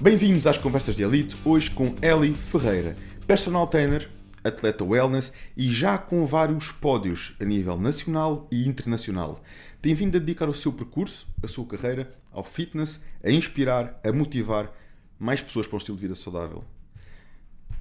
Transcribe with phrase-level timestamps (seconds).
[0.00, 2.96] Bem-vindos às Conversas de Elite, hoje com Eli Ferreira,
[3.26, 4.08] personal trainer,
[4.44, 9.42] atleta wellness e já com vários pódios a nível nacional e internacional.
[9.82, 14.12] Tem vindo a dedicar o seu percurso, a sua carreira, ao fitness, a inspirar, a
[14.12, 14.72] motivar
[15.18, 16.64] mais pessoas para um estilo de vida saudável.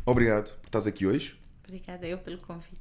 [0.06, 1.38] Obrigado por estás aqui hoje.
[1.68, 2.78] Obrigada eu pelo convite.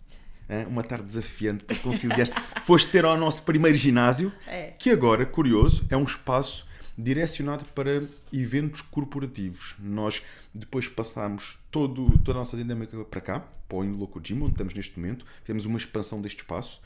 [0.48, 2.28] É uma tarde desafiante para conciliar.
[2.64, 4.70] Foste ter ao nosso primeiro ginásio, É.
[4.78, 9.76] que agora, curioso, é um espaço direcionado para eventos corporativos.
[9.78, 10.22] Nós
[10.54, 14.74] depois passámos todo, toda a nossa dinâmica para cá, para o Inloco Gym, onde estamos
[14.74, 16.80] neste momento, fizemos uma expansão deste espaço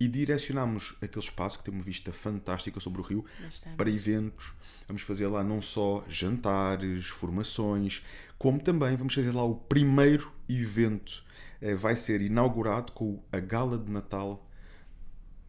[0.00, 3.76] e direcionámos aquele espaço que tem uma vista fantástica sobre o rio Bastante.
[3.76, 4.52] para eventos.
[4.88, 8.02] Vamos fazer lá não só jantares, formações,
[8.36, 11.22] como também vamos fazer lá o primeiro evento.
[11.60, 14.44] Eh, Vai ser inaugurado com a gala de Natal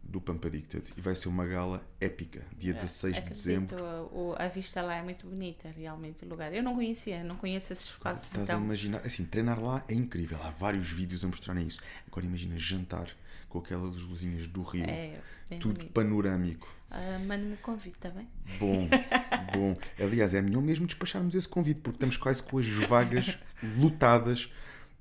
[0.06, 3.76] do Pump Addicted e vai ser uma gala épica, dia 16 de dezembro.
[4.12, 6.52] o- a vista lá é muito bonita, realmente, o lugar.
[6.54, 8.26] Eu não conhecia, não conheço esse espaço.
[8.26, 11.80] Estás a então, imaginar, assim, treinar lá é incrível, há vários vídeos a mostrarem isso.
[12.06, 13.08] Agora imagina jantar
[13.48, 15.18] com aquelas luzinhas do rio, é
[15.58, 15.92] tudo bonito.
[15.92, 16.72] panorâmico.
[16.90, 18.28] Ah, Mande-me o convite, está bem?
[18.60, 18.88] Bom,
[19.52, 19.76] bom.
[19.98, 23.36] Aliás, é melhor mesmo despacharmos esse convite, porque estamos quase com as vagas
[23.78, 24.48] lotadas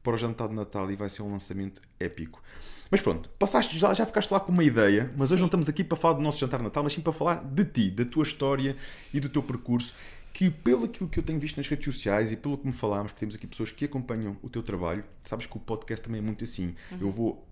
[0.02, 2.42] para o jantar de Natal e vai ser um lançamento épico.
[2.94, 5.84] Mas pronto, passaste, já, já ficaste lá com uma ideia, mas hoje não estamos aqui
[5.84, 8.22] para falar do nosso jantar de Natal, mas sim para falar de ti, da tua
[8.22, 8.76] história
[9.12, 9.96] e do teu percurso,
[10.32, 13.12] que pelo aquilo que eu tenho visto nas redes sociais e pelo que me falámos,
[13.12, 16.22] porque temos aqui pessoas que acompanham o teu trabalho, sabes que o podcast também é
[16.24, 16.76] muito assim.
[17.02, 17.44] Eu vou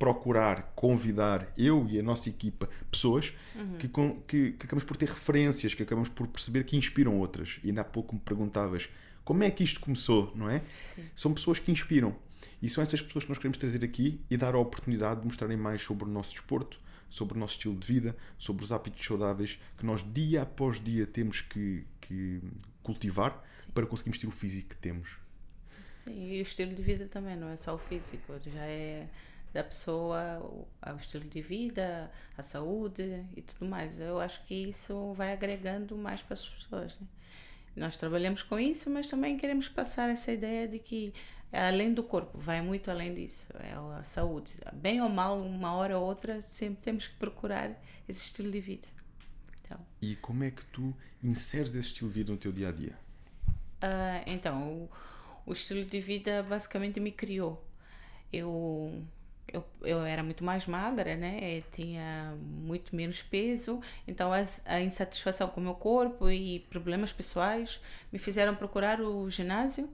[0.00, 3.32] procurar convidar eu e a nossa equipa pessoas
[3.78, 7.60] que, com- que, que acabamos por ter referências, que acabamos por perceber que inspiram outras.
[7.62, 8.88] E ainda há pouco me perguntavas
[9.24, 10.62] como é que isto começou, não é?
[10.94, 11.02] Sim.
[11.14, 12.16] São pessoas que inspiram.
[12.60, 15.56] E são essas pessoas que nós queremos trazer aqui e dar a oportunidade de mostrarem
[15.56, 19.60] mais sobre o nosso desporto, sobre o nosso estilo de vida, sobre os hábitos saudáveis
[19.76, 22.40] que nós dia após dia temos que, que
[22.82, 23.42] cultivar
[23.72, 25.16] para conseguirmos ter o físico que temos.
[26.04, 29.08] Sim, e o estilo de vida também, não é só o físico, já é
[29.52, 33.98] da pessoa, o estilo de vida, a saúde e tudo mais.
[34.00, 36.98] Eu acho que isso vai agregando mais para as pessoas.
[36.98, 37.06] Né?
[37.76, 41.12] Nós trabalhamos com isso, mas também queremos passar essa ideia de que
[41.52, 44.52] é além do corpo, vai muito além disso, é a saúde.
[44.74, 47.70] Bem ou mal, uma hora ou outra, sempre temos que procurar
[48.08, 48.88] esse estilo de vida.
[49.64, 50.92] Então, E como é que tu
[51.22, 52.98] inseres esse estilo de vida no teu dia a dia?
[53.80, 54.90] Ah, então, o,
[55.46, 57.64] o estilo de vida basicamente me criou.
[58.32, 59.04] Eu,
[59.52, 61.58] eu, eu era muito mais magra, né?
[61.58, 64.30] Eu tinha muito menos peso, então
[64.66, 67.80] a insatisfação com o meu corpo e problemas pessoais
[68.12, 69.90] me fizeram procurar o ginásio.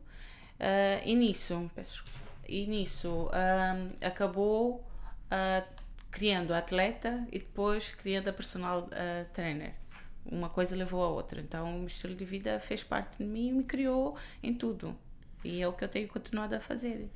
[0.58, 2.04] Ah, e nisso, peço
[2.46, 3.30] e nisso
[4.02, 4.84] acabou
[5.30, 5.64] ah,
[6.10, 9.74] criando a atleta e depois criando a personal ah, trainer
[10.24, 11.40] uma coisa levou a outra.
[11.40, 14.96] Então, o estilo de vida fez parte de mim e me criou em tudo.
[15.44, 17.10] E é o que eu tenho continuado a fazer.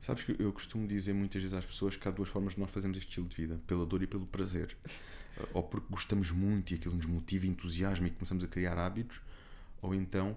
[0.00, 2.70] Sabes que eu costumo dizer muitas vezes às pessoas que há duas formas de nós
[2.70, 4.76] fazermos este estilo de vida: pela dor e pelo prazer.
[5.52, 9.20] Ou porque gostamos muito e aquilo nos motiva e entusiasma e começamos a criar hábitos,
[9.82, 10.34] ou então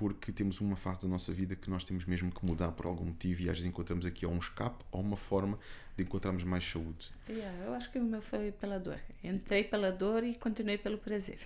[0.00, 3.04] porque temos uma fase da nossa vida que nós temos mesmo que mudar por algum
[3.04, 5.58] motivo e às vezes encontramos aqui ou um escape ou uma forma
[5.94, 7.12] de encontrarmos mais saúde.
[7.28, 8.98] Yeah, eu acho que o meu foi pela dor.
[9.22, 11.38] Entrei pela dor e continuei pelo prazer.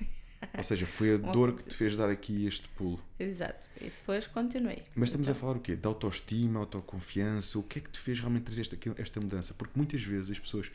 [0.56, 3.02] Ou seja, foi a dor que te fez dar aqui este pulo.
[3.18, 3.68] Exato.
[3.80, 4.84] E depois continuei.
[4.94, 5.74] Mas estamos a Então, falar o quê?
[5.74, 7.58] De autoestima, autoconfiança?
[7.58, 9.52] O que é que te fez realmente trazer esta, esta mudança?
[9.54, 10.70] Porque muitas vezes as pessoas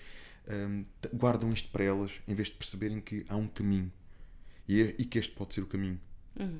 [0.50, 3.90] hum, guardam isto para elas em vez de perceberem que há um caminho
[4.68, 5.98] e, e que este pode ser o caminho.
[6.38, 6.60] Ahm,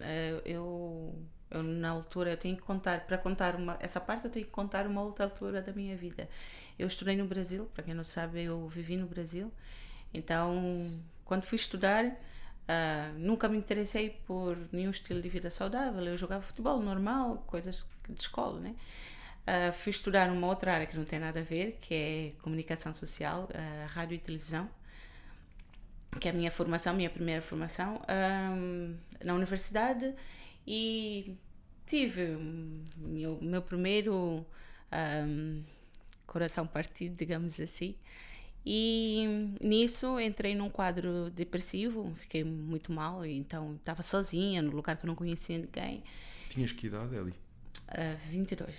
[0.00, 1.14] eh, eu,
[1.50, 4.50] eu, na altura, eu tenho que contar, para contar uma, essa parte, eu tenho que
[4.50, 6.28] contar uma outra altura da minha vida.
[6.78, 9.52] Eu estudei no Brasil, para quem não sabe, eu vivi no Brasil.
[10.12, 12.04] Então, quando fui estudar,
[12.68, 16.02] ah, nunca me interessei por nenhum estilo de vida saudável.
[16.04, 18.74] Eu jogava futebol normal, coisas de escola, né?
[19.46, 22.92] Ah, fui estudar uma outra área que não tem nada a ver, que é comunicação
[22.92, 24.68] social, ah, rádio e televisão
[26.18, 30.14] que é a minha formação, minha primeira formação, ahm, na universidade
[30.66, 31.36] e
[31.86, 32.22] tive
[32.98, 34.44] o meu, meu primeiro
[34.90, 35.62] ahm,
[36.26, 37.94] coração partido, digamos assim.
[38.68, 45.06] E nisso entrei num quadro depressivo, fiquei muito mal, então estava sozinha, no lugar que
[45.06, 46.02] eu não conhecia ninguém.
[46.48, 47.30] Tinhas que idade, Eli?
[47.30, 48.74] Uh, 22.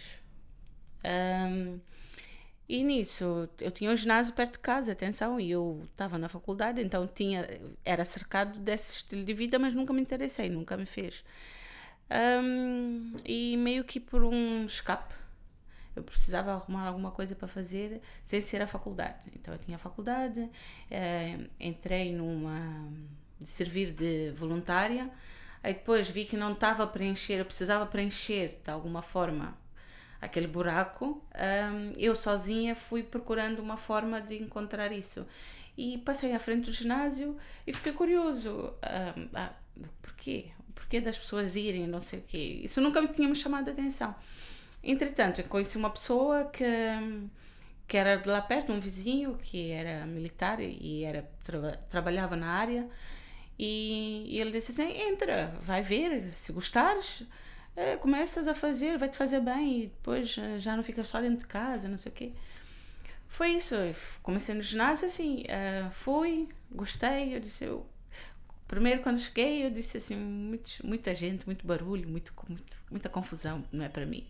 [1.05, 1.79] Um,
[2.69, 6.81] e nisso, eu tinha um ginásio perto de casa, atenção, e eu estava na faculdade,
[6.81, 7.47] então tinha,
[7.85, 11.23] era cercado desse estilo de vida, mas nunca me interessei, nunca me fez.
[12.09, 15.13] Um, e meio que por um escape,
[15.95, 19.31] eu precisava arrumar alguma coisa para fazer sem ser a faculdade.
[19.35, 20.47] Então eu tinha a faculdade,
[20.91, 22.87] eh, entrei numa
[23.39, 25.09] de servir de voluntária.
[25.63, 29.57] Aí depois vi que não estava a preencher, eu precisava preencher de alguma forma
[30.21, 31.23] aquele buraco.
[31.35, 35.25] Um, eu sozinha fui procurando uma forma de encontrar isso.
[35.77, 38.73] E passei à frente do ginásio e fiquei curioso.
[39.17, 39.53] Um, ah,
[40.01, 40.45] porquê?
[40.73, 42.61] Porquê das pessoas irem, não sei o quê.
[42.63, 44.15] Isso nunca me tinha me chamado a atenção.
[44.83, 46.65] Entretanto, conheci uma pessoa que
[47.87, 52.47] que era de lá perto, um vizinho que era militar e era tra trabalhava na
[52.47, 52.87] área
[53.57, 57.23] e, e, ele disse assim entra vai ver se gostares
[57.77, 61.21] é, começas a fazer vai te fazer bem e depois eh, já não ficas só
[61.21, 62.33] dentro de casa não sei o quê
[63.29, 67.85] foi isso eu comecei no ginásio assim uh, fui gostei eu disse eu
[68.67, 70.15] primeiro quando cheguei eu disse assim
[70.83, 74.23] muita gente muito barulho muito, muito muita confusão não é para mim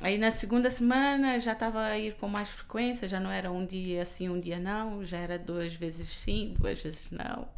[0.00, 3.66] Aí na segunda semana já estava a ir com mais frequência, já não era um
[3.66, 7.48] dia sim, um dia não, já era duas vezes sim, duas vezes não.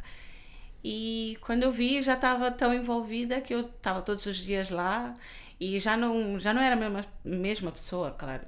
[0.83, 5.15] E quando eu vi, já estava tão envolvida que eu estava todos os dias lá
[5.59, 8.43] e já não, já não era a mesma, mesma pessoa, claro.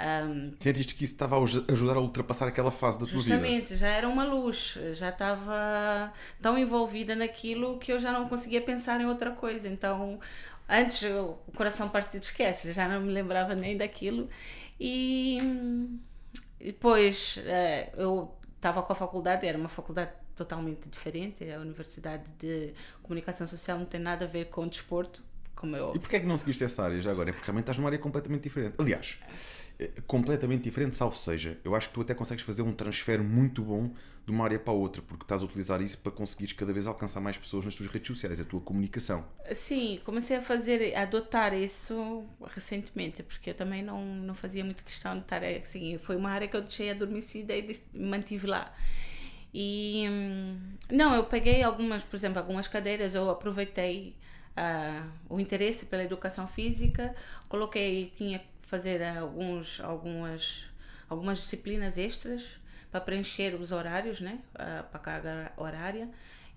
[0.00, 3.34] Um, Sentiste que isso estava a ajudar a ultrapassar aquela fase da tua vida?
[3.34, 8.60] Justamente, já era uma luz, já estava tão envolvida naquilo que eu já não conseguia
[8.60, 9.68] pensar em outra coisa.
[9.68, 10.20] Então,
[10.68, 14.28] Antes o coração partido esquece, já não me lembrava nem daquilo.
[14.78, 15.38] E
[16.60, 22.72] depois eh, eu estava com a faculdade, era uma faculdade totalmente diferente, a Universidade de
[23.02, 25.22] Comunicação Social não tem nada a ver com desporto,
[25.54, 25.92] como eu.
[25.94, 27.30] E porquê é que não seguiste essa área já agora?
[27.30, 28.76] É porque realmente estás numa área completamente diferente.
[28.78, 29.18] Aliás,
[29.78, 31.58] eh, completamente diferente, salvo seja.
[31.64, 33.92] Eu acho que tu até consegues fazer um transfer muito bom
[34.24, 37.20] de uma área para outra, porque estás a utilizar isso para conseguires cada vez alcançar
[37.20, 39.24] mais pessoas nas tuas redes sociais, a tua comunicação.
[39.54, 42.24] Sim, comecei a fazer, a adotar isso
[42.54, 45.98] recentemente, porque eu também não, não fazia muito questão de estar assim.
[45.98, 48.72] Foi uma área que eu deixei adormecida e mantive lá.
[49.52, 50.04] E
[50.90, 54.14] não, eu peguei algumas, por exemplo, algumas cadeiras, eu aproveitei
[54.56, 57.14] uh, o interesse pela educação física,
[57.48, 60.64] coloquei, tinha que fazer alguns, algumas,
[61.08, 62.58] algumas disciplinas extras
[62.90, 66.08] para preencher os horários, né, uh, para a carga horária.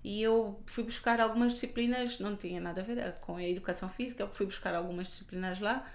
[0.04, 3.88] E eu fui buscar algumas disciplinas, não tinha nada a ver eh, com a educação
[3.88, 5.88] física, eu fui buscar algumas disciplinas lá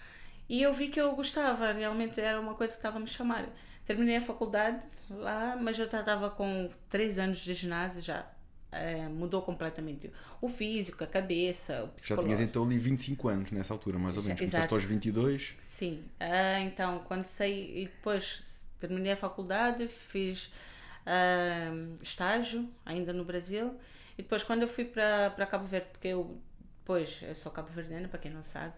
[0.48, 3.50] e eu vi que eu gostava, realmente era uma coisa que estava a me chamar.
[3.88, 8.30] Terminei a faculdade lá, mas eu já estava com três anos de ginásio, já
[8.70, 10.12] é, mudou completamente
[10.42, 14.24] o físico, a cabeça, o Já tinhas então ali 25 anos nessa altura, mais ou
[14.24, 14.38] menos.
[14.40, 15.56] Já, Começaste aos 22?
[15.62, 16.04] Sim.
[16.20, 20.52] Uh, então, quando saí e depois terminei a faculdade, fiz
[21.06, 23.74] uh, estágio ainda no Brasil.
[24.18, 26.38] E depois, quando eu fui para Cabo Verde, porque eu,
[26.80, 28.74] depois, eu sou cabo-verdiana, para quem não sabe,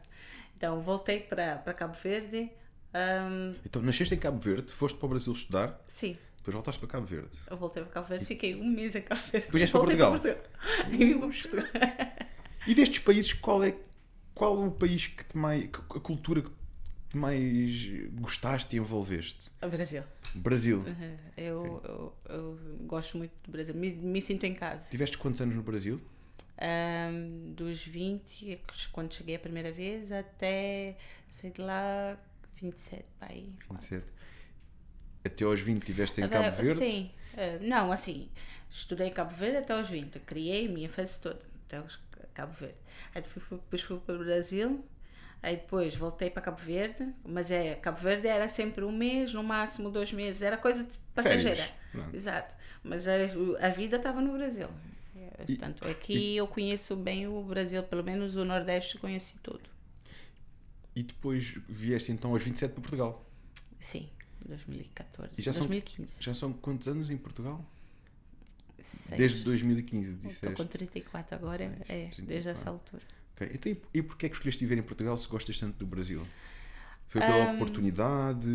[0.55, 2.51] então voltei para Cabo Verde.
[2.93, 5.79] Um, então, nasceste em Cabo Verde, foste para o Brasil estudar?
[5.87, 6.17] Sim.
[6.37, 7.37] Depois voltaste para Cabo Verde?
[7.49, 9.45] Eu voltei para Cabo Verde, fiquei um mês em Cabo Verde.
[9.47, 10.19] Depois para Portugal?
[10.19, 10.91] Para Portugal.
[10.91, 11.65] E vim para Portugal.
[12.67, 13.75] E destes países, qual é
[14.39, 15.65] qual o país que te mais.
[15.65, 19.51] a cultura que mais gostaste e envolveste?
[19.61, 20.03] O Brasil.
[20.33, 20.77] Brasil.
[20.77, 21.17] Uhum.
[21.35, 21.91] Eu, okay.
[21.91, 24.89] eu, eu, gosto muito do Brasil, me, me sinto em casa.
[24.89, 25.99] Tiveste quantos anos no Brasil?
[26.61, 28.61] Um, dos 20,
[28.93, 30.97] quando cheguei a primeira vez, até,
[31.29, 32.17] sei lá,
[32.61, 33.49] 27, pai.
[33.71, 34.05] 27.
[35.23, 36.79] Até aos 20 estiveste em uh, Cabo Verde?
[36.79, 37.11] Sim.
[37.33, 38.29] Uh, não, assim,
[38.69, 40.19] estudei em Cabo Verde até aos 20.
[40.19, 41.81] Criei a minha fase toda até
[42.33, 42.77] Cabo Verde.
[43.13, 44.83] Aí depois fui para o Brasil
[45.41, 49.41] Aí depois voltei para Cabo Verde, mas é Cabo Verde era sempre um mês, no
[49.41, 51.65] máximo dois meses, era coisa de passageira.
[52.13, 52.55] Exato.
[52.83, 53.13] Mas a,
[53.61, 54.67] a vida estava no Brasil.
[55.45, 59.61] Portanto, aqui e, eu conheço bem o Brasil, pelo menos o Nordeste conheci tudo.
[60.99, 63.25] E depois vieste então aos 27 para Portugal?
[63.79, 64.09] Sim,
[64.45, 65.39] 2014.
[65.39, 66.11] E já 2015.
[66.11, 67.65] São, já são quantos anos em Portugal?
[68.81, 69.17] Seis.
[69.17, 70.45] Desde 2015, disseste?
[70.45, 72.25] Estou com 34 agora, Seis, é, 34.
[72.25, 73.01] desde essa altura.
[73.33, 73.49] Ok.
[73.53, 76.27] Então, e porquê é que escolheste viver em Portugal se gostas tanto do Brasil?
[77.07, 78.49] Foi pela um, oportunidade?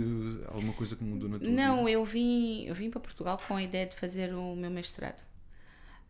[0.48, 1.92] Alguma coisa que mudou na tua não, vida?
[1.92, 5.24] eu vim, eu vim para Portugal com a ideia de fazer o meu mestrado.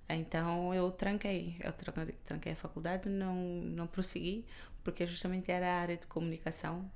[0.08, 1.72] Então eu tranquei, eu
[2.24, 4.44] tranquei a faculdade, não, não prossegui,
[4.82, 6.90] porque justamente era a área de comunicação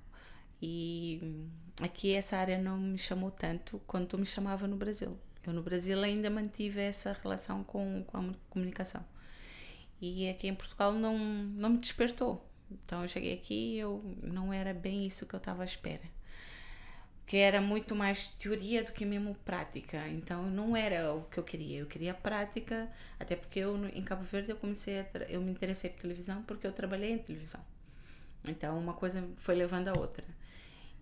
[0.61, 1.47] e
[1.83, 5.17] aqui essa área não me chamou tanto quanto me chamava no Brasil.
[5.47, 9.05] Eu no Brasil ainda mantive essa relação com, com a comunicação.
[10.01, 12.45] E aqui em Portugal não, não me despertou.
[12.71, 16.03] Então eu cheguei aqui e eu não era bem isso que eu estava à espera.
[17.29, 20.09] Que era muito mais teoria do que mesmo prática.
[20.09, 21.79] Então não era o que eu queria.
[21.81, 26.01] Eu queria prática, até porque eu em Cabo Verde eu comecei eu me interessei por
[26.01, 27.61] televisão porque eu trabalhei em televisão.
[28.45, 30.25] Então uma coisa foi levando a outra.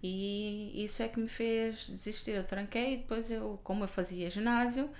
[0.02, 2.32] E isso é que me fez desistir.
[2.32, 4.90] Eu tranquei, depois eu, como eu fazia ginásio,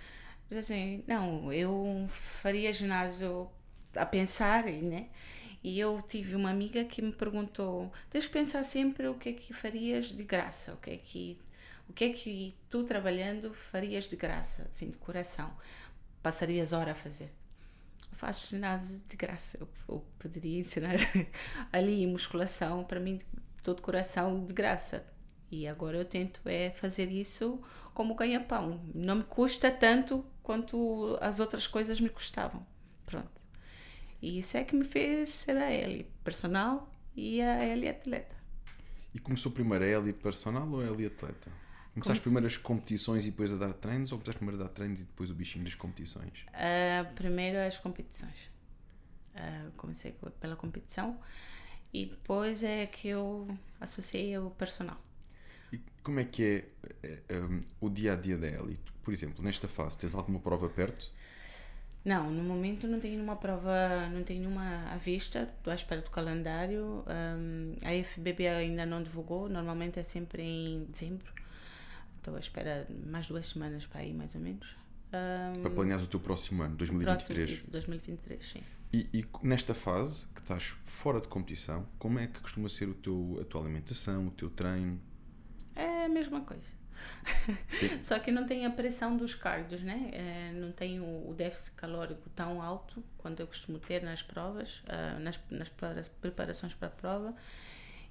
[0.57, 3.51] assim, não, eu faria ginásio
[3.95, 5.09] a pensar, né?
[5.67, 9.33] E eu tive uma amiga que me perguntou: tens que pensar sempre o que é
[9.33, 11.41] que farias de graça, o que é que,
[11.89, 15.53] o que, é que tu trabalhando farias de graça, assim, de coração,
[16.23, 17.33] passarias hora a fazer.
[18.13, 20.95] Eu faço ginásio de graça, eu, eu poderia ensinar
[21.73, 23.21] ali musculação, para mim,
[23.61, 25.05] todo coração de graça.
[25.51, 27.61] E agora eu tento é fazer isso
[27.93, 28.81] como ganha-pão.
[28.95, 32.65] Não me custa tanto quanto as outras coisas me custavam.
[33.05, 33.46] Pronto.
[34.27, 38.35] E isso é que me fez ser a Eli personal e a Eli atleta.
[39.15, 41.49] E começou primeiro a Eli personal ou a Eli atleta?
[41.95, 42.23] Começaste Comece...
[42.25, 45.05] primeiro as competições e depois a dar treinos ou começaste primeiro a dar treinos e
[45.05, 46.45] depois o bichinho das competições?
[46.49, 48.51] Uh, primeiro as competições.
[49.33, 51.21] Uh, comecei pela competição
[51.95, 53.47] e depois é que eu
[53.81, 55.01] associei o personal.
[55.73, 58.77] E como é que é, é, é um, o dia a dia da Eli?
[59.05, 61.15] Por exemplo, nesta fase, tens alguma prova perto?
[62.07, 66.01] Não, no momento não tenho nenhuma prova, não tenho nenhuma à vista, estou à espera
[66.01, 67.05] do calendário.
[67.05, 71.27] Um, a FBB ainda não divulgou, normalmente é sempre em dezembro.
[72.19, 74.69] Estou à espera mais duas semanas para ir, mais ou menos.
[75.13, 77.51] Um, para planear o teu próximo ano, 2023.
[77.51, 78.61] Próximo, 2023, sim.
[78.93, 82.95] E, e, nesta fase, que estás fora de competição, como é que costuma ser o
[82.95, 85.01] teu, a tua alimentação, o teu treino?
[85.75, 86.69] É a mesma coisa.
[88.03, 90.11] Só que não tem a pressão dos cardios, né?
[90.13, 94.83] É, não tem o, o, déficit calórico tão alto quanto eu costumo ter nas provas,
[94.85, 95.69] uh, nas, nas
[96.09, 97.35] preparações para a prova.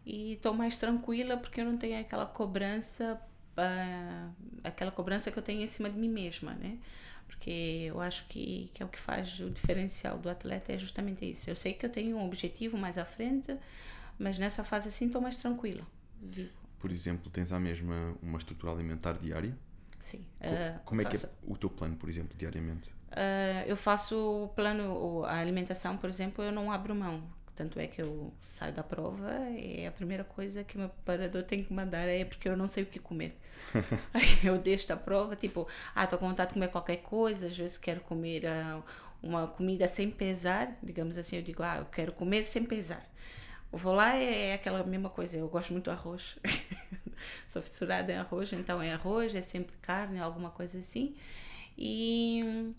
[0.06, 3.20] E estou mais tranquila porque eu não tenho aquela cobrança,
[3.58, 6.78] uh, aquela cobrança que eu tenho em cima de mim mesma, né?
[7.28, 11.30] Porque eu acho que, que é o que faz o diferencial do atleta é justamente
[11.30, 11.50] isso.
[11.50, 13.56] Eu sei que eu tenho um objetivo mais à frente,
[14.20, 15.86] mas nessa fase assim estou mais tranquila.
[16.22, 19.58] Digo por exemplo, tens a mesma uma estrutura alimentar diária?
[20.00, 20.24] Sim.
[20.40, 22.92] Uh, Como é que é o teu plano, por exemplo, diariamente?
[23.10, 27.24] Uh, eu faço o plano, a alimentação, por exemplo, eu não abro mão.
[27.56, 31.64] Tanto é que eu saio da prova e a primeira coisa que meu preparador tem
[31.64, 33.36] que mandar é porque eu não sei o que comer.
[34.14, 37.58] Aí eu deixo a prova, tipo, ah, estou com vontade de comer qualquer coisa, às
[37.58, 38.84] vezes quero comer uh,
[39.24, 43.04] uma comida sem pesar, digamos assim, eu digo, ah, eu quero comer sem pesar.
[43.72, 46.38] O vou lá é, é aquela mesma coisa, eu gosto muito do arroz.
[47.48, 51.16] Sou fissurada em arroz, então é arroz, é sempre carne, alguma coisa assim.
[51.78, 52.74] E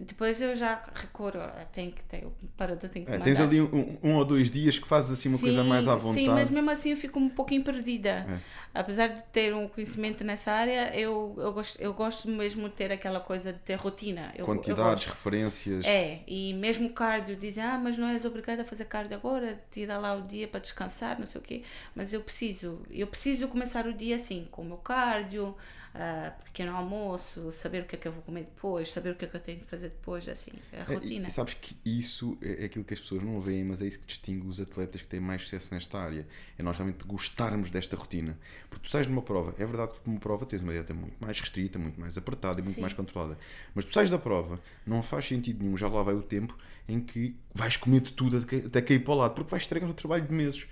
[0.00, 1.40] depois eu já recorro,
[1.72, 4.78] tem que ter, o parador tem que é, Tens ali um, um, ou dois dias
[4.78, 6.24] que fazes assim uma sim, coisa mais à vontade.
[6.24, 8.26] Sim, mas mesmo assim eu fico um pouquinho perdida.
[8.28, 8.40] É.
[8.74, 12.92] Apesar de ter um conhecimento nessa área, eu, eu, gosto, eu gosto mesmo de ter
[12.92, 14.32] aquela coisa de ter rotina.
[14.36, 15.84] Eu, Quantidades, eu referências.
[15.84, 19.98] É, e mesmo cardio, dizem, ah, mas não és obrigada a fazer cardio agora, tira
[19.98, 21.62] lá o dia para descansar, não sei o quê.
[21.94, 25.56] Mas eu preciso, eu preciso começar o dia assim, com o meu cardio,
[25.98, 29.24] uh, pequeno almoço, saber o que é que eu vou comer depois, saber o que
[29.24, 31.26] é que eu tenho de fazer depois, assim, a rotina.
[31.26, 33.86] É, e, sabes que isso é, é aquilo que as pessoas não veem, mas é
[33.86, 36.26] isso que distingue os atletas que têm mais sucesso nesta área.
[36.56, 38.38] É nós realmente gostarmos desta rotina.
[38.70, 41.16] Porque tu sais de uma prova, é verdade que numa prova tens uma dieta muito
[41.18, 42.80] mais restrita, muito mais apertada e muito Sim.
[42.80, 43.36] mais controlada.
[43.74, 46.56] Mas tu sais da prova, não faz sentido nenhum, já lá vai o tempo
[46.88, 49.94] em que vais comer de tudo até cair para o lado, porque vais estragar o
[49.94, 50.66] trabalho de meses.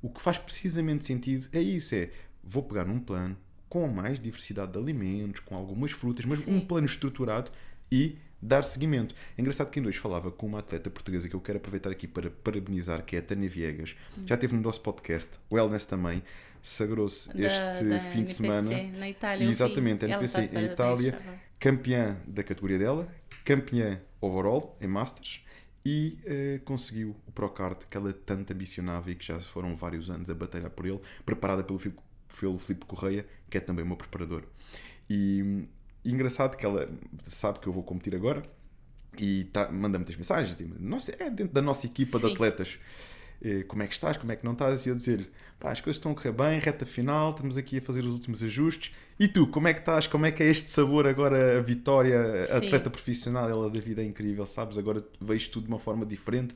[0.00, 2.10] O que faz precisamente sentido é isso: é
[2.42, 3.36] vou pegar num plano,
[3.70, 6.56] com mais diversidade de alimentos, com algumas frutas, mas Sim.
[6.56, 7.52] um plano estruturado
[7.90, 9.14] e dar seguimento.
[9.38, 12.08] É engraçado que ainda hoje falava com uma atleta portuguesa que eu quero aproveitar aqui
[12.08, 13.94] para parabenizar, que é a Tânia Viegas.
[14.18, 14.22] Hum.
[14.26, 16.20] Já teve no nosso podcast, o Wellness também,
[16.60, 18.68] sagrou-se este da fim de semana.
[18.98, 19.48] Na Itália.
[19.48, 21.20] Exatamente, NPC em Itália,
[21.60, 23.08] campeã da categoria dela,
[23.44, 25.44] campeã overall em Masters
[25.84, 30.28] e uh, conseguiu o Procard que ela tanto ambicionava e que já foram vários anos
[30.28, 31.78] a batalhar por ele, preparada pelo
[32.38, 34.44] pelo Filipe Correia, que é também o meu preparador.
[35.08, 35.64] E,
[36.04, 36.88] e engraçado que ela
[37.24, 38.42] sabe que eu vou competir agora
[39.18, 42.26] e tá, manda muitas mensagens, tipo, nossa, é dentro da nossa equipa Sim.
[42.26, 42.78] de atletas.
[43.42, 44.84] Eh, como é que estás, como é que não estás?
[44.84, 47.80] E eu dizer, pá, as coisas estão a correr bem, reta final, estamos aqui a
[47.80, 48.94] fazer os últimos ajustes.
[49.18, 50.06] E tu, como é que estás?
[50.06, 52.18] Como é que é este sabor agora, a vitória,
[52.52, 53.48] a atleta profissional?
[53.48, 54.76] Ela da vida é incrível, sabes?
[54.76, 56.54] Agora vejo tudo de uma forma diferente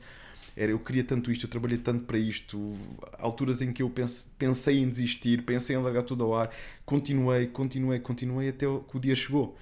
[0.55, 2.73] era eu queria tanto isto, eu trabalhei tanto para isto,
[3.19, 6.49] alturas em que eu pense, pensei em desistir, pensei em largar tudo ao ar,
[6.85, 9.57] continuei, continuei, continuei até que o dia chegou.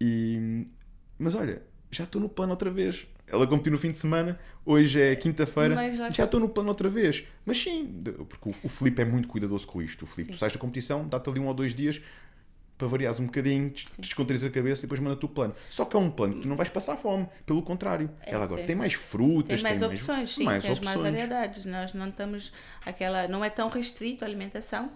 [0.00, 0.66] E,
[1.18, 3.06] mas olha, já estou no plano outra vez.
[3.26, 5.74] Ela competiu no fim de semana, hoje é quinta-feira,
[6.12, 7.24] já estou no plano outra vez.
[7.44, 10.02] Mas sim, porque o Felipe é muito cuidadoso com isto.
[10.02, 12.00] O Felipe, tu sais da competição, dá-te ali um ou dois dias,
[12.76, 15.54] para variares um bocadinho, descontraís a cabeça e depois manda-te o plano.
[15.70, 18.10] Só que é um plano que tu não vais passar fome, pelo contrário.
[18.22, 20.78] É, Ela agora tem, tem mais frutas, tem mais tem opções, mais, sim, mais tens
[20.78, 20.96] opções.
[20.96, 21.64] mais variedades.
[21.64, 22.52] Nós não estamos
[22.84, 24.90] aquela, não é tão restrito a alimentação.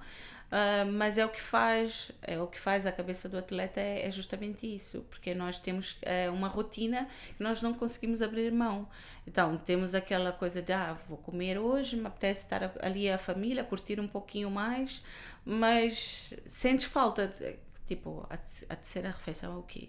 [0.51, 4.05] Uh, mas é o que faz é o que faz a cabeça do atleta é,
[4.05, 7.07] é justamente isso porque nós temos é, uma rotina
[7.37, 8.89] que nós não conseguimos abrir mão
[9.25, 13.63] então temos aquela coisa de ah vou comer hoje me apetece estar ali a família
[13.63, 15.05] curtir um pouquinho mais
[15.45, 17.57] mas sentes falta de,
[17.90, 19.88] tipo a, a terceira refeição é o quê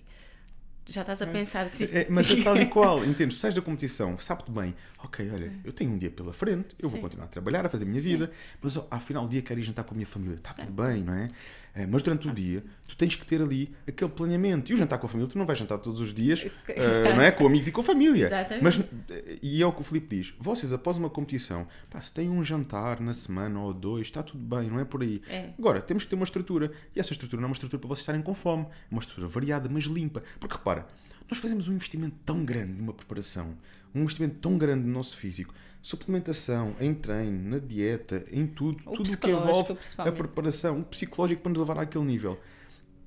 [0.88, 1.88] já estás a pensar assim.
[1.92, 3.40] É, mas é tal e qual, entendes?
[3.40, 5.62] Sais da competição, sabe-te bem, ok, olha, Sim.
[5.64, 6.94] eu tenho um dia pela frente, eu Sim.
[6.94, 8.10] vou continuar a trabalhar, a fazer a minha Sim.
[8.10, 8.32] vida,
[8.62, 11.04] mas ao final do dia quero ir jantar com a minha família, está tudo bem,
[11.04, 11.30] não é?
[11.74, 14.72] É, mas durante o dia tu tens que ter ali aquele planeamento.
[14.72, 17.22] E o jantar com a família, tu não vais jantar todos os dias, uh, não
[17.22, 17.32] é?
[17.32, 18.26] Com amigos e com a família.
[18.26, 18.64] Exatamente.
[18.64, 22.14] Mas, eh, e é o que o Filipe diz: vocês, após uma competição, pá, se
[22.14, 25.22] têm um jantar na semana ou dois, está tudo bem, não é por aí.
[25.30, 25.52] É.
[25.58, 26.72] Agora, temos que ter uma estrutura.
[26.96, 29.28] E essa estrutura não é uma estrutura para vocês estarem com fome, é uma estrutura
[29.28, 30.22] variada, mas limpa.
[30.40, 30.86] Porque repara,
[31.30, 33.56] nós fazemos um investimento tão grande numa preparação,
[33.96, 38.94] um investimento tão grande no nosso físico suplementação, em treino, na dieta, em tudo, o
[38.98, 42.40] tudo o que envolve a preparação, o psicológico para nos levar àquele nível.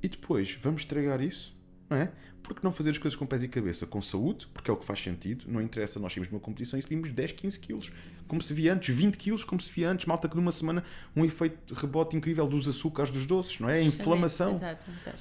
[0.03, 1.57] E depois, vamos estragar isso,
[1.89, 2.11] não é?
[2.43, 4.85] Porque não fazer as coisas com pés e cabeça, com saúde, porque é o que
[4.85, 7.93] faz sentido, não interessa, nós temos uma competição e subimos 10, 15 quilos,
[8.27, 10.85] como se via antes, 20 quilos, como se via antes, malta que numa semana
[11.17, 13.79] um efeito rebote incrível dos açúcares, dos doces, não é?
[13.79, 14.53] A inflamação.
[14.53, 15.19] Exato, exato.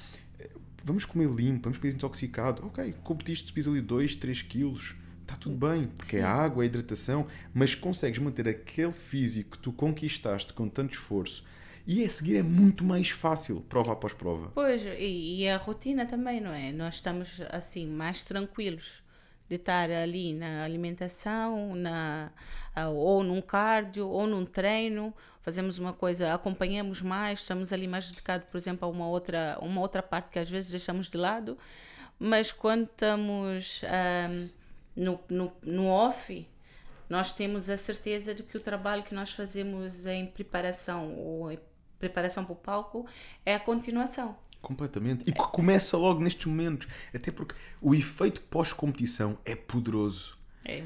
[0.84, 2.66] Vamos comer limpo, vamos comer desintoxicado.
[2.66, 6.24] Ok, competiste, subis ali 2, 3 quilos está tudo bem, porque é Sim.
[6.24, 11.44] é água, é hidratação, mas consegues manter aquele físico que tu conquistaste com tanto esforço.
[11.86, 14.50] E a seguir é muito mais fácil, prova após prova.
[14.54, 16.72] Pois, e, e a rotina também, não é?
[16.72, 19.02] Nós estamos assim, mais tranquilos
[19.48, 22.32] de estar ali na alimentação, na,
[22.94, 28.48] ou num cardio, ou num treino, fazemos uma coisa, acompanhamos mais, estamos ali mais dedicados,
[28.50, 31.58] por exemplo, a uma outra, uma outra parte que às vezes deixamos de lado,
[32.18, 33.82] mas quando estamos.
[34.30, 34.63] Um,
[34.96, 36.46] no, no, no off,
[37.08, 41.58] nós temos a certeza de que o trabalho que nós fazemos em preparação ou em
[41.98, 43.06] preparação para o palco
[43.44, 44.36] é a continuação.
[44.60, 45.24] Completamente.
[45.26, 46.88] E que começa logo nestes momentos.
[47.14, 50.38] Até porque o efeito pós-competição é poderoso.
[50.64, 50.82] É.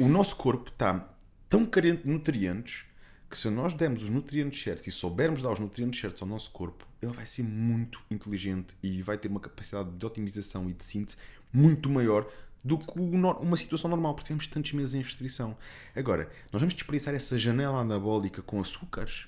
[0.00, 1.08] O nosso corpo está
[1.48, 2.84] tão carente de nutrientes
[3.30, 6.50] que se nós dermos os nutrientes certos e soubermos dar os nutrientes certos ao nosso
[6.50, 10.84] corpo, ele vai ser muito inteligente e vai ter uma capacidade de otimização e de
[10.84, 11.16] síntese
[11.52, 12.28] muito maior
[12.64, 15.56] do que uma situação normal, porque tivemos tantos meses em restrição.
[15.96, 19.26] Agora, nós vamos desperdiçar essa janela anabólica com açúcares.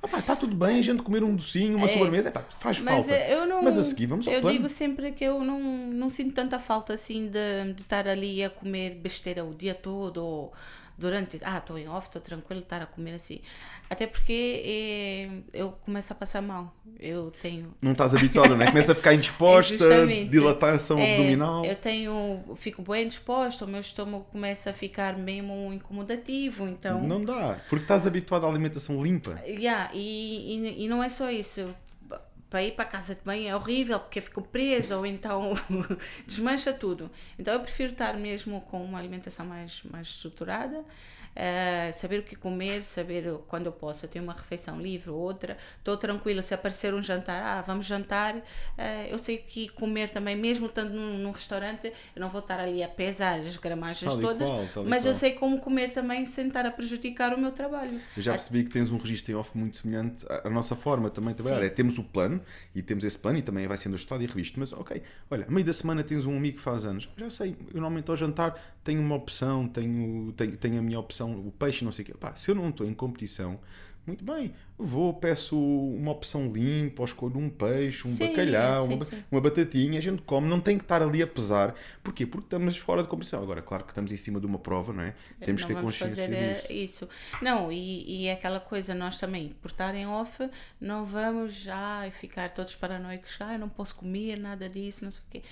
[0.00, 2.44] Ah, pá, está tudo bem a gente comer um docinho, uma é, sobremesa, é, pá,
[2.60, 3.20] faz mas falta.
[3.28, 4.56] Eu não, mas a seguir vamos ao Eu plano.
[4.56, 8.50] digo sempre que eu não, não sinto tanta falta assim de, de estar ali a
[8.50, 10.52] comer besteira o dia todo ou
[10.98, 11.38] durante.
[11.42, 13.40] Ah, estou em off, estou tranquilo, estar a comer assim.
[13.88, 16.74] Até porque é, eu começo a passar mal.
[16.98, 17.74] Eu tenho.
[17.80, 18.66] Não estás habituada, não é?
[18.66, 21.64] Começa a ficar indisposta, dilatação é, abdominal.
[21.64, 22.42] Eu tenho.
[22.56, 27.00] Fico bem disposta, o meu estômago começa a ficar mesmo incomodativo, então.
[27.02, 29.40] Não dá, porque estás habituada à alimentação limpa.
[29.46, 31.74] Yeah, e, e, e não é só isso
[32.48, 35.52] para ir para a casa de banho é horrível porque fico presa ou então
[36.26, 37.10] desmancha tudo.
[37.38, 40.84] Então eu prefiro estar mesmo com uma alimentação mais, mais estruturada
[41.38, 44.04] uh, saber o que comer, saber quando eu posso.
[44.04, 46.42] Eu tenho uma refeição livre ou outra, estou tranquila.
[46.42, 48.42] Se aparecer um jantar, ah, vamos jantar, uh,
[49.08, 52.82] eu sei que comer também, mesmo estando num, num, restaurante, eu não vou estar ali
[52.82, 56.66] a pesar as gramagens tal todas, qual, mas eu sei como comer também sem estar
[56.66, 58.00] a prejudicar o meu trabalho.
[58.16, 61.08] Eu já percebi que tens um registro em off muito semelhante à, à nossa forma
[61.10, 61.64] também de trabalhar.
[61.64, 62.40] É, temos o plano
[62.74, 65.64] e temos esse plano e também vai sendo ajustado e revisto, mas ok, olha, meio
[65.64, 69.02] da semana tens um amigo que faz anos, já sei, eu normalmente ao jantar tenho
[69.02, 72.14] uma opção, tenho, tenho, tenho a minha opção, o peixe, não sei o quê.
[72.14, 73.58] Pá, se eu não estou em competição,
[74.08, 78.94] muito bem, vou, peço uma opção limpa, ou escolho um peixe, um sim, bacalhau, sim,
[78.94, 79.24] uma, sim.
[79.30, 81.74] uma, batatinha, a gente come, não tem que estar ali a pesar.
[82.02, 82.24] Porquê?
[82.24, 83.42] Porque estamos fora de competição.
[83.42, 85.14] Agora, claro que estamos em cima de uma prova, não é?
[85.44, 86.72] Temos que ter consciência eh, disso.
[86.72, 87.08] isso.
[87.42, 90.48] Não, e, e é aquela coisa, nós também, por estarem off,
[90.80, 95.22] não vamos já ficar todos paranoicos, ah, eu não posso comer nada disso, não sei
[95.22, 95.42] o quê.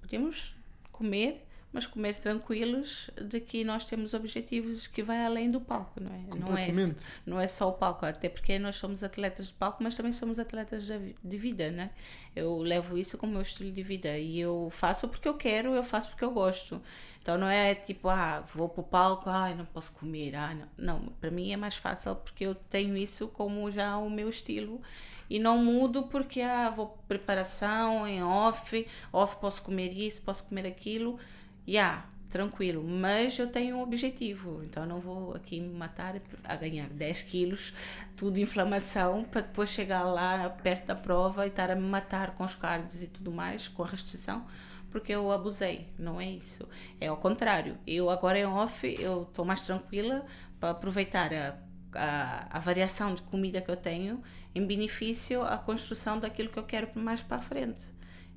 [0.00, 0.54] Podemos
[0.92, 1.45] comer
[1.76, 6.38] mas comer tranquilos de que nós temos objetivos que vai além do palco, não é?
[6.38, 6.94] Não é,
[7.26, 10.38] não é só o palco, até porque nós somos atletas de palco, mas também somos
[10.38, 11.90] atletas de vida, né?
[12.34, 15.84] Eu levo isso como meu estilo de vida e eu faço porque eu quero, eu
[15.84, 16.80] faço porque eu gosto.
[17.20, 20.68] Então não é tipo, ah, vou para o palco, ah, não posso comer, ah, não.
[20.78, 24.80] Não, para mim é mais fácil porque eu tenho isso como já o meu estilo
[25.28, 30.66] e não mudo porque, ah, vou preparação em off, off posso comer isso, posso comer
[30.66, 31.18] aquilo
[31.66, 36.88] yeah, tranquilo, mas eu tenho um objetivo, então não vou aqui me matar a ganhar
[36.88, 37.74] 10 quilos,
[38.16, 42.44] tudo inflamação, para depois chegar lá perto da prova e estar a me matar com
[42.44, 44.46] os cards e tudo mais, com a restrição,
[44.90, 46.68] porque eu abusei, não é isso.
[47.00, 50.24] É ao contrário, eu agora em off, eu estou mais tranquila
[50.58, 54.22] para aproveitar a a, a variação de comida que eu tenho
[54.54, 57.84] em benefício à construção daquilo que eu quero mais para a frente.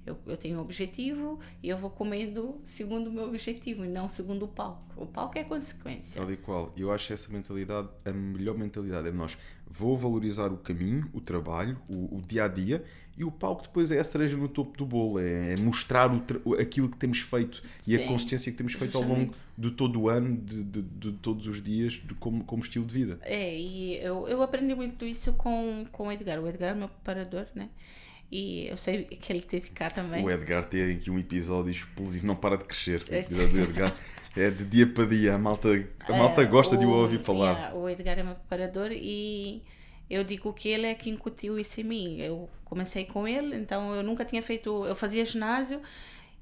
[0.09, 4.07] Eu, eu tenho um objetivo e eu vou comendo segundo o meu objetivo e não
[4.07, 4.83] segundo o palco.
[4.95, 6.19] O palco é consequência.
[6.21, 6.73] Tal e qual.
[6.75, 9.07] Eu acho essa mentalidade a melhor mentalidade.
[9.07, 12.83] É nós vou valorizar o caminho, o trabalho, o, o dia a dia
[13.19, 15.19] e o palco depois é a cereja no topo do bolo.
[15.19, 16.09] É, é mostrar
[16.45, 19.71] o, aquilo que temos feito Sim, e a consistência que temos feito ao longo de
[19.71, 23.19] todo o ano, de, de, de todos os dias, de como, como estilo de vida.
[23.21, 26.39] É, e eu, eu aprendi muito isso com, com o Edgar.
[26.39, 27.69] O Edgar é meu preparador, né?
[28.31, 30.23] E eu sei que ele teve cá também.
[30.23, 33.01] O Edgar tem aqui um episódio explosivo, não para de crescer.
[33.09, 33.95] O episódio do Edgar
[34.35, 35.35] é de dia para dia.
[35.35, 35.69] A malta,
[36.07, 37.53] a malta gosta o, de o ouvir falar.
[37.53, 39.63] Yeah, o Edgar é meu preparador e
[40.09, 42.17] eu digo que ele é que incutiu isso em mim.
[42.19, 44.85] Eu comecei com ele, então eu nunca tinha feito.
[44.85, 45.81] Eu fazia ginásio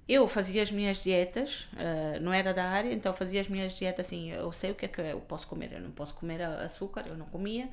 [0.08, 4.06] eu fazia as minhas dietas, uh, não era da área, então fazia as minhas dietas
[4.06, 4.32] assim.
[4.32, 7.18] Eu sei o que é que eu posso comer, eu não posso comer açúcar, eu
[7.18, 7.70] não comia.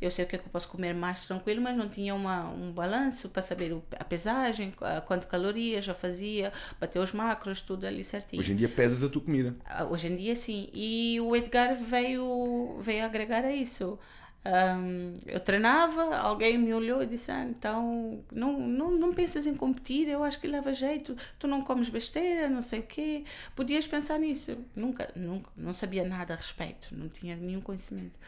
[0.00, 2.50] Eu sei o que é que eu posso comer mais tranquilo, mas não tinha uma,
[2.50, 7.62] um balanço para saber o, a pesagem, a, quanto calorias eu fazia, bater os macros,
[7.62, 8.40] tudo ali certinho.
[8.40, 9.56] Hoje em dia pesas a tua comida?
[9.80, 10.68] Uh, hoje em dia sim.
[10.74, 13.98] E o Edgar veio, veio agregar a isso.
[14.46, 19.54] Um, eu treinava, alguém me olhou e disse: ah, então não, não, não pensas em
[19.54, 23.24] competir, eu acho que leva jeito, tu não comes besteira, não sei o quê.
[23.54, 24.56] Podias pensar nisso.
[24.74, 28.18] Nunca, nunca, não sabia nada a respeito, não tinha nenhum conhecimento.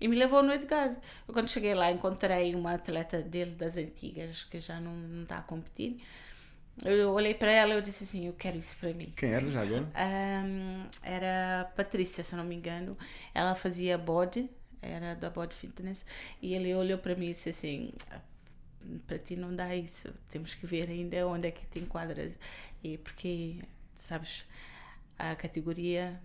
[0.00, 0.96] E me levou no Edgar.
[1.26, 5.38] Eu, quando cheguei lá, encontrei uma atleta dele das antigas que já não, não está
[5.38, 6.00] a competir.
[6.84, 9.12] Eu olhei para ela e eu disse assim: Eu quero isso para mim.
[9.16, 9.82] Quem era já agora?
[9.82, 12.96] Um, era Patrícia, se não me engano.
[13.34, 14.48] Ela fazia bode
[14.80, 16.04] era da Body Fitness,
[16.40, 17.92] e ele olhou para mim e disse assim:
[19.06, 22.32] para ti não dá isso, temos que ver ainda onde é que te enquadras.
[22.82, 23.60] E porque,
[23.94, 24.46] sabes,
[25.18, 26.20] a categoria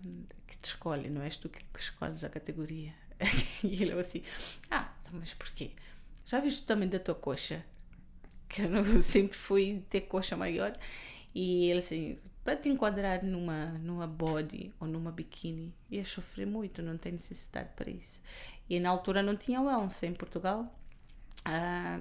[0.46, 2.94] que te escolhe, não és tu que escolhes a categoria.
[3.62, 4.22] e ele assim:
[4.70, 5.72] ah, então, mas porquê?
[6.26, 7.64] Já viste o tamanho da tua coxa?
[8.48, 10.76] Que eu não, sempre fui ter coxa maior.
[11.34, 16.82] E ele assim, para te enquadrar numa, numa body ou numa biquíni, ias sofrer muito,
[16.82, 18.20] não tem necessidade para isso.
[18.68, 20.70] E na altura não tinha wellness em Portugal,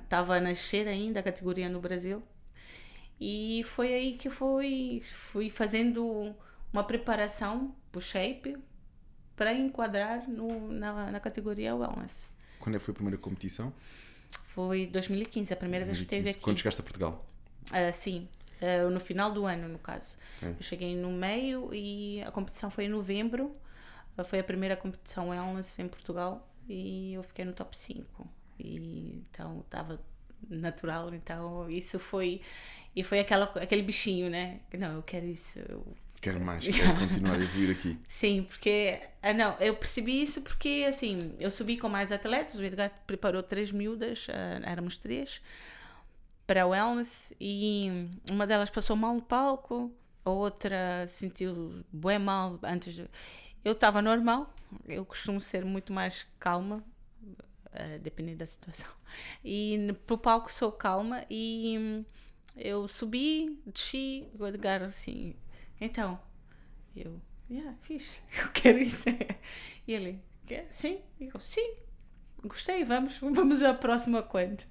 [0.03, 2.21] estava uh, a nascer ainda a categoria no Brasil,
[3.19, 6.35] e foi aí que fui, fui fazendo
[6.73, 8.57] uma preparação para o shape
[9.35, 12.27] para enquadrar no, na, na categoria wellness.
[12.59, 13.73] Quando é foi a primeira competição?
[14.41, 15.85] Foi 2015, a primeira 2015.
[15.85, 16.39] vez que esteve aqui.
[16.39, 17.25] Quando chegaste a Portugal?
[17.71, 18.27] Uh, sim,
[18.63, 20.17] uh, no final do ano, no caso.
[20.41, 20.47] É.
[20.47, 23.51] Eu cheguei no meio e a competição foi em novembro.
[24.17, 28.27] Uh, foi a primeira competição wellness em Portugal e eu fiquei no top 5.
[28.59, 29.99] E, então estava
[30.49, 32.41] natural, então isso foi.
[32.95, 34.59] E foi aquela, aquele bichinho, né?
[34.77, 35.59] Não, eu quero isso.
[35.59, 35.85] Eu,
[36.23, 37.97] Quero mais, quero continuar a vir aqui.
[38.07, 38.97] Sim, porque.
[39.21, 43.43] Ah, não, eu percebi isso porque, assim, eu subi com mais atletas, o Edgar preparou
[43.43, 45.41] três miúdas, uh, éramos três
[46.45, 49.91] para wellness e uma delas passou mal no palco,
[50.25, 52.93] a outra sentiu bem mal antes.
[52.95, 53.09] De...
[53.63, 54.53] Eu estava normal,
[54.85, 56.83] eu costumo ser muito mais calma,
[57.23, 58.89] uh, dependendo da situação.
[59.45, 62.05] E pro palco sou calma e hum,
[62.57, 65.35] eu subi, desci, o Edgar assim,
[65.79, 66.19] então,
[66.95, 69.07] eu, yeah, fixe, eu quero isso.
[69.87, 70.19] E ele?
[70.71, 70.99] Sim?
[71.19, 71.75] Eu, sim,
[72.43, 74.63] gostei, vamos, vamos à próxima quando?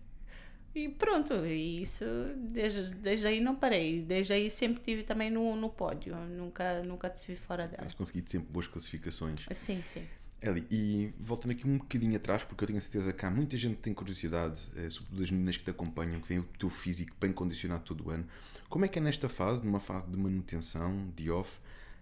[0.75, 2.05] E pronto, e isso
[2.37, 4.01] desde, desde aí não parei.
[4.01, 7.83] Desde aí sempre tive também no, no pódio, nunca, nunca estive fora dela.
[7.83, 9.37] Tens conseguido sempre boas classificações.
[9.53, 10.03] Sim, sim.
[10.41, 13.57] Eli, e voltando aqui um bocadinho atrás, porque eu tenho a certeza que há muita
[13.57, 16.69] gente que tem curiosidade, é, sobretudo as meninas que te acompanham, que veem o teu
[16.69, 18.27] físico bem condicionado todo o ano.
[18.69, 21.61] Como é que é nesta fase, numa fase de manutenção, de off,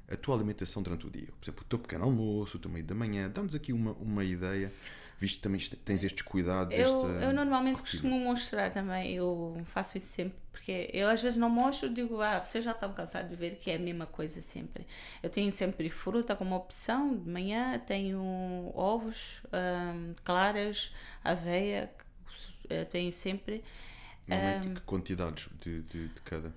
[0.08, 1.28] a tua alimentação durante o dia?
[1.38, 4.24] Por exemplo, o teu pequeno almoço, o teu meio da manhã, dá-nos aqui uma, uma
[4.24, 4.72] ideia
[5.20, 6.76] visto que também tens estes cuidados?
[6.76, 8.02] Eu, esta eu normalmente rotina.
[8.02, 12.42] costumo mostrar também, eu faço isso sempre, porque eu às vezes não mostro, digo, ah,
[12.42, 14.86] vocês já estão cansados de ver que é a mesma coisa sempre.
[15.22, 20.90] Eu tenho sempre fruta como opção, de manhã tenho ovos, hum, claras,
[21.22, 21.92] aveia,
[22.90, 23.62] tenho sempre.
[24.26, 26.52] Normalmente, um, que quantidades de, de, de cada?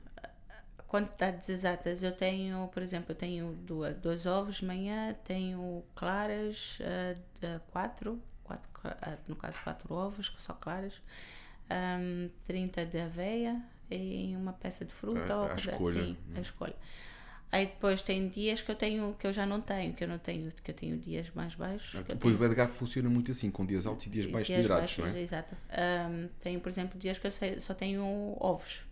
[0.87, 2.03] quantidades exatas.
[2.03, 8.21] Eu tenho, por exemplo, eu tenho duas, dois ovos de manhã, tenho claras uh, quatro,
[9.27, 11.01] no caso quatro ovos, só claras,
[11.99, 15.33] um, 30 de aveia e uma peça de fruta.
[15.33, 16.03] A, ou, a escolha.
[16.03, 16.75] Sim, a escolha.
[17.51, 20.17] Aí depois tem dias que eu tenho que eu já não tenho, que eu não
[20.17, 22.01] tenho, que eu tenho dias mais baixos.
[22.01, 24.65] Ah, pois o Edgar funciona muito assim, com dias altos e dias baixos dias de
[24.65, 25.23] hidratos, baixos, não é?
[25.23, 25.55] Exato.
[25.55, 28.03] Um, tenho, por exemplo, dias que eu só tenho
[28.39, 28.83] ovos.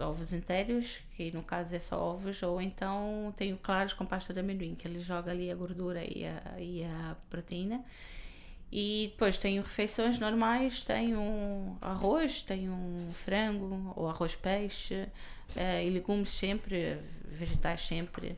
[0.00, 4.40] Ovos inteiros, que no caso é só ovos, ou então tenho claros com pasta de
[4.40, 7.84] amendoim, que ele joga ali a gordura e a, e a proteína
[8.70, 12.76] E depois tenho refeições normais, tenho arroz, tenho
[13.14, 15.06] frango ou arroz peixe
[15.56, 18.36] uh, e legumes sempre, vegetais sempre.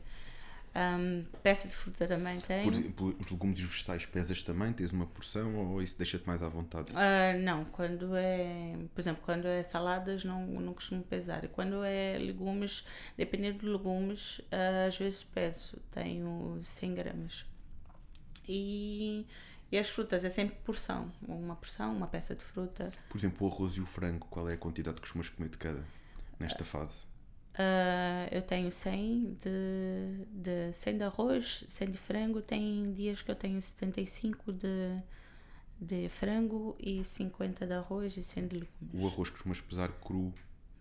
[0.75, 2.63] Um, peça de fruta também tenho.
[2.63, 4.71] Por exemplo, os legumes e os vegetais pesas também?
[4.71, 6.91] Tens uma porção ou isso deixa-te mais à vontade?
[6.91, 11.47] Uh, não, quando é, por exemplo, quando é saladas não, não costumo pesar.
[11.47, 12.85] Quando é legumes,
[13.17, 17.45] dependendo de legumes, uh, às vezes peso, tenho 100 gramas.
[18.47, 19.25] E
[19.71, 21.11] e as frutas é sempre porção.
[21.27, 22.91] Uma porção, uma peça de fruta.
[23.09, 25.57] Por exemplo, o arroz e o frango, qual é a quantidade que costumas comer de
[25.57, 25.83] cada
[26.39, 27.03] nesta fase?
[27.53, 32.41] Uh, eu tenho 100 de, de 100 de arroz, 100 de frango.
[32.41, 35.01] Tem dias que eu tenho 75 de,
[35.79, 38.93] de frango e 50 de arroz e 100 de legumes.
[38.93, 40.33] O arroz costumas pesar cru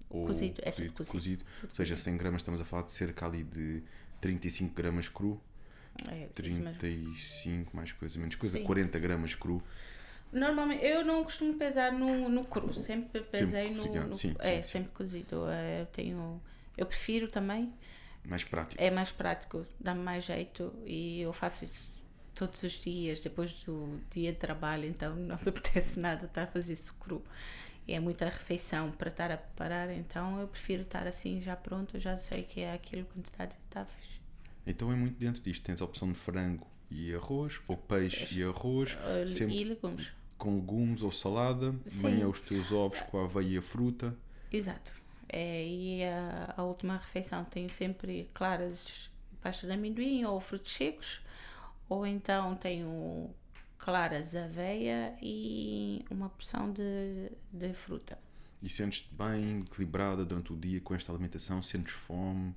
[0.08, 0.60] ou cozido?
[0.62, 1.12] É tudo cozido.
[1.12, 1.44] cozido.
[1.60, 2.04] Tudo ou seja, cozido.
[2.04, 3.82] 100 gramas estamos a falar de cerca ali de
[4.20, 5.40] 35 gramas cru
[6.10, 7.76] É, isso 35, mesmo.
[7.76, 8.64] mais coisa, menos coisa, Sim.
[8.64, 9.62] 40 gramas cru.
[10.32, 14.56] Normalmente, eu não costumo pesar no, no cru, sempre pesei no, cozinhado, no- sim, é,
[14.56, 14.70] sim, sim.
[14.70, 15.48] sempre cozido.
[15.48, 16.40] É, Eu tenho,
[16.76, 17.72] eu prefiro também,
[18.24, 18.80] Mais prático.
[18.82, 21.90] é mais prático, dá-me mais jeito e eu faço isso
[22.34, 26.46] todos os dias, depois do dia de trabalho, então não me apetece nada estar a
[26.46, 27.24] fazer isso cru.
[27.88, 32.16] É muita refeição para estar a preparar, então eu prefiro estar assim já pronto, já
[32.18, 34.17] sei que é aquilo quantidade de tafas.
[34.70, 35.64] Então é muito dentro disto.
[35.64, 40.12] Tens a opção de frango e arroz, ou peixe e arroz, Uh, sempre E legumes.
[40.36, 41.74] com legumes ou salada.
[41.86, 42.02] Sim.
[42.04, 44.14] manhã os teus ovos com a aveia e a fruta.
[44.52, 44.92] Exato.
[45.28, 49.10] É, e a, a última refeição tenho sempre claras
[49.42, 51.20] pasta de amendoim ou frutos secos,
[51.88, 53.30] ou então tenho
[53.76, 58.18] claras aveia e uma porção de, de fruta.
[58.62, 61.62] E sentes-te bem equilibrada durante o dia com esta alimentação?
[61.62, 62.54] Sentes fome?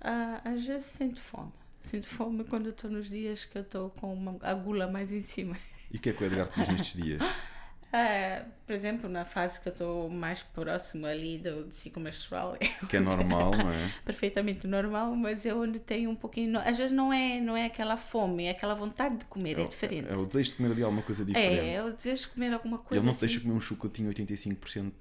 [0.00, 1.52] Ah, às vezes sinto fome.
[1.78, 5.20] Sinto fome quando estou nos dias que eu estou com uma, a gula mais em
[5.20, 5.56] cima.
[5.90, 7.22] E o que é que o Edgar te diz nestes dias?
[7.92, 12.54] Ah, por exemplo, na fase que eu estou mais próximo ali do, ciclo menstrual,
[12.90, 13.90] Que é normal, não é?
[14.04, 16.58] perfeitamente normal, mas é onde tem um pouquinho.
[16.58, 20.08] Às vezes não é, não é aquela fome, é aquela vontade de comer, é, diferente.
[20.10, 21.58] É o desejo de comer ali alguma coisa diferente.
[21.58, 23.00] É, é o desejo de comer alguma coisa.
[23.00, 23.26] Ele não te assim.
[23.26, 24.92] deixa comer um chocolatinho 85%,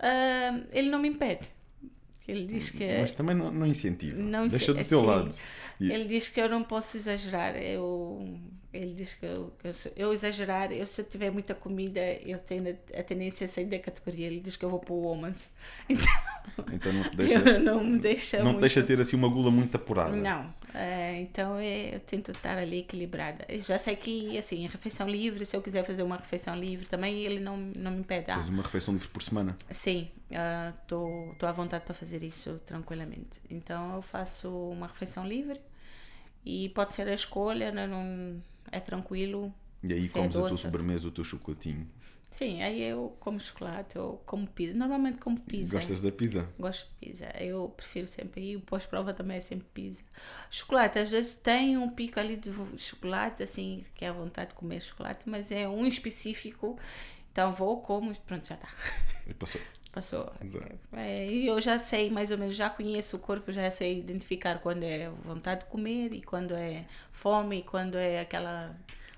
[0.00, 1.50] Ah, ele não me impede.
[2.26, 3.00] Ele diz que.
[3.00, 4.20] mas também não, não incentiva.
[4.20, 5.06] Não deixa do teu sim.
[5.06, 5.34] lado.
[5.80, 7.56] Ele diz que eu não posso exagerar.
[7.56, 8.38] Eu,
[8.72, 12.38] ele diz que eu, que eu, eu exagerar, eu se eu tiver muita comida, eu
[12.38, 14.26] tenho a, tendência a sair da categoria.
[14.26, 15.50] Ele diz que eu vou para o Womans.
[15.88, 18.60] Então, Então não deixa, não me deixa não muito.
[18.60, 20.16] deixa ter assim uma gula muito apurada.
[20.16, 23.44] Não, é, então é, eu tento estar ali equilibrada.
[23.48, 27.20] Eu já sei que, assim, refeição livre, se eu quiser fazer uma refeição livre também,
[27.20, 28.30] ele não, não me impede.
[28.32, 29.56] Ah, Tens uma refeição livre por semana.
[29.70, 30.10] sim,
[30.82, 33.40] estou à vontade para fazer isso tranquilamente.
[33.48, 35.60] Então eu faço uma refeição livre
[36.44, 39.54] e pode ser a escolha, né, não, é tranquilo.
[39.82, 41.88] E aí é comes a tua sobremesa, o teu chocolatinho.
[42.32, 44.74] Sim, aí eu como chocolate, eu como pizza.
[44.74, 45.74] Normalmente como pizza.
[45.74, 46.48] Gostas da pizza?
[46.58, 47.26] Gosto de pizza.
[47.38, 48.52] Eu prefiro sempre.
[48.52, 50.02] E o pós-prova também é sempre pizza.
[50.50, 54.56] Chocolate, às vezes tem um pico ali de chocolate, assim, que é a vontade de
[54.56, 56.78] comer chocolate, mas é um específico.
[57.30, 58.68] Então vou, como, pronto, já está.
[59.26, 59.60] E passou.
[59.92, 60.32] Passou.
[60.92, 64.58] É, e eu já sei, mais ou menos, já conheço o corpo, já sei identificar
[64.60, 68.74] quando é vontade de comer e quando é fome e quando é aquela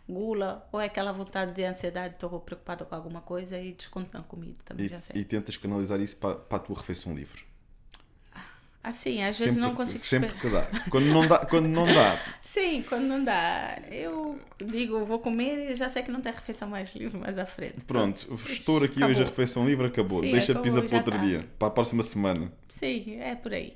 [0.09, 4.25] gula ou é aquela vontade de ansiedade, estou preocupada com alguma coisa e desconto na
[4.25, 5.21] comida, também E, já sei.
[5.21, 7.43] e tentas canalizar isso para, para a tua refeição livre.
[8.85, 10.69] Assim, às vezes não consigo Sempre esperar.
[10.69, 10.91] que dá.
[10.91, 15.75] Quando não dá, quando não dá Sim, quando não dá, eu digo, vou comer e
[15.75, 17.83] já sei que não tem refeição mais livre mais à frente.
[17.87, 19.25] Pronto, estouro aqui hoje a Acabou.
[19.31, 20.21] refeição livre, acabou.
[20.21, 21.19] Sim, Deixa a acabou, pizza para outro tá.
[21.19, 22.53] dia, para a próxima semana.
[22.69, 23.75] Sim, é por aí.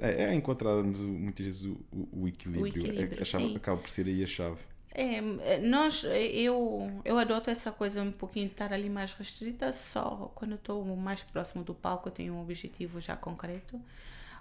[0.00, 2.64] É, é encontrarmos muitas vezes o, o- o equilíbrio.
[2.64, 3.56] O equilíbrio, É- a chave- sim.
[3.56, 4.58] acaba por ser aí a chave.
[4.98, 10.30] É, nós, eu, eu adoto essa coisa um pouquinho de estar ali mais restrita só
[10.34, 13.78] quando estou mais próximo do palco, eu tenho um objetivo já concreto.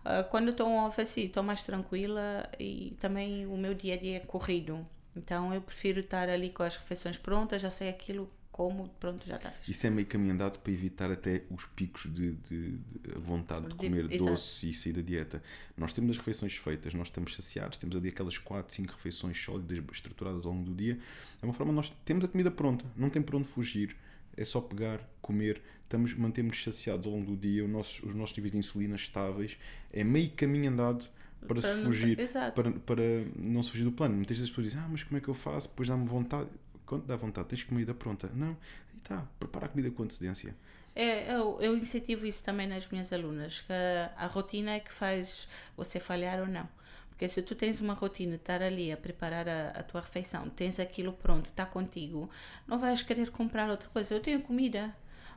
[0.06, 4.18] Ah, quando estou off assim, estou mais tranquila e também o meu dia a dia
[4.18, 4.86] é corrido.
[5.16, 9.36] Então eu prefiro estar ali com as refeições prontas, já sei aquilo como, pronto, já
[9.36, 9.72] está fixe.
[9.72, 13.70] Isso é meio caminho andado para evitar até os picos de, de- de vontade de
[13.70, 14.32] De- comer exato.
[14.32, 15.44] doce e sair da dieta.
[15.76, 19.84] Nós temos as refeições feitas, nós estamos saciados, temos ali aquelas 4, 5 refeições sólidas,
[19.92, 20.98] estruturadas ao longo do dia.
[21.42, 23.96] É uma forma, nós temos a comida pronta, não tem para onde fugir.
[24.38, 28.52] É só pegar, comer, estamos, mantemos saciados ao longo do dia, nosso- os nossos níveis
[28.52, 29.58] de insulina estáveis.
[29.94, 31.06] É meio caminho andado
[31.48, 32.52] para, se Para não- fugir, exato.
[32.62, 33.02] para, para
[33.38, 34.16] não se fugir do plano.
[34.16, 35.68] Muitas vezes as pessoas dizem, ah, mas como é que eu faço?
[35.70, 36.50] Depois dá-me vontade.
[36.86, 38.30] Quando dá vontade, tens comida pronta.
[38.34, 40.56] Não, aí está, prepara a comida com antecedência.
[40.96, 43.74] É, eu, eu incentivo isso também nas minhas alunas, que
[44.16, 46.68] a rotina é que faz você falhar ou não.
[47.10, 50.50] Porque se tu tens uma rotina de estar ali a preparar a, a tua refeição,
[50.50, 52.30] tens aquilo pronto, está contigo,
[52.68, 54.14] não vais querer comprar outra coisa.
[54.14, 54.96] Eu tenho comida.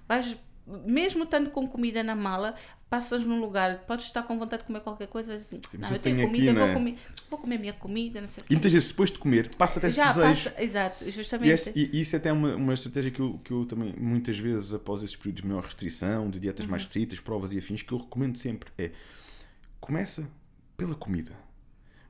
[0.09, 0.37] Vais
[0.85, 2.55] mesmo estando com comida na mala,
[2.91, 5.91] passas num lugar, podes estar com vontade de comer qualquer coisa, mas assim, Sim, não,
[5.91, 6.73] eu tenho comida, aqui, vou, é?
[6.75, 6.99] comer,
[7.31, 8.55] vou comer a minha comida, não sei o E quê.
[8.55, 10.29] muitas vezes depois de comer, passa até esse Já desejo.
[10.51, 11.51] passa, exato, E, justamente.
[11.51, 14.37] esse- e- e isso é até uma, uma estratégia que eu, que eu também, muitas
[14.39, 16.71] vezes, após esses períodos de maior restrição, de dietas Uhum.
[16.71, 18.91] mais restritas, provas e afins, que eu recomendo sempre é
[19.81, 20.29] começa
[20.77, 21.33] pela comida.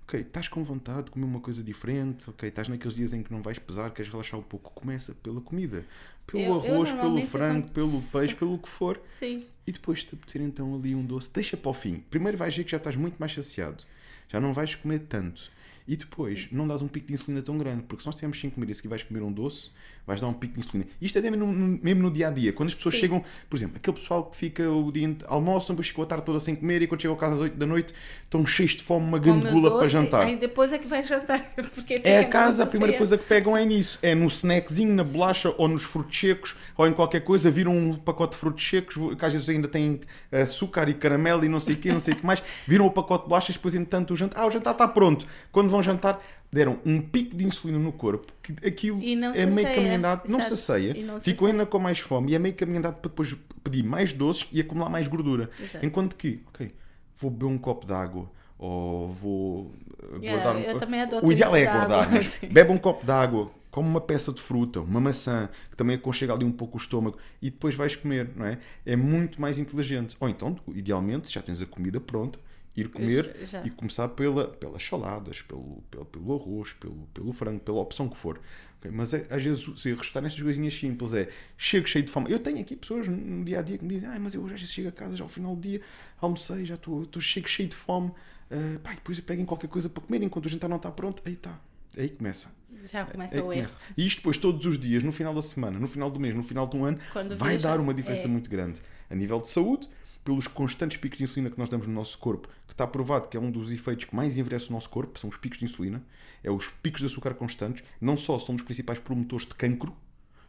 [0.09, 3.31] Ok, estás com vontade de comer uma coisa diferente, ok, estás naqueles dias em que
[3.31, 5.85] não vais pesar, queres relaxar um pouco, começa pela comida.
[6.27, 8.99] Pelo Eu- eu arroz, pelo normalmente frango, pelo peixe, pelo que for.
[9.05, 12.03] Sim, E depois de apetecer então ali um doce, deixa para o fim.
[12.09, 13.85] Primeiro vais ver que já estás muito mais saciado.
[14.31, 15.51] Já não vais comer tanto.
[15.87, 18.49] E depois não dás um pico de insulina tão grande, porque se nós tivermos sem
[18.49, 19.73] comer e vais comer um doce,
[20.09, 20.89] vais dar um pico de insulina.
[21.03, 22.51] Isto até mesmo no, mesmo no dia a dia.
[22.51, 23.03] Quando as pessoas Sim.
[23.03, 26.41] chegam, por exemplo, aquele pessoal que fica o dia almoçam, depois ficou a tarde toda
[26.41, 27.93] sem comer e quando chegam a casa às 8 da noite
[28.25, 30.23] estão cheios de fome, uma grande come gula para jantar.
[30.23, 31.53] Aí depois é que vai jantar.
[31.75, 33.99] Porque É a casa, a primeira coisa que pegam é nisso.
[34.01, 37.95] É no snackzinho, na bolacha, ou nos frutos secos, ou em qualquer coisa, viram um
[37.95, 40.01] pacote de frutos secos, que às vezes ainda tem
[40.33, 42.43] açúcar e caramelo e não sei o quê, não sei o que mais.
[42.67, 44.43] Viram o pacote de bolachas, depois, entretanto, o jantar.
[44.43, 45.27] Ah, o jantar está pronto.
[45.53, 46.19] Quando vão jantar,
[46.51, 49.17] deram um pico de insulina no corpo, que aquilo E é
[49.47, 49.98] meio sacia,
[50.29, 51.49] não sacia, E não ficam sacia.
[51.49, 54.61] ainda com mais fome e é meio caminho andado para depois pedir mais doces e
[54.61, 55.51] acumular mais gordura.
[55.59, 55.85] Exato.
[55.85, 56.71] Enquanto que, ok,
[57.17, 58.31] vou beber um copo de água.
[58.61, 59.61] Ou vou
[60.03, 60.57] uh, Yeah, guardar
[61.23, 64.43] um- O ideal é guardar, mas bebe um copo de água, come uma peça de
[64.43, 68.31] fruta, uma maçã, que também aconchega ali um pouco o estômago, e depois vais comer,
[68.35, 68.59] não é?
[68.85, 70.17] É muito mais inteligente.
[70.19, 72.41] Ou então, idealmente, se já tens a comida pronta,
[72.77, 73.65] ir comer Já.
[73.65, 78.17] e começar pela, pelas saladas, pelo, pelo, pelo arroz, pelo, pelo frango, pela opção que
[78.17, 78.41] for.
[78.79, 78.91] Ok?
[78.93, 82.31] Mas é, às vezes, se restar nestas coisinhas simples, é chego cheio de fome.
[82.31, 84.73] Eu tenho aqui pessoas no dia a dia que me dizem: ah, mas eu vezes
[84.73, 85.81] chego a casa já ao final do dia,
[86.21, 88.11] almocei, já estou chego cheio de fome.
[88.51, 90.77] Ah, pá, e depois eu pego em qualquer coisa para comer enquanto o jantar não
[90.77, 91.23] está pronto.
[91.25, 91.59] Aí está.
[91.97, 92.57] Aí começa.
[92.85, 93.63] Já começa Aí o erro.
[93.63, 93.77] começa.
[93.97, 96.43] E isto depois todos os dias, no final da semana, no final do mês, no
[96.43, 98.31] final de um ano, Quando vai veja, dar uma diferença é.
[98.31, 98.81] muito grande.
[99.11, 99.89] A nível de saúde,
[100.29, 103.37] pelos constantes picos de insulina que nós damos no nosso corpo, que está provado que
[103.39, 106.05] é um dos efeitos que mais envelhece o nosso corpo, são os picos de insulina,
[106.45, 109.97] é os picos de açúcar constantes, não só são dos principais promotores de cancro,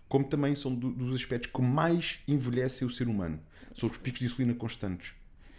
[0.09, 3.39] como também são do- dos aspectos que mais envelhecem o ser humano.
[3.73, 5.13] São os picos de insulina constantes.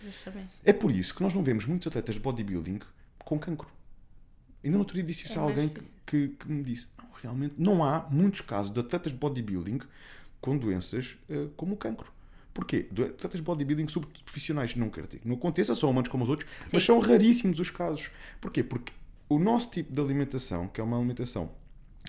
[0.05, 0.51] Justamente.
[0.67, 2.79] É por isso que nós não vemos muitos atletas de bodybuilding
[3.25, 3.69] com cancro.
[4.63, 7.07] Ainda no outro dia disse isso É a alguém que, que, que me disse: não,
[7.23, 9.81] realmente não há muitos casos de atletas de bodybuilding
[10.43, 12.13] com doenças eh, como o cancro.
[12.53, 12.89] Porquê?
[12.91, 16.71] Atletas de bodybuilding subprofissionais, não quero dizer não aconteça, são humanos como os outros, mas
[16.71, 16.81] Sim.
[16.81, 18.11] são raríssimos os casos.
[18.41, 18.63] Porquê?
[18.63, 18.93] Porque
[19.29, 21.53] o nosso tipo de alimentação, que é uma alimentação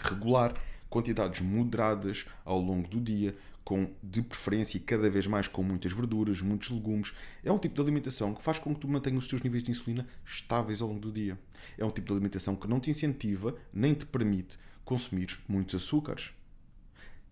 [0.03, 0.53] regular,
[0.89, 5.93] quantidades moderadas ao longo do dia, com de preferência e cada vez mais com muitas
[5.93, 9.29] verduras, muitos legumes, é um tipo de alimentação que faz com que tu mantenhas os
[9.29, 11.39] teus níveis de insulina estáveis ao longo do dia.
[11.77, 16.33] É um tipo de alimentação que não te incentiva nem te permite consumir muitos açúcares.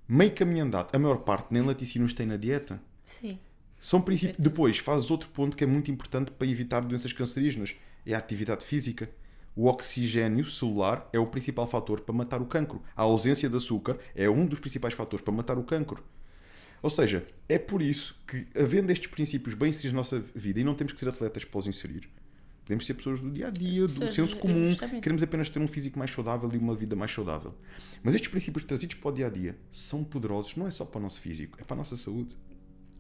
[0.07, 2.81] Meio caminho andado, a maior parte nem laticínios tem na dieta.
[3.09, 3.39] Sim.
[3.79, 4.37] São princípios.
[4.37, 8.63] Depois fazes outro ponto que é muito importante para evitar doenças cancerígenas: é a atividade
[8.63, 9.09] física.
[9.55, 12.81] O oxigênio celular é o principal fator para matar o cancro.
[12.95, 16.03] A ausência de açúcar é um dos principais fatores para matar o cancro.
[16.81, 20.63] Ou seja, é por isso que, havendo estes princípios bem inseridos na nossa vida, e
[20.63, 22.09] não temos que ser atletas para os inserir,
[22.63, 25.01] podemos ser pessoas do dia a dia, do Pessoas, senso comum, justamente.
[25.01, 27.53] queremos apenas ter um físico mais saudável e uma vida mais saudável.
[28.01, 30.99] Mas estes princípios trazidos para o dia a dia são poderosos, não é só para
[30.99, 32.33] o nosso físico, é para a nossa saúde.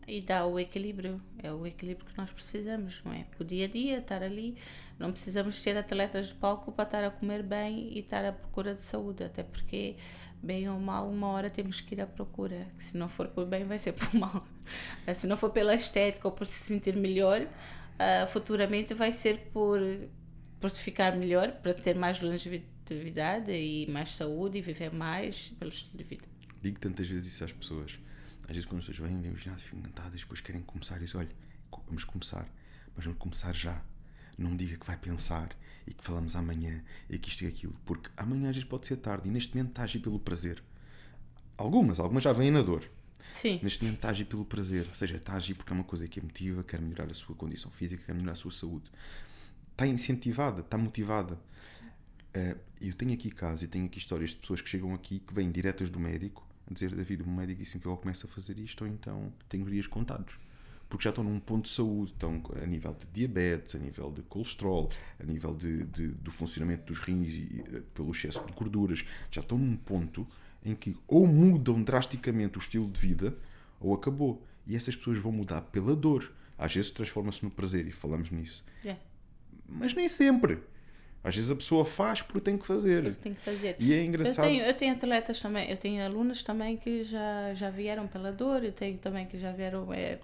[0.09, 1.21] E dá o equilíbrio.
[1.41, 3.25] É o equilíbrio que nós precisamos, não é?
[3.39, 4.57] O dia a dia, estar ali.
[4.97, 8.73] Não precisamos ser atletas de palco para estar a comer bem e estar à procura
[8.73, 9.23] de saúde.
[9.23, 9.95] Até porque,
[10.41, 12.67] bem ou mal, uma hora temos que ir à procura.
[12.75, 14.45] Que se não for por bem, vai ser por mal.
[15.13, 17.47] Se não for pela estética ou por se sentir melhor,
[17.99, 19.79] ah, futuramente vai ser por,
[20.59, 25.97] por ficar melhor, para ter mais longevidade e mais saúde e viver mais pelo estilo
[25.97, 26.25] de vida.
[26.61, 27.99] Digo tantas vezes isso às pessoas.
[28.49, 31.05] Às vezes quando as pessoas vêm, vêm o ginásio, ficam encantadas, depois querem começar e
[31.05, 31.29] dizem, olha,
[31.85, 32.49] vamos começar,
[32.95, 33.79] mas vamos começar já.
[34.39, 37.73] Não me diga que vai pensar e que falamos amanhã e que isto e aquilo,
[37.85, 40.63] porque amanhã às vezes pode ser tarde e neste momento está a agir pelo prazer.
[41.57, 42.89] Algumas, algumas já vêm na dor.
[43.31, 45.75] Sim, Neste momento está a agir pelo prazer, ou seja, está a agir porque é
[45.75, 48.51] uma coisa que é motiva, quer melhorar a sua condição física, quer melhorar a sua
[48.51, 48.89] saúde.
[49.71, 51.39] Está incentivada, está motivada.
[52.33, 55.33] Eh, eu tenho aqui casos e tenho aqui histórias de pessoas que chegam aqui que
[55.33, 58.57] vêm diretas do médico a dizer David, o médico disse que eu começo a fazer
[58.59, 60.35] isto ou então tenho os dias contados.
[60.87, 64.23] Porque já estão num ponto de saúde, estão a nível de diabetes, a nível de
[64.23, 64.89] colesterol,
[65.19, 69.41] a nível de, de- do funcionamento dos rins e eh, pelo excesso de gorduras, já
[69.41, 70.27] estão num ponto
[70.65, 73.37] em que ou mudam drasticamente o estilo de vida
[73.79, 74.43] ou acabou.
[74.65, 76.31] E essas pessoas vão mudar pela dor.
[76.57, 78.63] Às vezes transforma-se no prazer e falamos nisso.
[78.85, 78.97] é.
[79.67, 80.57] Mas nem sempre.
[81.23, 83.03] Às vezes a pessoa faz porque tem que fazer.
[83.03, 83.75] Porque tem que fazer.
[83.79, 84.45] E é Eu engraçado.
[84.45, 88.63] tenho, eu tenho atletas também, eu tenho alunos também que já, já vieram pela dor,
[88.63, 90.19] eu tenho também que já vieram é,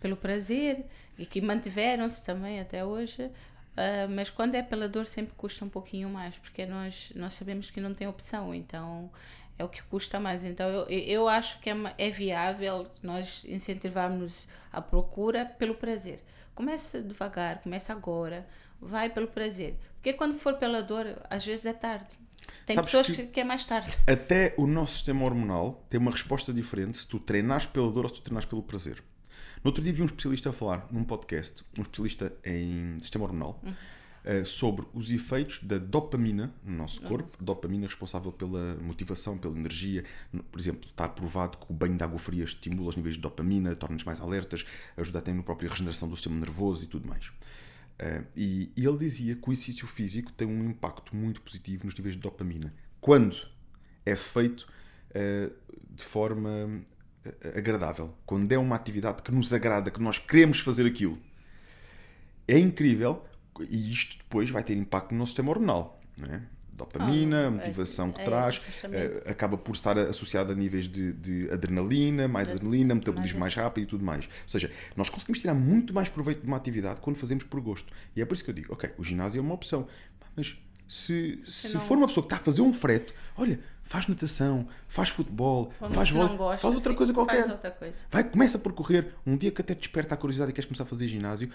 [0.00, 0.84] pelo prazer
[1.16, 3.30] e que mantiveram-se também até hoje.
[3.76, 7.70] Ah, mas quando é pela dor sempre custa um pouquinho mais, porque nós, nós sabemos
[7.70, 9.10] que não tem opção, então
[9.58, 10.44] é o que custa mais.
[10.44, 16.20] Então eu, eu acho que é, é viável nós incentivarmos a procura pelo prazer.
[16.54, 18.46] Começa devagar, começa agora,
[18.80, 19.76] vai pelo prazer.
[20.00, 22.18] Porque quando for pela dor, às vezes é tarde.
[22.66, 23.90] Tem Sabes pessoas que- que, é mais tarde.
[24.06, 28.08] Até o nosso sistema hormonal tem uma resposta diferente se tu treinares pela dor ou
[28.08, 29.02] se tu treinares pelo prazer.
[29.62, 33.62] No outro dia vi um especialista a falar num podcast, um especialista em sistema hormonal,
[34.24, 37.30] eh, sobre os efeitos da dopamina no nosso corpo.
[37.38, 40.02] Dopamina é responsável pela motivação, pela energia.
[40.50, 43.76] Por exemplo, está provado que o banho de água fria estimula os níveis de dopamina,
[43.76, 44.64] torna-nos mais alertas,
[44.96, 47.30] ajuda até na própria regeneração do sistema nervoso e tudo mais.
[48.02, 51.94] Eh, e, e ele dizia que o exercício físico tem um impacto muito positivo nos
[51.94, 52.72] níveis de dopamina.
[52.98, 53.36] Quando
[54.06, 54.66] é feito
[55.14, 55.50] eh,
[55.90, 56.82] de forma
[57.24, 58.14] eh, agradável.
[58.24, 61.18] Quando é uma atividade que nos agrada, que nós queremos fazer aquilo.
[62.48, 63.22] É incrível
[63.68, 66.00] e isto depois vai ter impacto no nosso sistema hormonal.
[66.16, 66.42] Não é?
[66.80, 71.12] Dopamina, Ah, a motivação que é, traz, eh, acaba por estar associada a níveis de,
[71.12, 74.24] de adrenalina, mais adrenalina, metabolismo mais mais rápido e tudo mais.
[74.26, 77.92] Ou seja, nós conseguimos tirar muito mais proveito de uma atividade quando fazemos por gosto.
[78.16, 79.86] E é por isso que eu digo, ok, o ginásio é uma opção,
[80.36, 80.58] mas
[80.88, 84.66] se, se não- for uma pessoa que está a fazer um frete, olha, faz natação,
[84.88, 87.40] faz futebol, Ou faz gosta, faz outra coisa qualquer.
[87.42, 87.94] Faz outra coisa.
[88.10, 89.12] Vai, começa por correr.
[89.26, 91.48] Um dia que até te desperta a curiosidade e queres começar a fazer ginásio,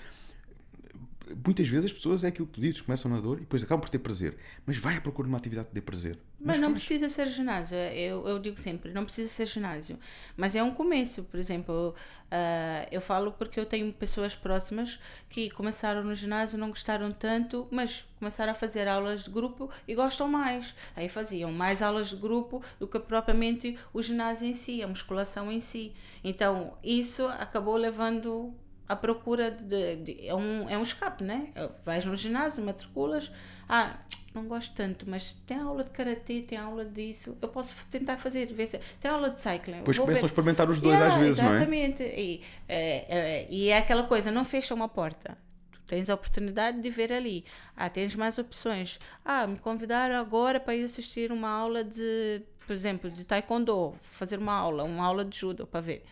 [1.46, 3.82] muitas vezes as pessoas é aquilo que tu dizes, começam na dor e depois acabam
[3.82, 4.38] por ter prazer.
[4.66, 6.18] Mas vai à procura de uma atividade que dê prazer.
[6.40, 6.84] Mas não faz.
[6.84, 9.98] precisa ser ginásio, eu, eu digo sempre, não precisa ser ginásio.
[10.38, 11.96] Mas é um começo, por exemplo,
[12.30, 15.00] ah, eu falo porque eu tenho pessoas próximas
[15.30, 19.96] que começaram no ginásio, não gostaram tanto, mas começaram a fazer aulas de grupo e
[19.96, 20.76] gostam mais.
[20.96, 25.52] Aí faziam mais aulas de grupo do que propriamente o ginásio em si, a musculação
[25.52, 25.94] em si.
[26.24, 28.54] Então, isso acabou levando
[28.88, 31.50] à procura de, de- é, um, é um escape, né?
[31.84, 33.32] Vais no ginásio, matriculas,
[33.68, 33.98] ah,
[34.34, 38.48] não gosto tanto, mas tem aula de karatê, tem aula disso, eu posso tentar fazer,
[38.48, 39.78] ver se tem aula de cycling.
[39.78, 40.26] Depois vou começam ver.
[40.26, 41.56] a experimentar os dois Yeah, às vezes, não é?
[41.56, 42.04] Exatamente.
[42.04, 45.38] E é, é, e é aquela coisa, não fecha uma porta.
[45.72, 47.46] Tu tens a oportunidade de ver ali.
[47.78, 49.00] Ah, tens mais opções.
[49.24, 54.38] Ah, me convidaram agora para ir assistir uma aula de, por exemplo, de taekwondo, fazer
[54.38, 56.04] uma aula, uma aula de judo para ver.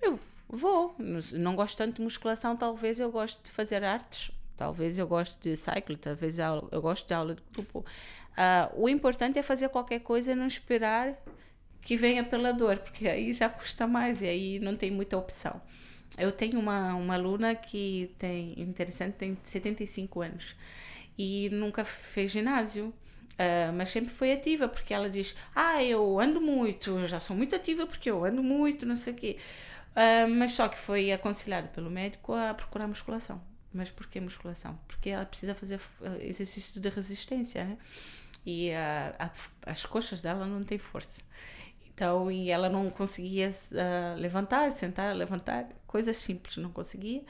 [0.00, 0.18] Eu
[0.54, 0.94] vou.
[1.32, 5.56] Não gosto tanto de musculação, talvez eu goste de fazer artes, talvez eu goste de
[5.56, 7.84] cycling, talvez eu goste de aula de grupo.
[8.36, 11.16] Ah, o importante é fazer qualquer coisa e não esperar
[11.80, 15.60] que venha pela dor, porque aí já custa mais e aí não tem muita opção.
[16.16, 20.56] Eu tenho uma, uma aluna que tem, interessante, tem 75 anos
[21.18, 22.92] e nunca fez ginásio.
[23.38, 27.54] ah, mas sempre foi ativa, porque ela diz: Ah, eu ando muito, já sou muito
[27.54, 29.38] ativa porque eu ando muito, não sei o quê.
[29.94, 33.40] Ah, mas só que foi aconselhado pelo médico a procurar musculação.
[33.72, 34.78] Mas por que musculação?
[34.86, 37.78] Porque ela precisa fazer ah, exercício de resistência, né?
[38.46, 41.22] E ah, a- as coxas dela não têm força.
[41.88, 47.24] Então, e ela não conseguia ah, levantar, sentar, levantar, coisas simples, não conseguia.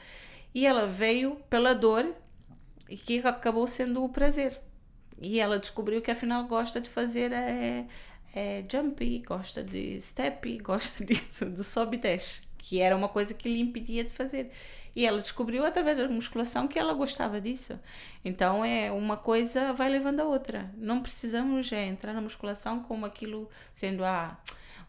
[0.53, 2.15] E ela veio pela dor
[2.89, 4.59] e que acabou sendo o prazer.
[5.21, 7.87] E ela descobriu que afinal gosta de fazer é,
[8.35, 13.31] é jumpy, gosta de step, gosta disso, do sobe e desce, que era uma coisa
[13.31, 14.51] que lhe impedia de fazer.
[14.95, 17.79] E ela descobriu através da musculação que ela gostava disso.
[18.23, 20.73] Então é uma coisa vai levando a outra.
[20.75, 24.39] Não precisamos é, entrar na musculação como aquilo sendo ah,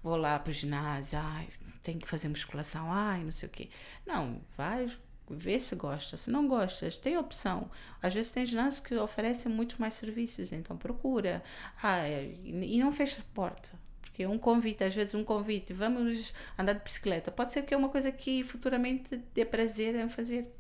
[0.03, 1.49] vou lá para o ginásio, ai,
[1.83, 3.68] tenho que fazer musculação, ai, não sei o quê.
[4.07, 4.87] Não, vai
[5.29, 6.16] vê se gosta.
[6.16, 7.68] Se não gostas, tem opção.
[8.01, 11.43] Às vezes tem ginásios que oferecem muitos mais serviços, então procura.
[11.83, 13.86] Ah, e e não fecha a porta.
[14.17, 17.77] Porque um convite, às vezes um convite, vamos andar de bicicleta, pode ser que é
[17.77, 20.51] uma coisa que futuramente dê prazer em fazer.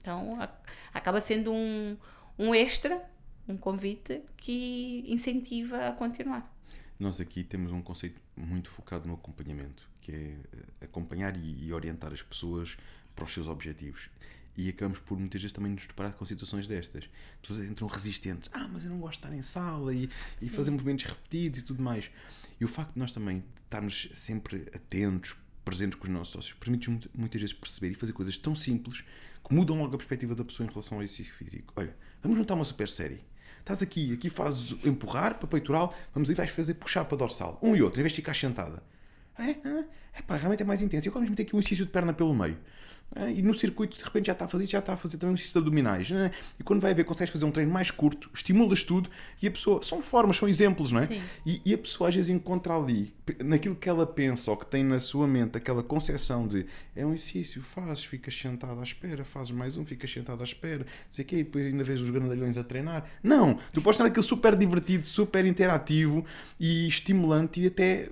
[0.00, 0.50] Então a-
[0.94, 1.94] acaba sendo um,
[2.38, 3.04] um extra,
[3.46, 6.50] um convite que incentiva a continuar.
[6.98, 10.16] Nós aqui temos um conceito muito focado no acompanhamento, que é
[10.50, 12.78] eh, acompanhar e, e orientar as pessoas
[13.14, 14.08] para os seus objetivos.
[14.56, 17.08] E acabamos por muitas vezes também nos deparar com situações destas.
[17.42, 18.50] Pessoas entram resistentes.
[18.54, 20.08] Ah, mas eu não gosto de estar em sala e,
[20.42, 22.10] e fazer movimentos repetidos e tudo mais.
[22.60, 25.34] E o facto de nós também estarmos sempre atentos,
[25.64, 29.04] presentes com os nossos sócios, permite-nos muitas vezes perceber e fazer coisas tão simples
[29.46, 31.72] que mudam logo a perspectiva da pessoa em relação ao exercício físico.
[31.76, 33.24] Olha, vamos juntar uma super série.
[33.60, 37.58] Estás aqui, aqui fazes empurrar para peitoral, vamos aí vais fazer puxar para dorsal.
[37.62, 38.82] Um e outro, em vez de ficar sentada.
[39.38, 39.84] É, é,
[40.14, 41.06] é pá, realmente é mais intenso.
[41.06, 42.58] E agora vamos meter aqui um exercício de perna pelo meio.
[43.14, 45.32] É, e no circuito, de repente, já está a fazer já está a fazer também
[45.32, 46.10] um exercício de abdominais.
[46.10, 46.30] é?
[46.58, 49.10] E quando vai ver, consegues fazer um treino mais curto, estimulas tudo
[49.40, 49.82] e a pessoa.
[49.82, 51.08] São formas, são exemplos, não é?
[51.44, 53.12] E, e a pessoa às vezes encontra ali,
[53.44, 57.12] naquilo que ela pensa ou que tem na sua mente, aquela concepção de é um
[57.12, 61.24] exercício, fazes, ficas sentado à espera, fazes mais um, ficas sentado à espera, não sei
[61.24, 63.04] o quê, e depois ainda vês os grandalhões a treinar.
[63.22, 63.58] Não!
[63.72, 66.24] Tu podes ter aquilo super divertido, super interativo
[66.58, 68.08] e estimulante e até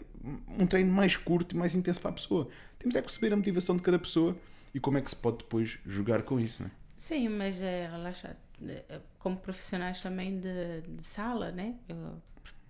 [0.59, 2.49] um treino mais curto e mais intenso para a pessoa.
[2.79, 4.37] Temos é que perceber a motivação de cada pessoa
[4.75, 6.73] e como é que se pode depois jogar com isso, não é?
[6.97, 11.77] Sim, mas é, lá está, eh, como profissionais também de, de sala, né?
[11.89, 12.21] Eu,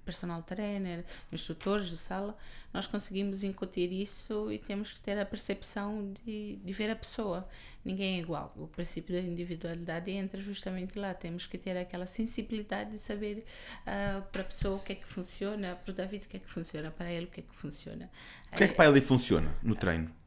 [0.05, 2.37] personal trainer, instrutores de sala,
[2.73, 7.49] nós conseguimos incutir isso e temos que ter a percepção de, de ver a pessoa.
[7.85, 8.53] Ninguém é igual.
[8.57, 11.15] O princípio da individualidade entra justamente lá.
[11.15, 13.45] Temos que ter aquela sensibilidade de saber
[13.87, 16.41] ah, para a pessoa o que é que funciona, para o David o que é
[16.41, 18.11] que funciona, para ele o que é que funciona.
[18.53, 20.20] O que é que para ele funciona no treino?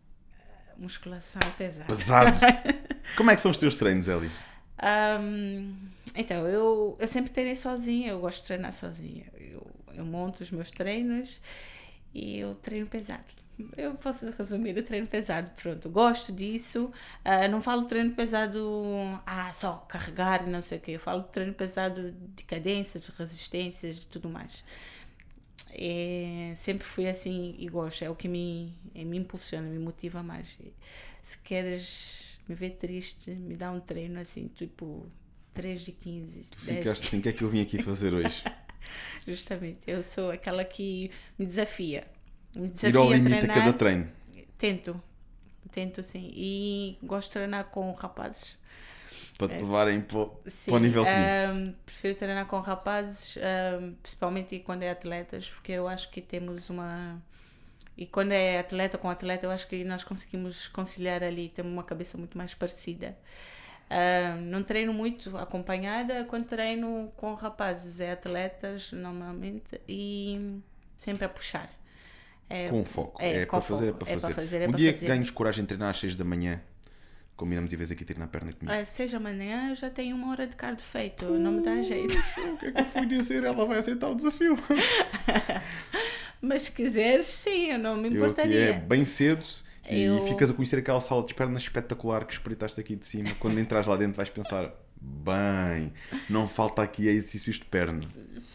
[0.78, 1.86] Musculação pesada.
[1.86, 2.40] Pesados.
[3.18, 4.30] como é que são os teus treinos, Eli?
[4.78, 5.74] Ahm,
[6.16, 9.26] então, eu, eu sempre treinei sozinha, eu gosto de treinar sozinha.
[9.38, 11.42] Eu, eu monto os meus treinos
[12.14, 13.24] e eu treino pesado.
[13.78, 15.90] Eu posso resumir o treino pesado, pronto.
[15.90, 16.92] Gosto disso.
[17.24, 18.60] Ah, não falo treino pesado,
[19.26, 20.92] ah, só carregar e não sei o quê.
[20.92, 24.64] Eu falo treino pesado de cadências, de resistências e tudo mais.
[25.76, 30.22] É, sempre fui assim e gosto, é o que me, é, me impulsiona, me motiva
[30.22, 30.58] mais.
[31.22, 35.06] Se queres me ver triste, me dá um treino assim, tipo
[35.54, 38.44] 3 de 15, 10 Ficaste assim, o que é que eu vim aqui fazer hoje?
[39.28, 42.06] Justamente, eu sou aquela que me desafia.
[42.56, 43.58] Me Ir desafia ao a limite a treinar.
[43.58, 44.12] cada treino.
[44.58, 45.02] Tento,
[45.72, 46.32] tento sim.
[46.36, 48.58] E gosto de treinar com rapazes.
[49.38, 50.42] Para te levarem para, o-
[50.80, 51.38] nível seguinte.
[51.50, 56.70] ahm, prefiro treinar com rapazes, ahm, principalmente quando é atletas, porque eu acho que temos
[56.70, 57.22] uma.
[57.98, 61.84] E quando é atleta com atleta, eu acho que nós conseguimos conciliar ali, temos uma
[61.84, 63.18] cabeça muito mais parecida.
[63.90, 70.60] Ahm, não treino muito acompanhada, quando treino com rapazes, é atletas normalmente e
[70.98, 71.70] sempre a puxar.
[72.50, 73.20] É, Com foco.
[73.20, 73.98] é, É, para fazer, é foco.
[73.98, 74.32] para É para fazer.
[74.32, 75.00] fazer, é um para dia fazer.
[75.00, 76.62] que ganhes coragem de treinar às 6 da manhã,
[77.36, 78.76] combinamos e vez aqui treinar a perna comigo.
[78.78, 82.18] Ah, seja amanhã, eu já tenho uma hora de cardio feito, não me dá jeito.
[82.54, 83.44] O que é que eu fui dizer?
[83.44, 84.58] Ela vai aceitar o desafio.
[86.42, 88.60] Mas se quiseres, sim, eu não me Eu importaria.
[88.66, 89.44] é bem cedo
[89.90, 93.30] e Eu- ficas a conhecer aquela sala de pernas espetacular que espreitaste aqui de cima.
[93.40, 94.70] Quando entras lá dentro vais pensar,
[95.02, 95.94] bem,
[96.30, 98.02] não falta aqui exercícios de perna.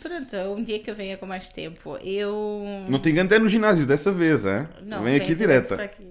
[0.02, 2.62] Pronto, um dia que eu venha com mais tempo, eu.
[2.88, 4.68] Não te engano, é no ginásio dessa vez, hein?
[4.86, 5.82] Não, Vem aqui direta.
[5.82, 6.06] aqui.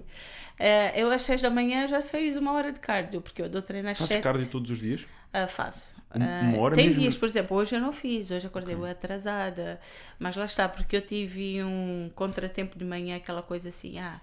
[0.58, 3.62] Eh, eu às 6 da manhã já fiz uma hora de cardio, porque eu dou
[3.62, 4.22] treino às Fazes 7.
[4.22, 5.06] cardio todos os dias?
[5.32, 5.96] Ah, faço.
[6.10, 7.02] Ah, uma hora tem mesmo?
[7.02, 8.90] dias, por exemplo, hoje eu não fiz, hoje acordei okay.
[8.90, 9.78] atrasada,
[10.18, 14.20] mas lá está, porque eu tive um contratempo de manhã, aquela coisa assim, ah,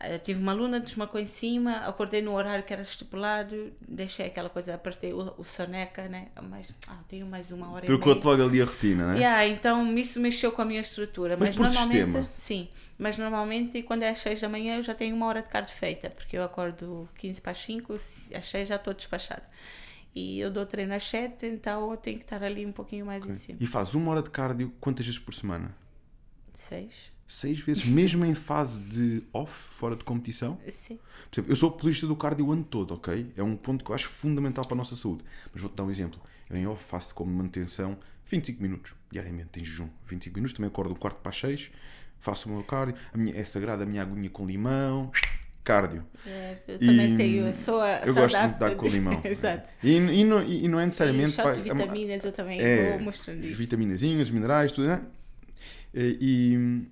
[0.00, 4.48] eu tive uma aluna, desmacou em cima, acordei no horário que era estipulado, deixei aquela
[4.48, 6.28] coisa, apertei o, o soneca, né?
[6.48, 9.18] Mas ah, tenho mais uma hora Trocou-te logo ali a rotina, né?
[9.18, 11.36] Yeah, então isso mexeu com a minha estrutura.
[11.36, 12.30] Mas Mas, por normalmente, sistema?
[12.36, 12.68] sim.
[12.96, 15.74] Mas normalmente quando é às 6 da manhã eu já tenho uma hora de cardio
[15.74, 19.42] feita, porque eu acordo 15 para as 5, às 6 já estou despachada.
[20.14, 23.26] E eu dou treino às 7, então eu tenho que estar ali um pouquinho mais
[23.26, 23.58] em cima.
[23.60, 25.74] E fazes uma hora de cardio quantas vezes por semana?
[26.54, 27.17] 6?
[27.28, 30.58] Seis vezes, mesmo em fase de off, fora de competição?
[30.68, 30.98] Sim.
[31.30, 33.30] Por exemplo, eu sou apologista do cardio o ano todo, ok?
[33.36, 35.22] É um ponto que eu acho fundamental para a nossa saúde.
[35.52, 36.18] Mas vou-te dar um exemplo.
[36.48, 39.88] Eu em off faço como manutenção 25 minutos, diariamente, em jejum.
[40.06, 41.70] 25 minutos, também acordo um quarto para as 6,
[42.18, 42.96] faço o meu cardio.
[43.12, 45.10] A minha, é sagrada a minha aguinha com limão,
[45.64, 46.04] cardio.
[46.26, 49.20] É, eu também E tenho, eu sou a Eu gosto muito de dar com limão.
[49.24, 49.72] Exato.
[49.82, 51.36] E, e, não, e não é E necessariamente...
[51.36, 53.58] pá, de é vitaminas eu também é, vou mostrando isso.
[53.58, 55.02] vitaminazinhas, minerais, tudo, né?
[55.94, 56.88] E, e,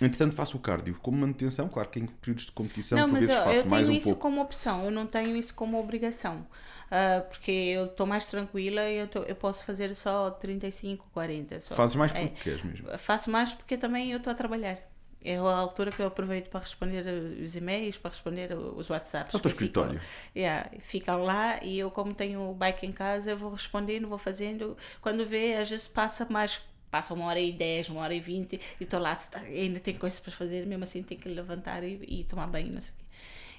[0.00, 3.34] entretanto faço o cardio como manutenção, claro que em períodos de competição Não, por vezes
[3.34, 4.20] eu, faço eu mais tenho um isso pouco.
[4.20, 6.46] como opção, eu não tenho isso como obrigação.
[6.90, 11.60] Ah, porque eu estou mais tranquila e eu, tô- eu posso fazer só 35, 40.
[11.60, 11.74] Só.
[11.74, 12.26] Fazes mais É.
[12.26, 12.98] porque queres mesmo.
[12.98, 14.78] Faço mais porque também eu estou a trabalhar.
[15.22, 17.04] É a altura que eu aproveito para responder
[17.44, 19.34] os e-mails, para responder os WhatsApps.
[19.34, 20.00] É o teu que ficam- escritório.
[20.34, 24.16] Yeah, ficam lá e eu, como tenho o bike em casa, eu vou respondendo, vou
[24.18, 24.76] fazendo.
[25.02, 26.60] Quando vê, às vezes passa mais,
[26.90, 29.94] passa uma hora e dez, uma hora e vinte e estou lá, está- ainda tem
[29.94, 32.98] coisas para fazer, mesmo assim tenho que levantar e, e tomar banho, não sei o
[32.98, 33.04] quê.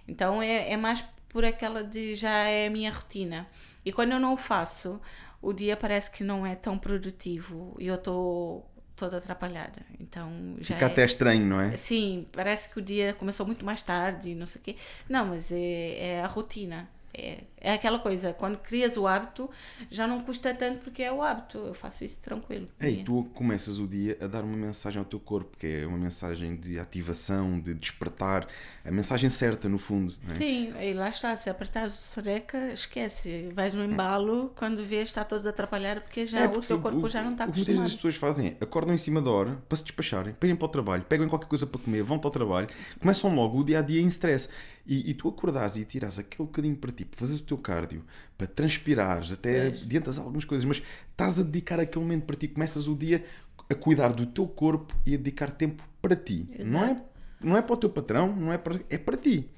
[0.08, 3.48] Então é, é mais por aquela de já é a minha rotina.
[3.86, 5.00] E quando eu não o faço,
[5.42, 9.82] o dia parece que não é tão produtivo e eu estou toda atrapalhada.
[10.00, 10.88] Então já Fica é...
[10.88, 11.72] até estranho, não é?
[11.76, 14.76] Sim, parece que o dia começou muito mais tarde, não sei o quê.
[15.10, 16.90] Não, mas é, é a rotina.
[17.14, 19.50] É, É aquela coisa, quando crias o hábito,
[19.90, 21.60] já não custa tanto porque é o hábito.
[21.60, 22.68] Eu faço isso tranquilo.
[22.80, 25.86] É, e tu começas o dia a dar uma mensagem ao teu corpo, que é
[25.86, 28.48] uma mensagem de ativação, de despertar,
[28.84, 30.14] a mensagem certa, no fundo.
[30.30, 30.34] É?
[30.34, 33.50] Sim, e lá está, se apertares o soreca, esquece.
[33.54, 36.78] Vais no embalo, quando vês está todos a atrapalhar porque já É, o porque teu
[36.78, 38.14] sim, corpo o- já não está O que muitas vezes as acostumado.
[38.14, 40.70] pessoas fazem é acordam em cima da hora para se despacharem, para irem para o
[40.70, 42.68] trabalho, pegam qualquer coisa para comer, vão para o trabalho,
[43.00, 44.50] começam logo o dia a dia em stress.
[44.84, 48.04] E, e tu acordares e tirares aquele bocadinho para ti, para fazeres o teu cardio,
[48.38, 49.84] para transpirares, até Pois.
[49.84, 50.82] adiantas algumas coisas, mas
[51.12, 53.24] estás a dedicar aquele momento para ti, começas o dia
[53.70, 56.46] a cuidar do teu corpo e a dedicar tempo para ti.
[56.60, 57.04] Não é,
[57.42, 59.50] não é para o teu patrão, não é para, é para ti.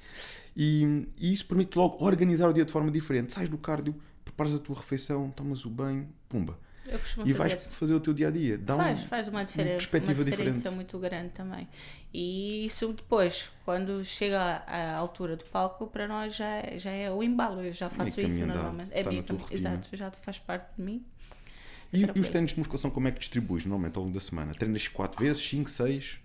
[0.56, 3.32] E, e isso permite logo organizar o dia de forma diferente.
[3.32, 6.58] Sais do cardio, preparas a tua refeição, tomas o banho, pumba.
[6.86, 7.48] Eu costumo E fazer.
[7.56, 8.58] vais fazer o teu dia a dia.
[8.58, 10.74] Dá um- Faz, faz uma diferença, perspectiva uma diferença diferente.
[10.74, 11.68] muito grande também.
[12.12, 17.10] E isso depois, quando chega à altura do palco, para nós já, é- já é
[17.10, 17.62] o embalo.
[17.62, 18.90] Eu já faço caminho isso normalmente.
[19.02, 19.58] bem, tua rotina.
[19.58, 21.04] exato, já faz parte de mim.
[21.92, 24.52] E, e os treinos de musculação, como é que distribuis normalmente ao longo da semana?
[24.52, 26.18] Treinas 4 vezes, 5, 6,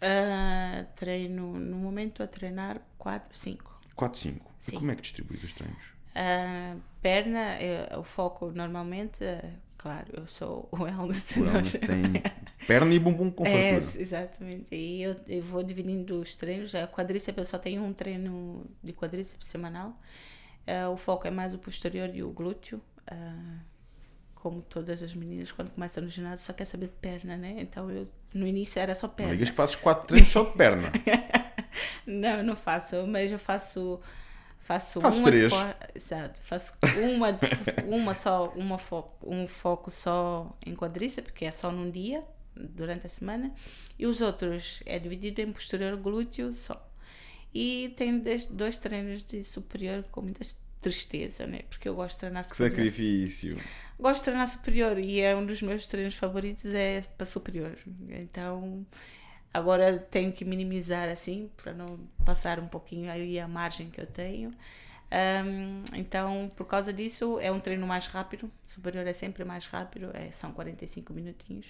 [0.00, 3.78] Ah, treino, no momento a treinar 4, 5.
[3.94, 4.52] 4, 5.
[4.68, 5.82] E como é que distribuis os treinos?
[6.14, 9.52] A perna, é, o foco normalmente, é,
[9.84, 11.36] claro, eu sou o wellness.
[11.36, 12.22] O wellness tem
[12.66, 14.74] perna e bumbum com É, exatamente.
[14.74, 16.74] E eu, eu vou dividindo os treinos.
[16.74, 20.00] A quadríceps eu só tenho um treino de quadríceps semanal.
[20.66, 22.80] Eh, o foco é mais o posterior e o glúteo.
[23.06, 23.58] Ah,
[24.34, 27.56] como todas as meninas, quando começam no ginásio, só quer saber de perna, né?
[27.58, 29.32] Então eu, no início era só Não perna.
[29.34, 30.90] digas que fazes 4 treinos só de perna.
[32.06, 33.98] Não, não faço, mas eu faço
[34.64, 35.52] faço Faço uma de três.
[35.52, 37.38] qua- exato, faço uma de-
[37.86, 42.24] uma só, uma foco, um foco só em quadríceps, porque é só num dia
[42.56, 43.52] durante a semana,
[43.98, 46.90] e os outros é dividido em posterior glúteo só.
[47.52, 50.44] E tenho dois treinos de superior com muita
[50.80, 51.60] tristeza, né?
[51.70, 52.76] Porque eu gosto de treinar Que superior.
[52.76, 53.56] sacrifício.
[53.98, 57.78] Gosto de treinar superior e é um dos meus treinos favoritos é para superior.
[58.10, 58.84] Então
[59.54, 61.86] agora tenho que minimizar assim para não
[62.24, 64.52] passar um pouquinho aí a margem que eu tenho.
[65.10, 68.50] Ahm, então por causa disso é um treino mais rápido.
[68.64, 71.68] Superior é sempre mais rápido, é, são 45 minutinhos.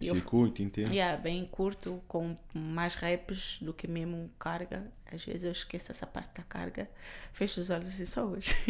[0.00, 0.92] E Circuito intenso.
[0.92, 4.88] Yeah, bem curto, com mais reps do que mesmo carga.
[5.12, 6.88] Às vezes eu esqueço essa parte da carga.
[7.32, 8.54] Fecho os olhos assim só hoje.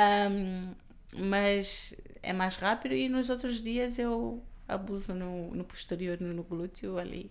[0.00, 0.74] Um,
[1.14, 6.42] mas é mais rápido e nos outros dias eu abuso no, no posterior, no, no
[6.42, 7.30] glúteo ali.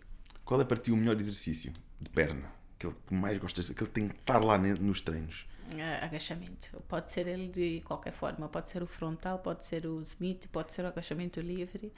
[0.50, 1.72] Qual é para ti o melhor exercício
[2.02, 2.52] de perna?
[2.76, 5.46] Aquele que mais gostas, aquele que tem que estar lá nos treinos.
[5.80, 6.82] Ah, agachamento.
[6.88, 8.50] Pode ser ele de qualquer forma.
[8.50, 11.94] Pode ser o frontal, pode ser o Smith, pode ser o agachamento livre.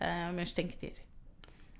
[0.00, 0.94] Ah, mas tem que ter.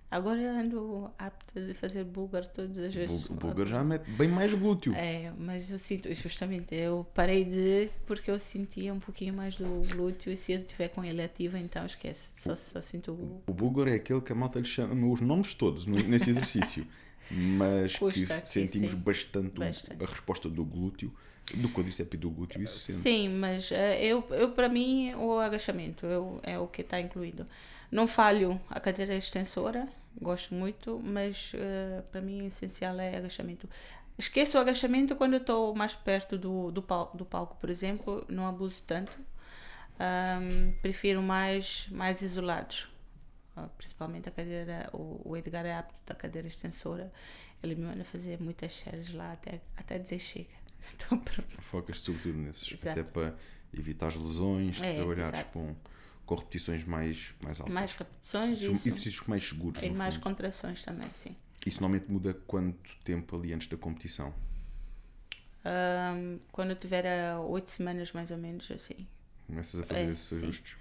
[0.09, 3.27] Agora eu ando apta de fazer bulgar todas as vezes.
[3.29, 4.95] O bulgar já mete bem mais glúteo.
[4.95, 9.67] É, mas eu sinto, justamente, eu parei de porque eu sentia um pouquinho mais do
[9.95, 12.31] glúteo e se eu estiver com ele ativo, então esquece.
[12.35, 13.43] Só, só sinto o.
[13.49, 16.87] O búlgaro é aquele que a malta lhe chama os nomes todos no- nesse exercício.
[17.29, 18.97] Mas Custa que aqui, sentimos sim.
[18.99, 20.03] bastante, o- Bastante.
[20.05, 21.13] a resposta do glúteo,
[21.55, 23.01] do quadríceps e do glúteo, isso sente.
[23.01, 27.45] Sim, mas eh, eu, eu para mim o agachamento eu, é o que está incluído.
[27.91, 29.89] Não falho a cadeira extensora,
[30.20, 33.68] gosto muito, mas eh, para mim o essencial é agachamento.
[34.18, 38.24] Esqueço o agachamento quando eu estou mais perto do, do, pal do palco, por exemplo,
[38.28, 39.18] não abuso tanto.
[39.99, 42.89] Ahm, prefiro mais, mais isolados.
[43.57, 47.12] Ah, Principalmente a cadeira, o, o Edgar é apto da cadeira extensora.
[47.62, 50.49] Ele me manda fazer muitas séries lá até, até dizer chega.
[50.95, 51.62] Então, pronto.
[51.62, 53.01] Focas sobretudo nesses, Exato.
[53.01, 53.34] até para
[53.76, 55.51] evitar as lesões, É, trabalhares exato.
[55.59, 55.74] com,
[56.27, 57.72] com repetições mais, mais altas.
[57.74, 59.81] Mais repetições e Exercícios- mais seguros.
[59.83, 60.24] E mais fundo.
[60.24, 61.35] contrações também, sim.
[61.64, 64.35] Isso normalmente muda quanto tempo ali antes da competição?
[65.64, 69.07] Ahm, quando eu tiver a oito semanas mais ou menos, assim.
[69.47, 70.77] Começas a fazer É, esses ajustes.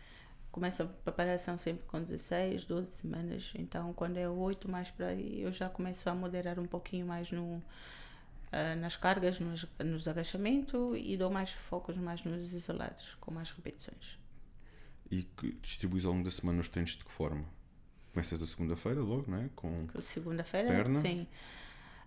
[0.51, 3.51] Começa a preparação sempre com 16, 12 semanas.
[3.55, 7.31] Então, quando é oito mais para aí, eu já começo a moderar um pouquinho mais
[7.31, 7.61] no,
[8.51, 13.51] ah, nas cargas, nos, nos agachamentos e dou mais focos mais nos isolados, com mais
[13.51, 14.17] repetições.
[15.11, 17.45] E que distribuis ao longo da semana os treinos de que forma?
[18.13, 19.49] Começas a segunda-feira logo, não é?
[19.55, 20.99] Com Segunda-feira, Perna?
[21.01, 21.27] sim.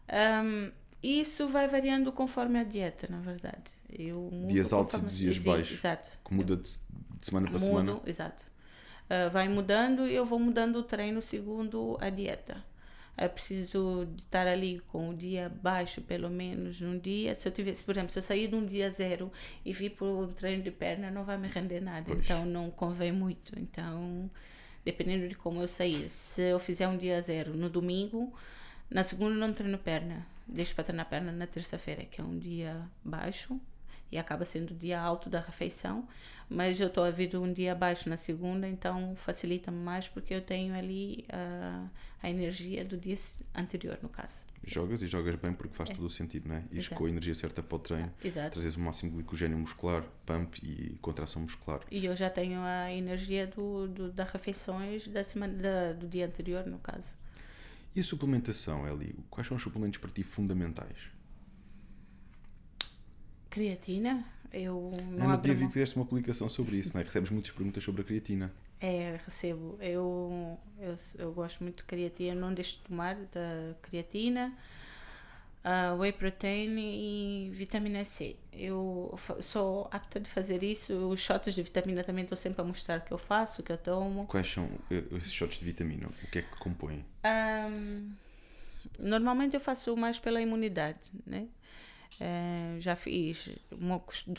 [0.09, 0.71] Ahm,
[1.03, 3.73] isso vai variando conforme a dieta, na verdade.
[3.89, 5.79] Eu Dias altos e dias Sim, baixos.
[5.79, 6.11] Exato.
[6.25, 6.69] que muda de,
[7.23, 8.01] semana para Mudo, semana.
[8.07, 8.45] exato.
[9.09, 12.65] Ah, vai mudando e eu vou mudando o treino segundo a dieta.
[13.21, 17.35] É preciso de estar ali com o dia baixo, pelo menos, num dia.
[17.35, 19.33] Se eu tivesse, por exemplo, se eu sair de um dia zero
[19.65, 22.07] e vir para um treino de perna, não vai me render nada.
[22.07, 22.21] Pois.
[22.21, 23.59] Então, não convém muito.
[23.59, 24.31] Então,
[24.85, 26.09] dependendo de como eu sair.
[26.09, 28.33] Se eu fizer um dia zero no domingo,
[28.89, 30.25] na segunda não treino perna.
[30.47, 33.61] Deixo para treinar perna na terça-feira, que é um dia baixo.
[34.11, 36.07] E acaba sendo o dia alto da refeição,
[36.49, 40.41] mas eu estou a vir um dia abaixo na segunda, então facilita mais porque eu
[40.41, 41.89] tenho ali uh,
[42.23, 43.17] a energia do dia
[43.55, 44.47] anterior, no caso.
[44.65, 45.95] Jogas e jogas bem porque faz é.
[45.95, 46.65] todo o sentido, não é?
[46.73, 48.53] E com a energia certa para o treino, Exato.
[48.53, 51.81] trazes o máximo de glicogênio muscular, pump e contração muscular.
[51.91, 56.27] E eu já tenho a energia do, do das refeições da semana, da, do dia
[56.27, 57.11] anterior, no caso.
[57.95, 59.15] E a suplementação, Eli?
[59.31, 61.11] Quais são os suplementos para ti fundamentais?
[63.51, 64.25] Creatina?
[64.53, 67.05] Eu não é, no dia vi que fizeste uma publicação sobre isso, não é?
[67.05, 68.53] Recebes muitas perguntas sobre a creatina.
[68.81, 69.77] É, recebo.
[69.81, 74.55] Eu, eu, eu gosto muito de creatina, não deixo de tomar da creatina,
[75.65, 78.37] uh, whey protein e vitamina C.
[78.53, 80.95] Eu sou apta de fazer isso.
[81.09, 84.27] Os shots de vitamina também estou sempre a mostrar que eu faço, que eu tomo.
[84.27, 86.07] Quais são eh, esses shots de vitamina?
[86.07, 87.05] O que é que compõem?
[87.25, 88.13] Um,
[88.99, 91.49] normalmente eu faço mais pela imunidade, né?
[92.21, 93.49] Uh, já fiz,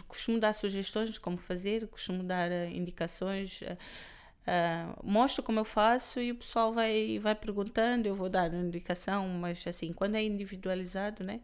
[0.06, 3.78] costumo dar sugestões de como fazer, costumo dar uh, indicações, uh,
[5.02, 9.66] mostro como eu faço e o pessoal vai, vai perguntando, eu vou dar indicação, mas
[9.66, 11.40] assim, quando é individualizado, né?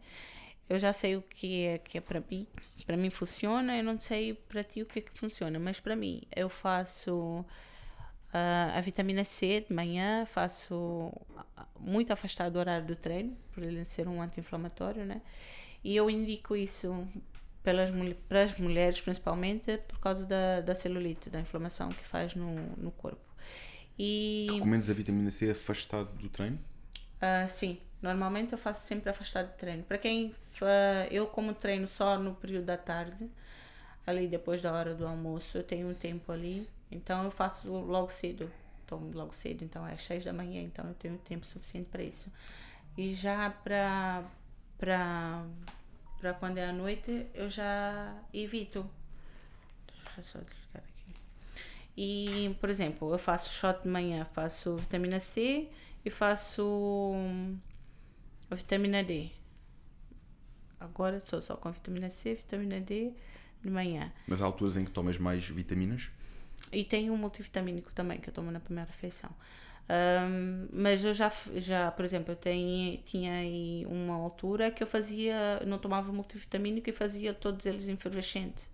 [0.68, 2.46] Eu já sei o que é que é para mim,
[2.84, 5.96] para mim funciona, eu não sei para ti o que é que funciona, mas para
[5.96, 7.46] mim eu faço
[8.74, 11.12] a vitamina C de manhã, faço
[11.78, 15.22] muito afastado do horário do treino, por ele ser um anti-inflamatório, né?
[15.82, 17.06] E eu indico isso
[17.62, 17.90] pelas,
[18.28, 22.92] para as mulheres, principalmente, por causa da, da celulite, da inflamação que faz no, no
[22.92, 23.26] corpo.
[23.98, 24.46] E...
[24.50, 26.58] Recomendas a vitamina C afastado do treino?
[27.16, 29.82] Uh, sim, normalmente eu faço sempre afastado do treino.
[29.82, 30.34] Para quem.
[31.10, 33.28] eu, como treino só no período da tarde,
[34.06, 38.10] ali depois da hora do almoço, eu tenho um tempo ali, então eu faço logo
[38.10, 38.50] cedo.
[38.86, 42.04] Tomo logo cedo, então é às 6 da manhã, então eu tenho tempo suficiente para
[42.04, 42.30] isso.
[42.96, 44.22] E já para
[44.78, 45.44] para
[46.20, 48.88] para quando é à noite eu já evito.
[49.86, 51.14] Deixa eu só desligar aqui.
[51.96, 55.68] E, por exemplo, eu faço shot de manhã, faço vitamina C
[56.04, 56.64] e faço
[57.14, 57.58] hum,
[58.50, 59.30] a vitamina D.
[60.80, 63.12] Agora estou só com vitamina C, vitamina D
[63.62, 64.12] de manhã.
[64.26, 66.10] Mas há alturas em que tomas mais vitaminas?
[66.72, 69.30] E tem um multivitamínico também que eu tomo na primeira refeição.
[69.88, 74.86] Um, mas eu já, já, por exemplo, eu tenho, tinha aí uma altura que eu
[74.86, 78.68] fazia, não tomava multivitamínico e fazia todos eles efervescente.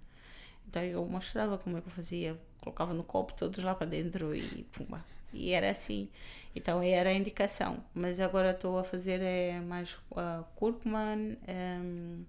[0.68, 4.34] Então eu mostrava como é que eu fazia, colocava no copo todos lá para dentro
[4.34, 5.04] e pumba.
[5.32, 6.08] E era assim.
[6.54, 7.82] Então era a indicação.
[7.94, 11.14] Mas agora estou a fazer é, mais uh, cúrcuma,
[11.48, 12.24] um,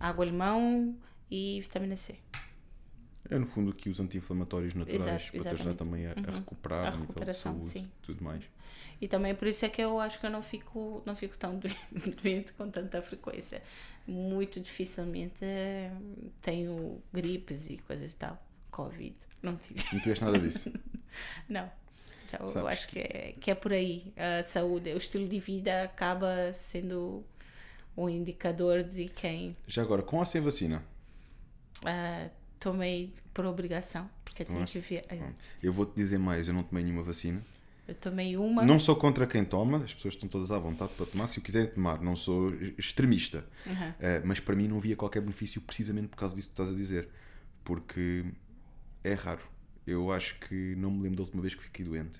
[0.00, 0.96] água-limão
[1.30, 2.16] e vitamina C.
[3.30, 6.24] É no fundo aqui os anti-inflamatórios naturais para te ajudar também a, uhum.
[6.28, 7.90] a recuperar a recuperação, saúde, sim.
[8.02, 8.44] tudo mais.
[9.00, 11.58] E também por isso é que eu acho que eu não fico, não fico tão
[12.22, 13.62] doente com tanta frequência.
[14.06, 15.90] Muito dificilmente eh,
[16.42, 18.40] tenho gripes e coisas e tal.
[18.70, 19.14] Covid.
[19.42, 19.82] Não tive.
[19.92, 20.72] Não tiveste nada disso?
[21.48, 21.70] não.
[22.30, 24.12] Já, eu acho que é, que é por aí.
[24.16, 27.24] A saúde, o estilo de vida acaba sendo
[27.96, 29.56] um indicador de quem.
[29.66, 30.82] Já agora, com ou sem vacina?
[31.84, 32.30] Uh,
[32.64, 35.04] tomei por obrigação, porque tinha que ver.
[35.62, 37.44] Eu vou-te dizer mais, eu não tomei nenhuma vacina.
[37.86, 38.62] Eu tomei uma.
[38.62, 41.42] Não sou contra quem toma, as pessoas estão todas à vontade para tomar, se o
[41.42, 43.44] quiserem tomar, não sou extremista.
[43.66, 43.72] Uhum.
[43.74, 46.72] Uh, mas para mim não via qualquer benefício precisamente por causa disso que estás a
[46.72, 47.10] dizer.
[47.62, 48.24] Porque
[49.02, 49.42] é raro.
[49.86, 52.18] Eu acho que não me lembro da última vez que fiquei doente.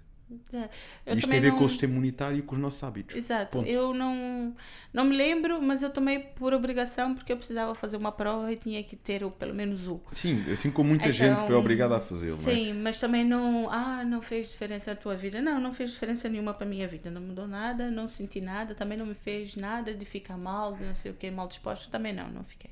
[1.07, 1.59] Eu Isto tem a ver não...
[1.59, 3.17] com o sistema imunitário e com os nossos hábitos.
[3.17, 3.59] Exato.
[3.59, 3.69] Ponto.
[3.69, 4.55] Eu não,
[4.93, 8.57] não me lembro, mas eu tomei por obrigação porque eu precisava fazer uma prova e
[8.57, 10.01] tinha que ter o, pelo menos o.
[10.13, 12.37] Sim, assim como muita então, gente foi obrigada a fazê-lo.
[12.37, 12.55] É?
[12.55, 12.75] Sim, é?
[12.75, 13.69] mas também não.
[13.71, 15.41] Ah, não fez diferença na tua vida.
[15.41, 17.11] Não, não fez diferença nenhuma para a minha vida.
[17.11, 20.85] Não mudou nada, não senti nada, também não me fez nada de ficar mal, de
[20.85, 21.91] não sei o que, mal disposto.
[21.91, 22.71] Também não, não fiquei.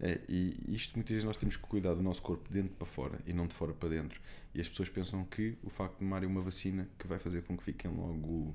[0.00, 2.86] É, e isto muitas vezes nós temos que cuidar do nosso corpo de dentro para
[2.86, 4.20] fora e não de fora para dentro.
[4.54, 7.56] E as pessoas pensam que o facto de tomarem uma vacina que vai fazer com
[7.56, 8.54] que fiquem logo.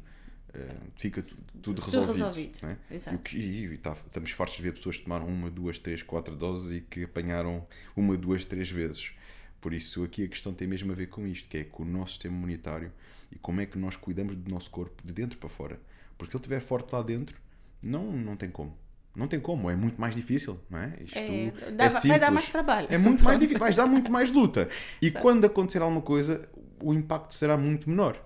[0.49, 2.13] Uh, fica tudo, tudo resolvido.
[2.13, 2.59] resolvido.
[2.63, 2.77] Né?
[2.89, 3.35] Exato.
[3.35, 6.35] E, e, e tá, estamos fartos de ver pessoas que tomaram uma, duas, três, quatro
[6.35, 9.11] doses e que apanharam uma, duas, três vezes.
[9.59, 11.85] Por isso, aqui a questão tem mesmo a ver com isto, que é com o
[11.85, 12.91] nosso sistema imunitário
[13.31, 15.79] e como é que nós cuidamos do nosso corpo de dentro para fora.
[16.17, 17.39] Porque se ele estiver forte lá dentro,
[17.81, 18.77] não, não tem como.
[19.17, 20.93] Não tem como, é muito mais difícil, não é?
[21.03, 22.87] Isto é, dá, é vai dar mais trabalho.
[22.91, 24.69] É muito mais difícil, vai dar muito mais luta.
[25.01, 26.47] E quando acontecer alguma coisa,
[26.79, 28.23] o impacto será muito menor.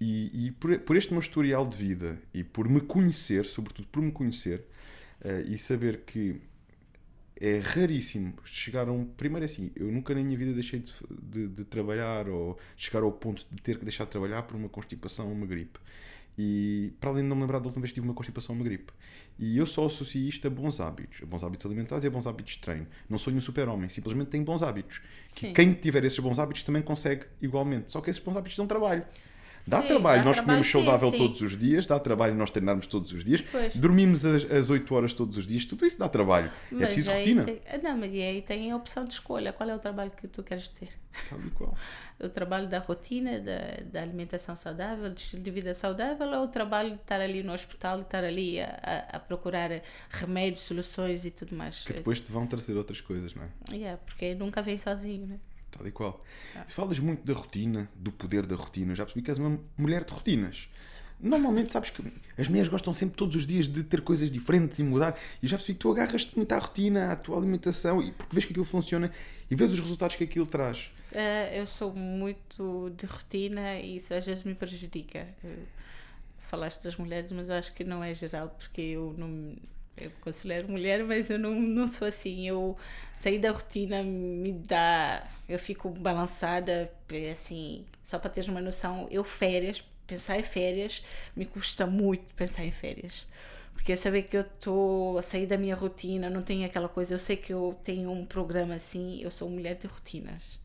[0.00, 4.02] E, e por, por, este meu historial de vida e por me conhecer, sobretudo por
[4.02, 4.64] me conhecer
[5.22, 6.40] uh, e saber que
[7.38, 9.04] é raríssimo chegar a um.
[9.04, 10.92] Primeiro, é assim, eu nunca na minha vida deixei de,
[11.22, 14.70] de, de trabalhar ou chegar ao ponto de ter que deixar de trabalhar por uma
[14.70, 15.78] constipação ou uma gripe.
[16.38, 18.60] E para além de não me lembrar da última vez que tive uma constipação ou
[18.60, 18.92] uma gripe.
[19.38, 22.26] E eu só associo isto a bons hábitos, a bons hábitos alimentares e a bons
[22.28, 22.86] hábitos de treino.
[23.10, 25.00] Não sou nenhum super-homem, simplesmente tenho bons hábitos.
[25.34, 25.52] Que Sim.
[25.52, 27.90] quem tiver esses bons hábitos também consegue igualmente.
[27.90, 29.04] Só que esses bons hábitos dão trabalho.
[29.66, 31.18] Dá Sim, trabalho, dá nós trabalho, comemos saudável sim.
[31.18, 33.76] todos os dias, dá trabalho nós treinarmos todos os dias, Pois.
[33.76, 36.50] dormimos as, as 8 horas todos os dias, tudo isso dá trabalho.
[36.72, 37.44] é preciso aí rotina.
[37.44, 39.52] Tem, ah, não, mas e aí tem a opção de escolha.
[39.52, 40.88] Qual é o trabalho que tu queres ter?
[41.28, 41.74] Tal e qual.
[42.20, 43.58] O trabalho da rotina, da,
[43.92, 47.52] da alimentação saudável, do estilo de vida saudável, ou o trabalho de estar ali no
[47.52, 48.66] hospital e estar ali a,
[49.12, 49.70] a, a procurar
[50.10, 51.84] remédios, soluções e tudo mais?
[51.84, 53.48] Que depois te vão trazer outras coisas, não é?
[53.72, 55.36] Yeah, porque nunca vem sozinho, né?
[55.70, 56.24] Tal e qual.
[56.56, 56.64] Ah.
[56.68, 58.92] Falas muito da rotina, do poder da rotina.
[58.92, 60.68] Eu já percebi que és uma mulher de rotinas.
[61.20, 62.02] Normalmente, sabes que
[62.36, 65.18] as mulheres gostam sempre todos os dias de ter coisas diferentes e mudar.
[65.42, 68.32] E eu já percebi que tu agarras-te muito à rotina, à tua alimentação, e porque
[68.32, 69.10] vês que aquilo funciona
[69.50, 70.92] e vês os resultados que aquilo traz.
[71.12, 75.26] Eh, eu sou muito de rotina e isso às vezes me prejudica.
[75.42, 75.56] Eh,
[76.48, 79.56] falaste das mulheres, mas eu acho que não é geral, porque eu não.
[80.00, 82.46] Eu considero mulher, mas eu não, não sou assim.
[82.48, 82.76] Eu
[83.14, 85.26] sair da rotina me dá.
[85.48, 86.90] Eu fico balançada,
[87.30, 87.84] assim.
[88.04, 91.04] Só para teres uma noção, eu férias, pensar em férias,
[91.36, 93.26] me custa muito pensar em férias.
[93.74, 97.14] Porque saber que eu estou a sair da minha rotina, não tenho aquela coisa.
[97.14, 100.58] Eu sei que eu tenho um programa assim, eu sou mulher de rotinas.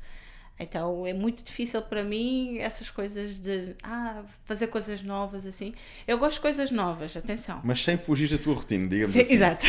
[0.60, 5.74] Então é muito difícil para mim essas coisas de ah, fazer coisas novas assim.
[6.08, 7.60] Eu gosto de coisas novas, atenção.
[7.64, 9.34] Mas sem fugir da tua rotina, digamos Sim, assim.
[9.34, 9.66] Exato.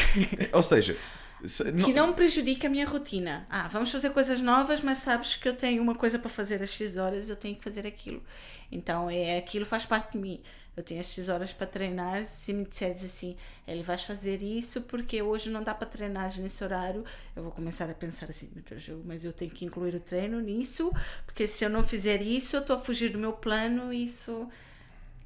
[0.52, 0.96] Ou seja,
[1.44, 3.46] se- que não me prejudique a minha rotina.
[3.48, 6.70] Ah, vamos fazer coisas novas, mas sabes que eu tenho uma coisa para fazer às
[6.70, 8.22] X horas, eu tenho que fazer aquilo.
[8.70, 10.40] Então é aquilo faz parte de mim.
[10.76, 12.26] Eu tenho as X horas para treinar.
[12.26, 16.62] Se me disseres assim, ele vais fazer isso porque hoje não dá para treinar nesse
[16.64, 17.04] horário,
[17.36, 20.00] eu vou começar a pensar assim, meu Deus, eu- mas eu tenho que incluir o
[20.00, 20.92] treino nisso,
[21.24, 24.48] porque se eu não fizer isso, eu estou a fugir do meu plano isso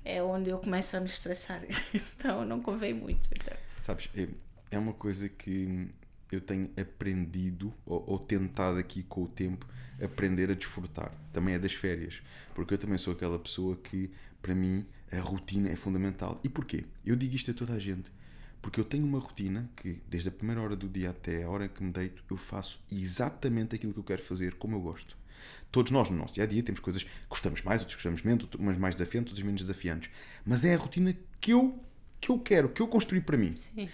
[0.04, 1.60] é onde eu começo a me estressar.
[2.16, 3.26] Então não convém muito.
[3.32, 3.56] Então.
[3.80, 4.28] Sabes, é,
[4.70, 5.88] é uma coisa que
[6.30, 9.66] eu tenho aprendido ou, ou tentado aqui com o tempo
[10.02, 11.10] aprender a desfrutar.
[11.32, 12.22] Também é das férias.
[12.54, 14.10] Porque eu também sou aquela pessoa que,
[14.42, 16.40] para mim, a rotina é fundamental.
[16.44, 16.84] E porquê?
[17.04, 18.10] Eu digo isto a toda a gente.
[18.60, 21.66] Porque eu tenho uma rotina que, desde a primeira hora do dia até a hora
[21.66, 25.16] em que me deito, eu faço exatamente aquilo que eu quero fazer, como eu gosto.
[25.70, 28.48] Todos nós, no nosso dia a dia, temos coisas que gostamos mais, outras gostamos menos,
[28.58, 30.10] umas mais desafiantes, outras menos desafiantes.
[30.44, 31.80] Mas é a rotina que eu,
[32.20, 33.88] que eu quero, que eu construí para mim Sim.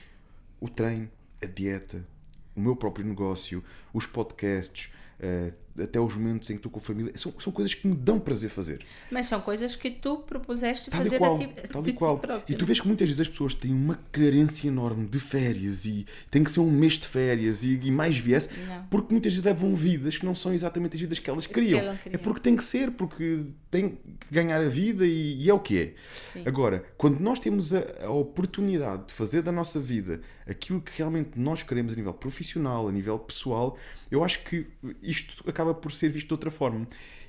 [0.60, 1.10] o treino,
[1.42, 2.06] a dieta,
[2.54, 3.62] o meu próprio negócio,
[3.92, 4.90] os podcasts,
[5.20, 7.94] eh, até os momentos em que estou com a família, são, são coisas que me
[7.96, 8.84] dão prazer fazer.
[9.10, 12.18] Mas são coisas que tu propuseste Tal fazer qual, a ti, tal de e qual.
[12.18, 15.84] próprio, E tu vês que muitas vezes as pessoas têm uma carência enorme de férias
[15.84, 18.86] e tem que ser um mês de férias e, e mais viesse, Não.
[18.90, 21.78] porque muitas vezes levam vidas que não são exatamente as vidas que elas queriam.
[21.80, 21.98] queriam.
[22.12, 25.58] É porque tem que ser, porque tem que ganhar a vida e, e é o
[25.58, 25.94] que é.
[26.32, 26.42] Sim.
[26.46, 31.38] Agora, quando nós temos a, a oportunidade de fazer da nossa vida aquilo que realmente
[31.38, 33.78] nós queremos a nível profissional, a nível pessoal,
[34.10, 34.66] eu acho que
[35.02, 36.86] isto acaba por ser visto de outra forma.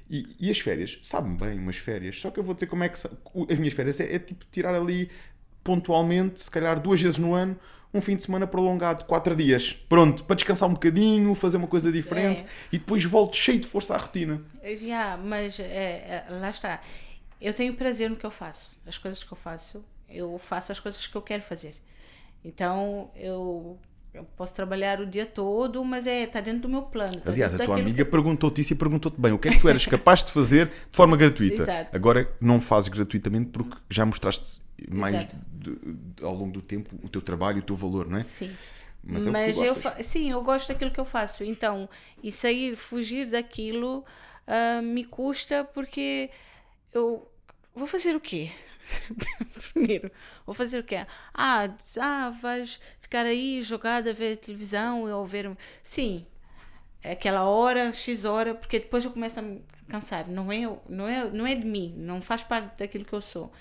[0.10, 2.90] E, e as férias, sabem bem umas férias, só que eu vou dizer como é
[2.90, 5.10] que as minhas férias é, é tipo tirar ali
[5.64, 7.58] pontualmente, se calhar duas vezes no ano,
[7.94, 9.74] um fim de semana prolongado, quatro dias.
[9.88, 12.48] Pronto, para descansar um bocadinho, fazer uma coisa diferente É.
[12.74, 14.44] e depois volto cheio de força à rotina.
[14.86, 16.82] Já, mas é, lá está.
[17.42, 18.72] Eu tenho prazer no que eu faço.
[18.86, 21.74] As coisas que eu faço, eu faço as coisas que eu quero fazer.
[22.44, 23.80] Então, eu,
[24.16, 27.20] eu posso trabalhar o dia todo, mas é tá dentro do meu plano.
[27.20, 29.68] tá Aliás, a tua amiga perguntou-te isso e perguntou-te bem o que é que tu
[29.68, 31.64] eras capaz de fazer de forma gratuita.
[31.64, 31.96] Exato.
[31.96, 35.78] Agora não fazes gratuitamente porque já mostraste mais de-
[36.24, 38.22] ao longo do tempo o teu trabalho e o teu valor, não é?
[38.22, 38.52] Sim.
[39.04, 41.44] Mas Mas, é que tu eu sim, eu gosto daquilo que eu faço.
[41.44, 41.88] Então,
[42.24, 44.04] e sair, fugir daquilo
[44.48, 46.30] ah, me custa porque
[46.94, 47.28] eu
[47.76, 48.52] vou fazer o quê?
[49.74, 50.12] Primeiro,
[50.46, 51.06] vou fazer o quê?
[51.34, 55.56] Ah, diz, ah, vais ficar aí jogada a ver televisão ou ver.
[55.84, 56.26] Sim,
[57.04, 60.28] é aquela hora, X hora, porque depois eu começo a me cansar.
[60.28, 63.52] Não é, não é, não é de mim, não faz parte daquilo que eu sou.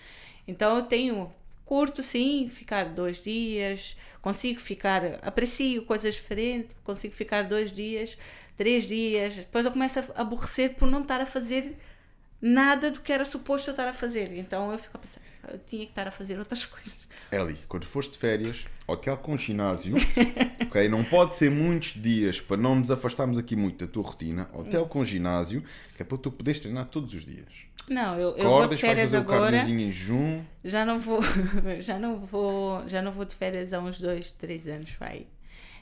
[0.47, 1.33] Então eu tenho,
[1.64, 8.16] curto sim, ficar dois dias, consigo ficar, aprecio coisas diferentes, consigo ficar dois dias,
[8.57, 9.37] três dias.
[9.37, 11.77] Depois eu começo a aborrecer por não estar a fazer
[12.45, 14.37] nada do que era suposto eu estar a fazer.
[14.37, 17.09] Então eu fico a pensar, eu tinha que estar a fazer outras coisas.
[17.33, 19.97] Eli, quando foste de férias, hotel com ginásio,
[20.61, 20.89] ok?
[20.89, 24.47] Não pode ser muitos dias para não nos afastarmos aqui muito da tua rotina.
[24.53, 25.65] Hotel com ginásio,
[25.97, 27.49] que é para tu poderes treinar todos os dias.
[27.89, 29.57] Não, eu, eu vou de férias fazer o agora.
[29.57, 30.47] em junho.
[30.63, 31.21] Já não vou,
[31.81, 35.27] já não vou, já não vou de férias há uns dois, três anos, vai.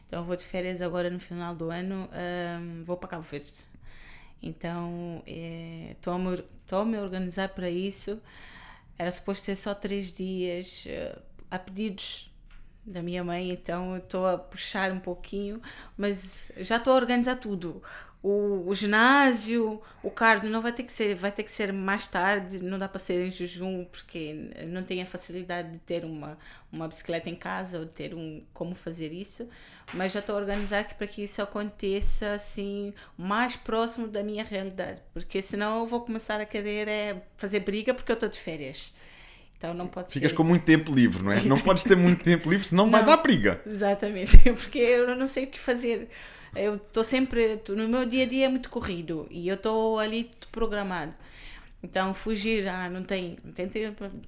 [0.06, 3.52] Então eu vou de férias agora no final do ano, ahm, vou para Cabo Verde.
[4.42, 6.18] Então estou
[6.66, 8.20] tô a me organizar para isso.
[8.98, 12.30] era suposto ser só três dias, uh, a pedidos
[12.84, 15.62] da minha mãe, então estou a puxar um pouquinho,
[15.96, 17.82] mas já estou a organizar tudo.
[18.22, 22.06] O, o, ginásio, o cardio não vai ter que ser, vai ter que ser mais
[22.06, 26.38] tarde, não dá para ser em jejum porque não tenho a facilidade de ter uma,
[26.70, 29.48] uma bicicleta em casa ou de ter um como fazer isso,
[29.94, 34.44] mas já estou a organizar aqui para que isso aconteça assim mais próximo da minha
[34.44, 38.38] realidade, porque senão eu vou começar a querer é, fazer briga porque eu estou de
[38.38, 38.92] férias.
[39.56, 40.36] Então não pode Ficas ser.
[40.36, 41.40] com muito tempo livre, não é?
[41.44, 43.62] Não podes ter muito tempo livre, senão não, vai dar briga.
[43.64, 46.08] Exatamente, porque eu não sei o que fazer.
[46.56, 47.60] Eu estou sempre.
[47.68, 51.14] No meu dia a dia é muito corrido e eu estou ali programado.
[51.82, 53.68] Então, fugir, ah, não tem, não tem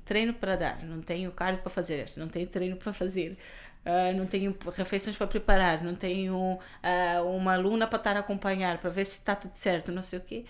[0.04, 3.38] treino para dar, não tenho cardio para fazer, não tenho treino para fazer,
[3.84, 8.78] uh, não tenho refeições para preparar, não tenho uh, uma aluna para estar a acompanhar,
[8.78, 10.44] para ver se está tudo certo, não sei o quê.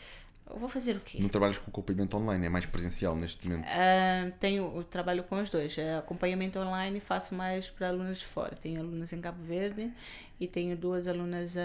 [0.48, 1.18] Eu vou fazer o quê?
[1.20, 3.66] Não trabalhas com acompanhamento online, é mais presencial neste momento?
[3.66, 5.76] Uh, tenho, trabalho com os dois.
[5.76, 8.54] Uh, acompanhamento online faço mais para alunas de fora.
[8.54, 9.90] Tenho alunas em Cabo Verde
[10.38, 11.56] e tenho duas alunas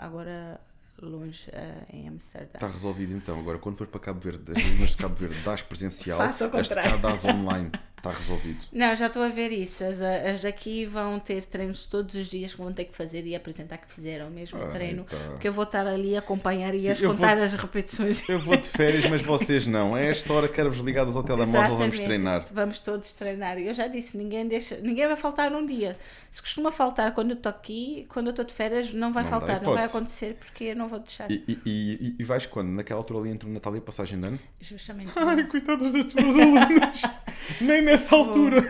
[0.00, 0.58] agora
[1.06, 2.54] longe uh, em Amsterdã.
[2.54, 3.38] Está resolvido então.
[3.38, 6.74] Agora, quando for para Cabo Verde, as alunas de Cabo Verde dás presencial, as de
[6.74, 7.70] cá dás online.
[8.02, 8.58] Está resolvido.
[8.72, 9.84] Não, já estou a ver isso.
[9.84, 13.36] As, as daqui vão ter treinos todos os dias que vão ter que fazer e
[13.36, 15.04] apresentar que fizeram o mesmo Ai, treino.
[15.04, 15.16] Tá.
[15.30, 18.28] Porque eu vou estar ali a acompanhar e Sim, a contar as repetições.
[18.28, 19.96] Eu vou de férias, mas vocês não.
[19.96, 22.44] É esta hora que vos ligados ao telemóvel, vamos treinar.
[22.52, 23.56] Vamos todos treinar.
[23.58, 25.96] Eu já disse, ninguém deixa, ninguém vai faltar num dia.
[26.28, 29.30] Se costuma faltar quando eu estou aqui, quando eu estou de férias, não vai não
[29.30, 31.30] faltar, não vai acontecer porque eu não vou deixar.
[31.30, 32.68] E, e, e, e vais quando?
[32.68, 34.38] Naquela altura ali entre o Natal e a passagem de ano?
[34.60, 35.12] Justamente.
[35.16, 37.02] Ai, coitados das tuas alunas.
[37.60, 38.60] Nem nessa altura.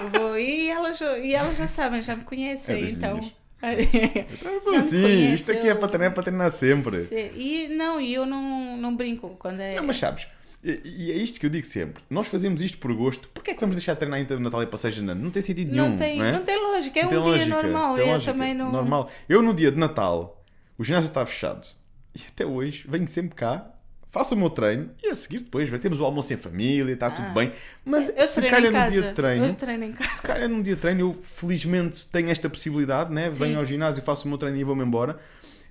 [0.00, 3.20] Vou, vou e, elas, e elas já sabem, já me conhecem, é então.
[3.60, 7.02] Então assim, isto aqui é para treinar, é para treinar sempre.
[7.06, 7.30] Sim.
[7.34, 9.74] E não, e eu não, não brinco quando é.
[9.74, 10.28] Não, mas sabes,
[10.62, 12.02] e, é isto que eu digo sempre.
[12.10, 13.28] Nós fazemos isto por gosto.
[13.28, 15.22] Porquê é que vamos deixar de treinar entre o Natal e Passeio de Ano?
[15.22, 15.96] Não tem sentido não nenhum.
[15.96, 16.32] Tem, não, é?
[16.32, 17.00] não tem lógica.
[17.00, 17.48] É não um dia lógica.
[17.48, 17.94] normal.
[17.96, 18.72] Tem eu também não...
[18.72, 19.10] Normal.
[19.28, 20.37] Eu no dia de Natal,
[20.78, 21.66] o ginásio está fechado.
[22.14, 23.74] E até hoje venho sempre cá
[24.10, 27.10] faço o meu treino e a seguir depois temos o almoço em família, está ah,
[27.10, 27.52] tudo bem.
[27.84, 30.14] Mas se calhar num dia de treino, eu treino em casa.
[30.14, 33.28] se calhar num dia de treino, eu felizmente tenho esta possibilidade, né?
[33.30, 35.16] venho ao ginásio, faço o meu treino e vou-me embora.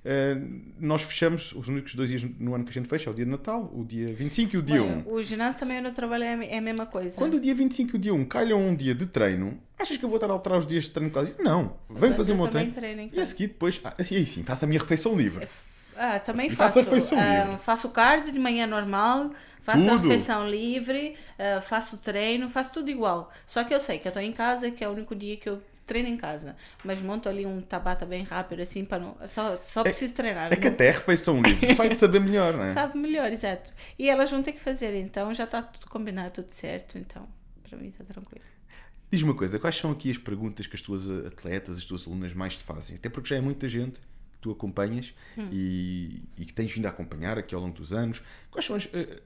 [0.08, 3.14] Uh, nós fechamos os únicos dois dias no ano que a gente fecha, é o
[3.14, 5.12] dia de Natal, o dia 25 e o dia Bem, 1.
[5.12, 7.18] O ginásio também no trabalho é, é a mesma coisa.
[7.18, 10.06] Quando o dia 25 e o dia 1 calham um dia de treino, achas que
[10.06, 11.36] eu vou estar a alterar os dias de treino quase?
[11.38, 12.72] Não, venho fazer o meu treino.
[12.72, 15.46] treino e a seguir depois, ah, assim, sim, faço a minha refeição livre.
[15.98, 16.82] Ah, também faço.
[16.86, 19.32] Faço, uh, faço cardio de manhã normal,
[19.62, 19.92] faço tudo.
[19.92, 23.30] a refeição livre, uh, faço treino, faço tudo igual.
[23.46, 25.50] Só que eu sei que eu estou em casa, que é o único dia que
[25.50, 26.56] eu treino em casa.
[26.84, 29.18] Mas monto ali um tabata bem rápido, assim, para não.
[29.28, 30.54] Só, só é, preciso treinar.
[30.54, 32.74] É que até a refeição livre só de saber melhor, não é?
[32.74, 33.74] Sabe melhor, exato.
[33.98, 37.28] E elas vão ter que fazer, então já está tudo combinado, tudo certo, então
[37.68, 38.46] para mim está tranquilo.
[39.10, 42.34] Diz-me uma coisa, quais são aqui as perguntas que as tuas atletas, as tuas alunas
[42.34, 42.98] mais te fazem?
[42.98, 44.00] Até porque já é muita gente
[44.42, 45.50] tu acompanhas hum.
[45.52, 48.22] e, e, que tens vindo a acompanhar aqui ao longo dos anos.
[48.52, 49.22] Quais são as, eh,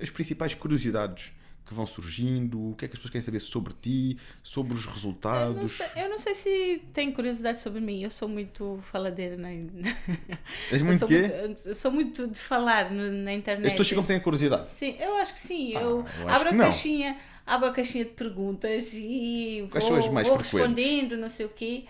[0.00, 1.32] as principais curiosidades
[1.64, 2.70] que vão surgindo?
[2.70, 5.56] O que é que as pessoas querem saber sobre ti, sobre os resultados?
[5.56, 8.02] Eu não sei, eu não sei se tem curiosidade sobre mim.
[8.02, 9.48] Eu sou muito faladeira na
[10.70, 11.32] És muito quê?
[11.40, 13.66] Muito, eu sou muito de falar na internet.
[13.66, 14.66] As pessoas chegam sem curiosidade?
[14.66, 15.74] Sim, eu acho que sim.
[15.76, 20.28] Ah, eu, eu abro a caixinha, abro a caixinha de perguntas e Quais vou, mais
[20.28, 21.84] vou respondendo, não sei o quê.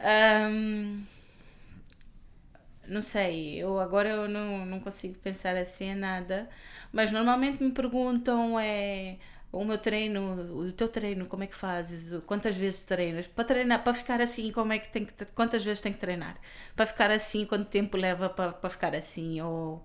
[0.00, 1.02] Um,
[2.86, 6.48] não sei, eu agora eu não, não consigo pensar assim em nada,
[6.94, 9.16] mas normalmente me perguntam é
[9.50, 12.22] o meu treino, o teu treino, como é que fazes?
[12.24, 13.26] Quantas vezes treinas?
[13.26, 16.36] Para treinar, para ficar assim, como é que tem que quantas vezes tem que treinar?
[16.74, 19.40] Para ficar assim, quanto tempo leva para, para ficar assim?
[19.40, 19.84] Ou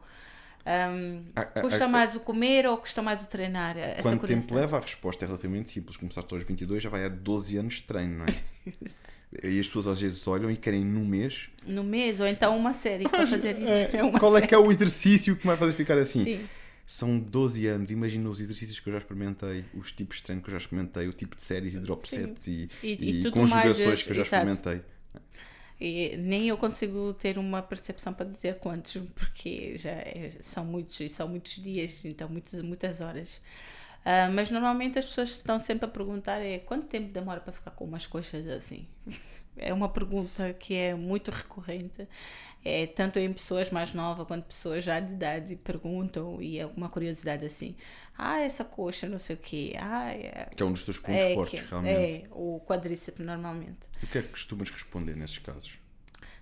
[0.66, 1.24] um,
[1.62, 3.76] custa mais o comer ou custa mais o treinar?
[4.04, 4.78] Quanto tempo leva?
[4.78, 5.98] A resposta é relativamente simples.
[5.98, 8.72] Começaste aos 22, já vai há 12 anos de treino, não é?
[9.44, 11.50] E as pessoas às vezes olham e querem num mês.
[11.64, 13.72] No mês, ou então uma série para fazer isso.
[13.72, 14.44] É, é qual série.
[14.44, 16.24] é que é o exercício que vai fazer ficar assim?
[16.24, 16.50] Sim.
[16.92, 20.50] São 12 anos, imagina os exercícios que eu já experimentei, os tipos de treino que
[20.50, 23.86] eu já experimentei, o tipo de séries e drop sets e, e, e, e conjugações
[23.86, 24.50] mais, que eu já exato.
[24.50, 24.82] experimentei.
[25.80, 31.12] E nem eu consigo ter uma percepção para dizer quantos, porque já é, são muitos,
[31.12, 33.36] são muitos dias, então muitas, muitas horas.
[34.00, 37.70] Uh, mas normalmente as pessoas estão sempre a perguntar é quanto tempo demora para ficar
[37.70, 38.88] com umas coxas assim?
[39.62, 42.08] É uma pergunta que é muito recorrente.
[42.64, 46.90] É, tanto em pessoas mais novas quanto pessoas já de idade perguntam e é uma
[46.90, 47.76] curiosidade assim.
[48.18, 49.74] Ah, essa coxa, não sei o quê.
[49.80, 50.50] Ah, é...
[50.54, 52.26] Que é um dos teus pontos é, fortes, que, realmente.
[52.26, 53.88] É, o quadríceps normalmente.
[54.04, 55.80] O que é que costumas responder nesses casos?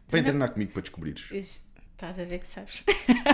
[0.09, 1.61] Vem treinar comigo para descobrires.
[1.97, 2.83] Estás a ver que sabes.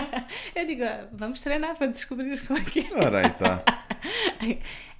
[0.54, 2.94] eu digo, vamos treinar para descobrir como é que é.
[2.94, 3.64] Ora aí está.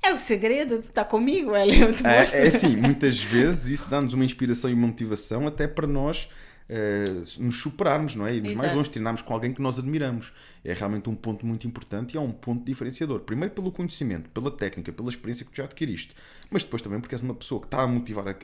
[0.03, 4.13] É o segredo, está comigo, ela eu te É, é assim, muitas vezes isso dá-nos
[4.13, 6.29] uma inspiração e uma motivação até para nós
[6.69, 8.35] eh, nos superarmos, não é?
[8.35, 8.77] Irmos mais Exato.
[8.77, 10.33] longe, treinarmos com alguém que nós admiramos.
[10.65, 13.21] É realmente um ponto muito importante e é um ponto diferenciador.
[13.21, 16.15] Primeiro pelo conhecimento, pela técnica, pela experiência que tu já adquiriste,
[16.51, 18.35] mas depois também porque és uma pessoa que está a motivar a, a-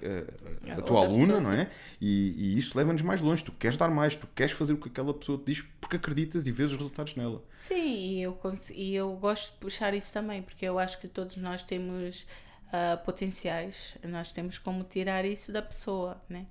[0.70, 1.70] a- a A tua aluna, pessoa, não é?
[2.00, 3.42] E, e isso leva-nos mais longe.
[3.42, 6.46] Tu queres dar mais, tu queres fazer o que aquela pessoa te diz porque acreditas
[6.46, 7.42] e vês os resultados nela.
[7.56, 8.38] Sim, e eu,
[8.74, 12.26] e eu gosto de puxar isso também, porque eu acho que todos nós temos
[12.72, 16.46] ah, potenciais, nós temos como tirar isso da pessoa, né?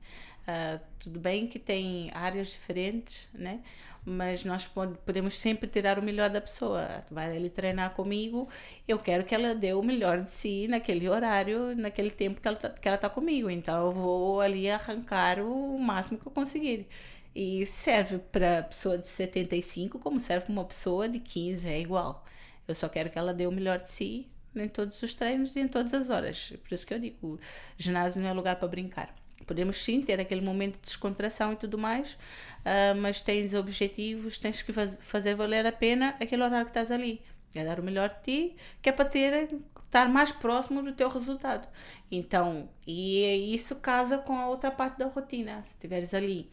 [0.52, 3.62] Ah, tudo bem que tem áreas diferentes, né?
[4.06, 7.04] Mas nós pod- podemos sempre tirar o melhor da pessoa.
[7.12, 8.50] Vai ali treinar comigo,
[8.88, 12.58] eu quero que ela dê o melhor de si naquele horário, naquele tempo que ela
[12.58, 13.48] tá, que ela tá comigo.
[13.50, 16.88] Então eu vou ali arrancar o máximo que eu conseguir.
[17.36, 22.26] E serve para pessoa de 75 como serve para uma pessoa de 15, é igual.
[22.68, 25.60] Eu só quero que ela dê o melhor de si em todos os treinos e
[25.60, 26.54] em todas as horas.
[26.64, 27.40] Por isso que eu digo,
[27.78, 29.14] ginásio não é lugar para brincar.
[29.50, 32.16] Podemos sim ter aquele momento de descontração e tudo mais,
[32.64, 36.92] ah, mas tens objetivos, tens que faz- fazer valer a pena aquele horário que estás
[36.92, 37.20] ali.
[37.56, 39.50] É dar o melhor de ti, que é para ter,
[39.84, 41.68] estar mais próximo do teu resultado.
[42.12, 45.60] Então, e isso casa com a outra parte da rotina.
[45.64, 46.52] Se estiveres ali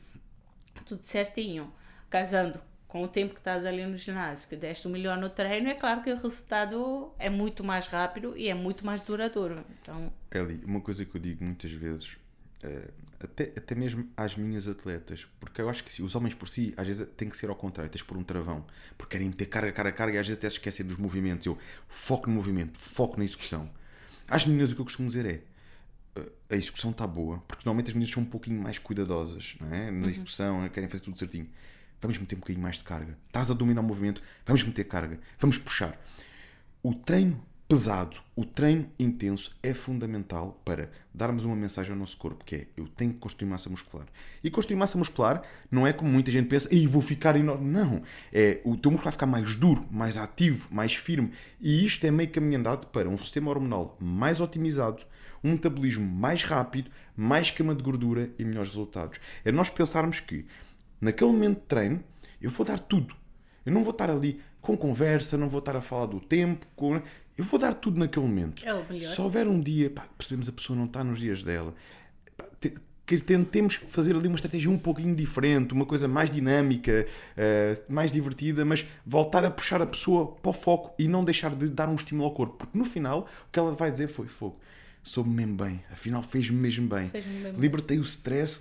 [0.86, 1.70] tudo certinho,
[2.08, 5.68] casando com o tempo que estás ali no ginásio, que deste o melhor no treino,
[5.68, 9.66] é claro que o resultado é muito mais rápido e é muito mais duradouro.
[9.82, 12.16] Então, Eli, uma coisa que eu digo muitas vezes,
[13.20, 16.74] até, até mesmo às minhas atletas, porque eu acho que sim, os homens por si,
[16.76, 18.64] às vezes tem que ser ao contrário, tens por um travão,
[18.96, 21.46] porque querem ter carga, carga, carga e às vezes até se esquecem dos movimentos.
[21.46, 21.58] Eu
[21.88, 23.70] foco no movimento, foco na execução.
[24.28, 25.42] Às meninas, o que eu costumo dizer é.
[26.20, 29.72] eh, A execução está boa, porque normalmente as meninas são um pouquinho mais cuidadosas não
[29.72, 29.90] é?
[29.90, 31.48] na execução, querem fazer tudo certinho.
[32.00, 33.16] Vamos meter um bocadinho mais de carga.
[33.26, 35.98] Estás a dominar o movimento, vamos meter carga, vamos puxar.
[36.82, 42.44] O treino pesado, o treino intenso é fundamental para darmos uma mensagem ao nosso corpo,
[42.44, 44.06] que é eu tenho que construir massa muscular.
[44.42, 47.66] E construir massa muscular não é como muita gente pensa, e vou ficar enorme.
[47.68, 48.02] Não.
[48.32, 51.32] É, o teu músculo vai ficar mais duro, mais ativo, mais firme.
[51.60, 55.04] E isto é meio caminho andado para um sistema hormonal mais otimizado,
[55.42, 59.18] um metabolismo mais rápido, mais cama de gordura e melhores resultados.
[59.44, 60.46] É nós pensarmos que
[61.00, 62.04] naquele momento de treino
[62.40, 63.14] eu vou dar tudo.
[63.64, 67.00] Eu não vou estar ali com conversa, não vou estar a falar do tempo, com...
[67.36, 68.64] eu vou dar tudo naquele momento.
[68.64, 69.14] É o melhor.
[69.14, 71.74] Se houver um dia, pá, percebemos a pessoa não está nos dias dela,
[72.36, 72.74] pá, te-
[73.04, 77.06] que tentemos fazer ali uma estratégia um pouquinho diferente, uma coisa mais dinâmica,
[77.36, 81.54] eh, mais divertida, mas voltar a puxar a pessoa para o foco e não deixar
[81.54, 84.26] de dar um estímulo ao corpo, porque no final o que ela vai dizer foi
[84.26, 84.58] fogo.
[85.04, 87.06] Soube mesmo bem, afinal fez-me mesmo bem.
[87.06, 87.52] Fez-me bem.
[87.52, 88.58] Libertei o stress,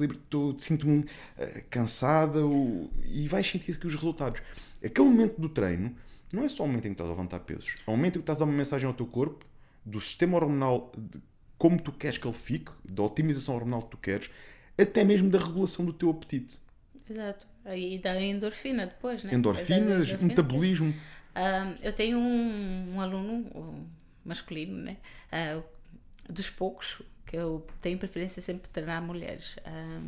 [0.59, 1.05] sinto-me
[1.39, 4.41] eh, cansada o- e vais sentir aqui os resultados.
[4.83, 5.95] Aquele momento do treino
[6.33, 8.19] não é só o momento em que estás a levantar pesos, é o momento em
[8.19, 9.45] que estás a dar uma mensagem ao teu corpo
[9.85, 11.21] do sistema hormonal, de
[11.57, 14.29] como tu queres que ele fique, da otimização hormonal que tu queres,
[14.77, 16.59] até mesmo da regulação do teu apetite.
[17.09, 17.47] exato.
[17.67, 19.33] E da endorfina depois, né?
[19.33, 20.27] Endorfinas, endorfina.
[20.27, 20.93] metabolismo.
[21.33, 23.89] Ah, eu tenho um, um aluno
[24.23, 24.97] masculino, né?
[25.31, 25.61] Ah,
[26.29, 29.55] dos poucos que eu tenho preferência sempre treinar mulheres.
[29.65, 30.01] Ah,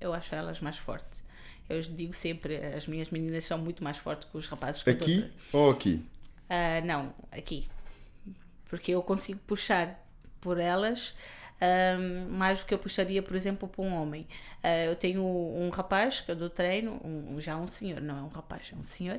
[0.00, 1.23] eu acho elas mais fortes.
[1.68, 4.94] Eu digo sempre, as minhas meninas são muito mais fortes que os rapazes que eu
[4.94, 5.30] Aqui treino.
[5.52, 6.04] ou aqui?
[6.48, 7.66] Ah, não, aqui.
[8.68, 9.98] Porque eu consigo puxar
[10.40, 11.14] por elas
[11.60, 14.26] ahm, mais do que eu puxaria, por exemplo, para um homem.
[14.62, 18.22] Ah, eu tenho um rapaz que eu dou treino, um, já um senhor, não é
[18.22, 19.18] um rapaz, é um senhor.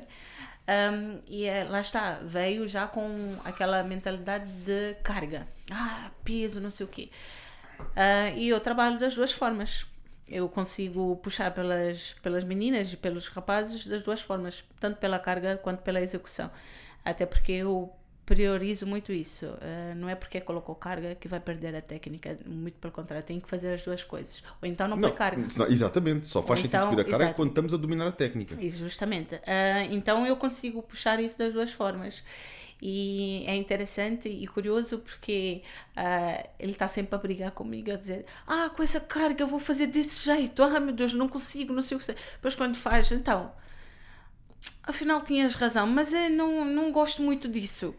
[0.68, 5.46] Ahm, e é, lá está, veio já com aquela mentalidade de carga.
[5.70, 7.10] Ah, peso, não sei o quê.
[7.96, 9.86] Ah, e eu trabalho das duas formas.
[10.28, 15.56] Eu consigo puxar pelas, pelas meninas e pelos rapazes das duas formas, tanto pela carga
[15.56, 16.50] quanto pela execução.
[17.04, 17.92] Até porque eu
[18.26, 19.46] priorizo muito isso.
[19.62, 23.38] Ah, não é porque colocou carga que vai perder a técnica, muito pelo contrário, tem
[23.38, 24.42] que fazer as duas coisas.
[24.60, 25.46] Ou então não, põe carga.
[25.56, 27.36] não, exatamente, só faz Ou sentido então, subir a carga exato.
[27.36, 28.60] quando estamos a dominar a técnica.
[28.60, 29.36] Isso, justamente.
[29.46, 32.24] Ah, então eu consigo puxar isso das duas formas.
[32.80, 35.62] E é interessante e curioso porque
[35.96, 39.58] ah, ele está sempre a brigar comigo, a dizer: Ah, com essa carga eu vou
[39.58, 40.62] fazer desse jeito.
[40.62, 42.06] Ah, meu Deus, não consigo, não sei o que.
[42.06, 43.52] sei." Depois, quando faz, então,
[44.82, 47.94] afinal tinhas razão, mas eu não, não gosto muito disso.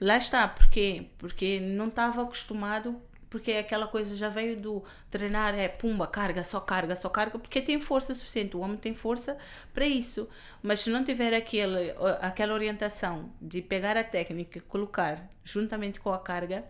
[0.00, 1.08] Lá está, porquê?
[1.18, 3.00] Porque não estava acostumado,
[3.30, 7.62] porque aquela coisa já veio do treinar, é pumba, carga, só carga, só carga, porque
[7.62, 9.38] tem força suficiente, o homem tem força
[9.72, 10.28] para isso.
[10.60, 16.12] Mas se não tiver aquele, aquela orientação de pegar a técnica e colocar juntamente com
[16.12, 16.64] a carga,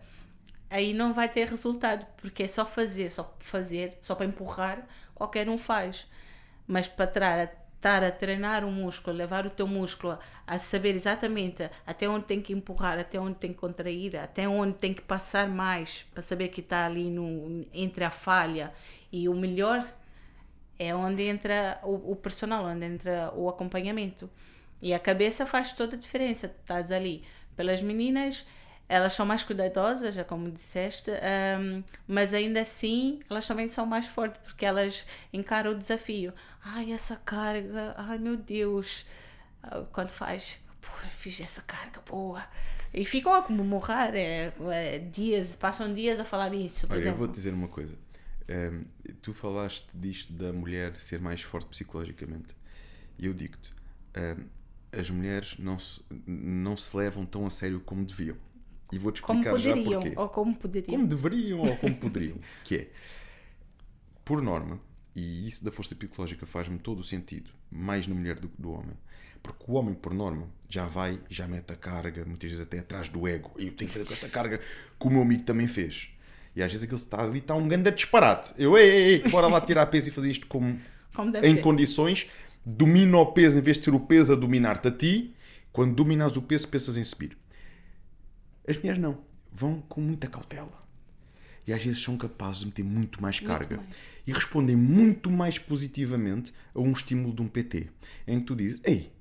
[0.69, 5.49] aí não vai ter resultado, porque é só fazer, só fazer, só para empurrar, qualquer
[5.49, 6.07] um faz.
[6.67, 7.51] Mas para
[7.81, 12.39] estar a treinar o músculo, levar o teu músculo a saber exatamente até onde tem
[12.39, 16.49] que empurrar, até onde tem que contrair, até onde tem que passar mais para saber
[16.49, 18.71] que está ali no, entre a falha
[19.11, 19.83] e o melhor
[20.77, 24.29] é onde entra o, o personal, onde entra o acompanhamento.
[24.79, 26.47] E a cabeça faz toda a diferença.
[26.47, 27.23] Estás ali
[27.55, 28.45] pelas meninas,
[28.91, 34.05] elas são mais cuidadosas, já como disseste, um, mas ainda assim elas também são mais
[34.05, 36.33] fortes porque elas encaram o desafio.
[36.61, 39.05] Ai, essa carga, ai meu Deus,
[39.63, 42.45] ah, quando faz, porra, fiz essa carga boa.
[42.93, 46.85] E ficam a morrer é, é, dias, passam dias a falar isso.
[46.85, 47.21] Por Olha, exemplo.
[47.21, 47.97] eu vou-te dizer uma coisa.
[48.49, 48.83] Um,
[49.21, 52.53] tu falaste disto da mulher ser mais forte psicologicamente.
[53.17, 53.73] E eu digo-te,
[54.17, 54.45] um,
[54.91, 58.35] as mulheres não se, não se levam tão a sério como deviam.
[58.91, 60.13] E vou-te explicar como poderiam, já porquê.
[60.17, 60.91] Ou como poderiam.
[60.91, 62.37] Como deveriam ou como poderiam.
[62.63, 62.87] que é,
[64.25, 64.79] por norma,
[65.15, 68.71] e isso da força psicológica faz-me todo o sentido, mais na mulher do que do
[68.71, 68.95] homem.
[69.41, 73.09] Porque o homem, por norma, já vai, já mete a carga, muitas vezes até atrás
[73.09, 73.51] do ego.
[73.57, 76.09] E eu tenho que fazer com esta carga que o meu amigo também fez.
[76.55, 78.53] E às vezes aquele está ali, está um grande disparate.
[78.57, 80.79] Eu, ei, ei, ei, bora lá tirar peso e fazer isto como,
[81.13, 81.61] Como em ser.
[81.61, 82.29] condições.
[82.63, 85.35] Domina o peso em vez de ser o peso a dominar-te a ti.
[85.71, 87.37] Quando dominas o peso, pensas em subir.
[88.67, 89.19] As mulheres não.
[89.51, 90.81] Vão com muita cautela.
[91.65, 93.77] E às vezes são capazes de meter muito mais carga.
[93.77, 93.89] mais.
[94.25, 97.89] E respondem muito mais positivamente a um estímulo de um PT.
[98.27, 99.11] Em que tu dizes, ei,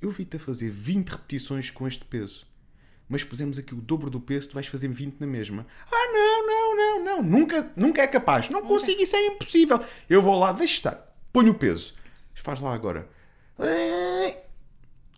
[0.00, 2.46] eu vi-te a fazer 20 repetições com este peso.
[3.08, 5.66] Mas pusemos aqui o dobro do peso, tu vais fazer 20 na mesma.
[5.90, 7.22] Ah, não, não, não, não.
[7.22, 8.50] Nunca, nunca é capaz.
[8.50, 9.80] Não consigo, isso é impossível.
[10.08, 11.16] Eu vou lá, deixa estar.
[11.32, 11.94] Põe o peso.
[12.34, 13.08] Faz lá agora.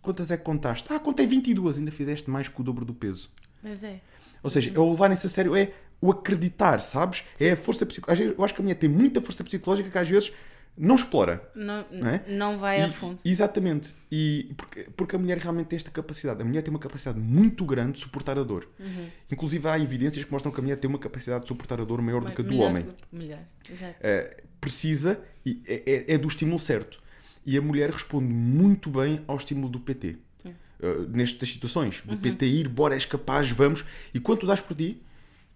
[0.03, 0.87] Quantas é que contaste?
[0.93, 1.79] Ah, contei 22.
[1.79, 3.31] Ainda fizeste mais que o dobro do peso.
[3.63, 4.01] Mas é.
[4.43, 7.25] Ou seja, é o levarem-se a sério, é o acreditar, sabes?
[7.39, 8.35] É a força psicológica.
[8.39, 10.33] Eu acho que a mulher tem muita força psicológica que às vezes
[10.79, 11.47] não explora.
[11.55, 12.23] Não, Não é?
[12.27, 13.19] não vai E- a fundo.
[13.23, 13.93] Exatamente.
[14.11, 16.41] E porque, porque a mulher realmente tem esta capacidade.
[16.41, 18.67] A mulher tem uma capacidade muito grande de suportar a dor.
[18.79, 19.09] Uhum.
[19.31, 22.01] Inclusive há evidências que mostram que a mulher tem uma capacidade de suportar a dor
[22.01, 22.85] maior do que a do homem.
[22.85, 23.41] do- Melhor,
[23.71, 23.97] exato.
[24.01, 26.99] Eh, precisa e é, é- é do estímulo certo.
[27.51, 30.17] E a mulher responde muito bem ao estímulo do PT.
[30.45, 30.49] É.
[30.87, 32.15] Uh, nestas situações, Uhum.
[32.15, 33.85] do PT ir, bora, és capaz, vamos.
[34.15, 35.03] E quando tu dás por ti,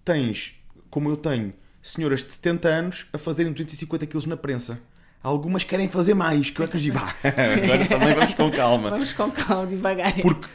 [0.05, 0.61] tens,
[0.91, 4.81] como eu tenho, senhoras de 70 anos a fazerem 250 kg na prensa.
[5.23, 8.91] Algumas querem fazer mais, que eu digo, "Vá, agora também vamos com calma.
[8.91, 10.21] Vamos com calma, devagar.
[10.21, 10.49] Porque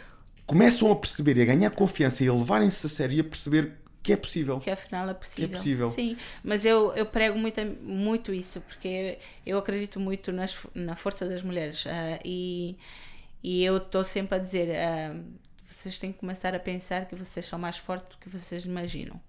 [0.45, 3.72] começam a perceber e a ganhar confiança e a levarem-se a sério e a perceber
[4.01, 4.59] que é possível.
[4.59, 5.49] que afinal é possível.
[5.49, 5.89] possível.
[5.89, 11.27] Sim, mas eu, eu prego muito, muito isso, porque eu acredito muito nas, na força
[11.27, 12.77] das mulheres ah, e,
[13.43, 15.15] e eu estou sempre a dizer: ah,
[15.67, 19.19] vocês têm que começar a pensar que vocês são mais fortes do que vocês imaginam.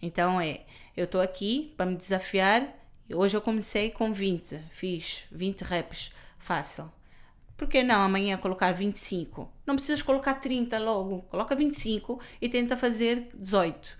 [0.00, 0.60] Então é,
[0.96, 2.72] eu estou aqui para me desafiar.
[3.12, 6.90] Hoje eu comecei com 20, fiz 20 reps, fácil.
[7.56, 9.50] Por que não amanhã colocar 25?
[9.66, 11.22] Não precisas colocar 30 logo.
[11.22, 13.98] Coloca 25 e tenta fazer 18.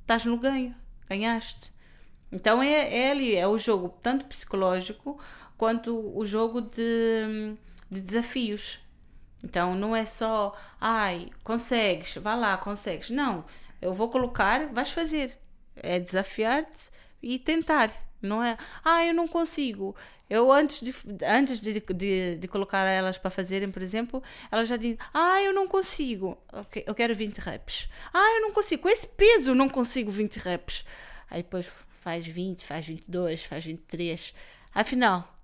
[0.00, 0.74] Estás no ganho.
[1.08, 1.72] Ganhaste.
[2.32, 5.20] Então é, é ali, é o jogo tanto psicológico
[5.58, 7.56] quanto o jogo de,
[7.90, 8.80] de desafios.
[9.42, 13.10] Então não é só, ai, consegues, vá lá, consegues.
[13.10, 13.44] Não,
[13.80, 15.36] eu vou colocar, vais fazer.
[15.76, 16.90] É desafiar-te
[17.22, 17.92] e tentar.
[18.22, 19.94] Não é, ah, eu não consigo.
[20.28, 20.94] Eu antes de,
[21.24, 25.52] antes de, de, de colocar elas para fazerem, por exemplo, elas já dizem, ah, eu
[25.52, 26.38] não consigo.
[26.52, 27.88] Ok, eu quero 20 reps.
[28.12, 28.82] Ah, eu não consigo.
[28.82, 30.84] Com esse peso não consigo 20 reps.
[31.30, 31.70] Aí depois
[32.02, 34.34] faz 20, faz 22, faz 23.
[34.74, 35.36] Afinal,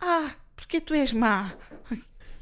[0.00, 1.52] ah, porque tu és má?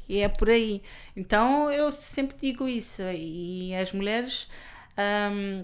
[0.09, 0.81] E é por aí.
[1.15, 3.03] Então eu sempre digo isso.
[3.03, 4.49] E as mulheres.
[5.31, 5.63] hum,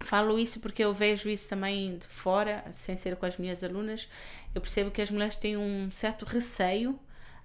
[0.00, 4.08] falo isso porque eu vejo isso também de fora, sem ser com as minhas alunas.
[4.54, 6.98] Eu percebo que as mulheres têm um certo receio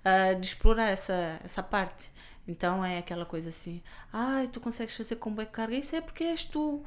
[0.03, 2.11] ah, de explorar essa, essa parte.
[2.47, 3.81] Então é aquela coisa assim:
[4.11, 5.75] ai, tu consegues fazer com boa carga?
[5.75, 6.83] Isso é porque és tu.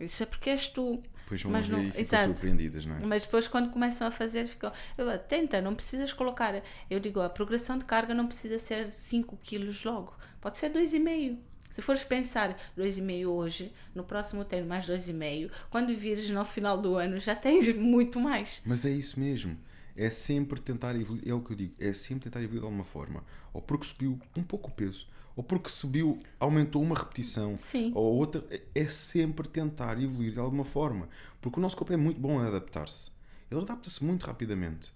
[0.00, 1.02] Isso é porque és tu.
[1.24, 3.00] Depois vão Mas ver não- e ficam surpreendidas, não é?
[3.04, 4.70] Mas depois, quando começam a fazer, ficam.
[4.96, 6.62] Eu, tenta, não precisas colocar.
[6.90, 10.14] Eu digo, a progressão de carga não precisa ser 5 quilos logo.
[10.40, 11.38] Pode ser 2,5.
[11.74, 15.50] Se fores pensar 2,5 hoje, no próximo tem mais 2,5.
[15.68, 18.62] Quando vires no final do ano, já tens muito mais.
[18.64, 19.58] Mas é isso mesmo.
[19.96, 22.84] É sempre tentar evoluir, é o que eu digo, é sempre tentar evoluir de alguma
[22.84, 23.24] forma.
[23.52, 27.90] Ou porque subiu um pouco o peso, ou porque subiu, aumentou uma repetição, Sim.
[27.92, 28.44] ou outra.
[28.52, 31.08] É- É sempre tentar evoluir de alguma forma.
[31.40, 33.10] Porque o nosso corpo é muito bom a adaptar-se.
[33.50, 34.92] Ele adapta-se muito rapidamente.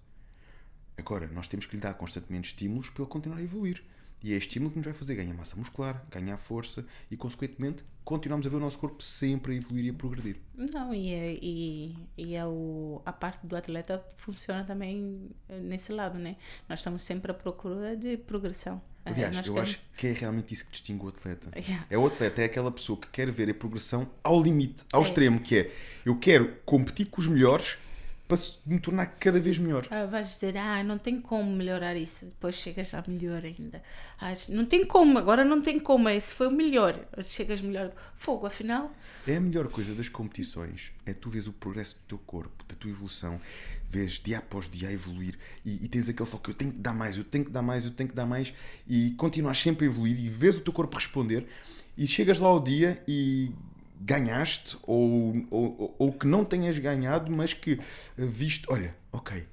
[0.99, 3.81] Agora, nós temos que lhe dar constantemente estímulos para ele continuar a evoluir.
[4.21, 7.85] E é este estímulo que nos vai fazer ganhar massa muscular, ganhar força e, consequentemente,
[8.03, 10.35] continuamos a ver o nosso corpo sempre a evoluir e a progredir.
[10.57, 15.29] Não, e, é, e, e é o, a parte do atleta funciona também
[15.61, 16.35] nesse lado, né?
[16.67, 18.81] Nós estamos sempre à procura de progressão.
[19.05, 21.49] Aliás, Nós eu queremos- acho que é realmente isso que distingue o atleta.
[21.57, 21.85] Yeah.
[21.89, 25.03] É o atleta, é aquela pessoa que quer ver a progressão ao limite, ao É.
[25.05, 25.71] extremo, que é
[26.05, 27.77] eu quero competir com os melhores
[28.29, 29.87] para me tornar cada vez melhor.
[29.89, 32.25] Ah, vais dizer, ah, não tem como melhorar isso.
[32.25, 33.81] Depois chegas já melhor ainda.
[34.21, 36.07] Ah, não tem como, agora não tem como.
[36.07, 37.07] Esse foi o melhor.
[37.23, 37.91] Chegas melhor.
[38.15, 38.93] Fogo, afinal.
[39.25, 42.75] É a melhor coisa das competições, é tu vês o progresso do teu corpo, da
[42.75, 43.41] tua evolução,
[43.89, 45.35] vês dia após dia a evoluir
[45.65, 47.85] e, e tens aquele foco, eu tenho que dar mais, eu tenho que dar mais,
[47.85, 48.53] eu tenho que dar mais
[48.87, 51.47] e continuas sempre a evoluir e vês o teu corpo responder
[51.97, 53.51] e chegas lá ao dia e
[53.99, 59.45] ganhaste ou, ou, ou que não tenhas ganhado, mas que eh, viste, olha, ok,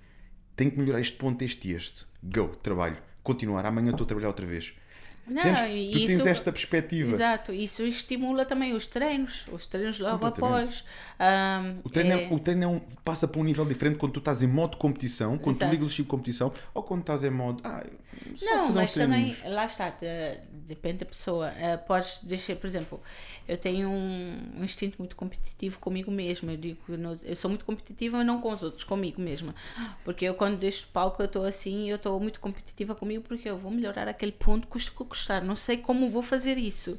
[0.55, 4.29] tenho que melhorar este ponto, este e este, go, trabalho, continuar, amanhã estou a trabalhar
[4.29, 4.73] outra vez.
[5.27, 5.91] Não, Entendes?
[5.93, 7.11] tu tens isso- esta perspectiva.
[7.11, 10.85] Exato, isso estimula também os treinos, os treinos logo após.
[11.19, 12.25] Ahm, O treino, é...
[12.25, 14.77] é- o treino é um- passa para um nível diferente quando tu estás em modo
[14.77, 15.71] competição, quando Exato.
[15.71, 17.61] tu ligas o de competição, ou quando estás em modo.
[17.65, 17.85] Ah,
[18.43, 21.49] Não, mas também, lá está, de- depende da pessoa.
[21.59, 23.01] Eh, podes deixar, por exemplo,
[23.49, 26.53] eu tenho um, um instinto muito competitivo comigo mesma.
[26.53, 26.79] Eu digo
[27.25, 29.55] eu sou muito competitiva, mas não com os outros, comigo mesma.
[30.05, 33.49] Porque eu, quando deixo o palco, eu estou assim, eu estou muito competitiva comigo porque
[33.49, 34.77] eu vou melhorar aquele ponto, que
[35.17, 35.43] custar.
[35.43, 36.99] Não sei como vou fazer isso,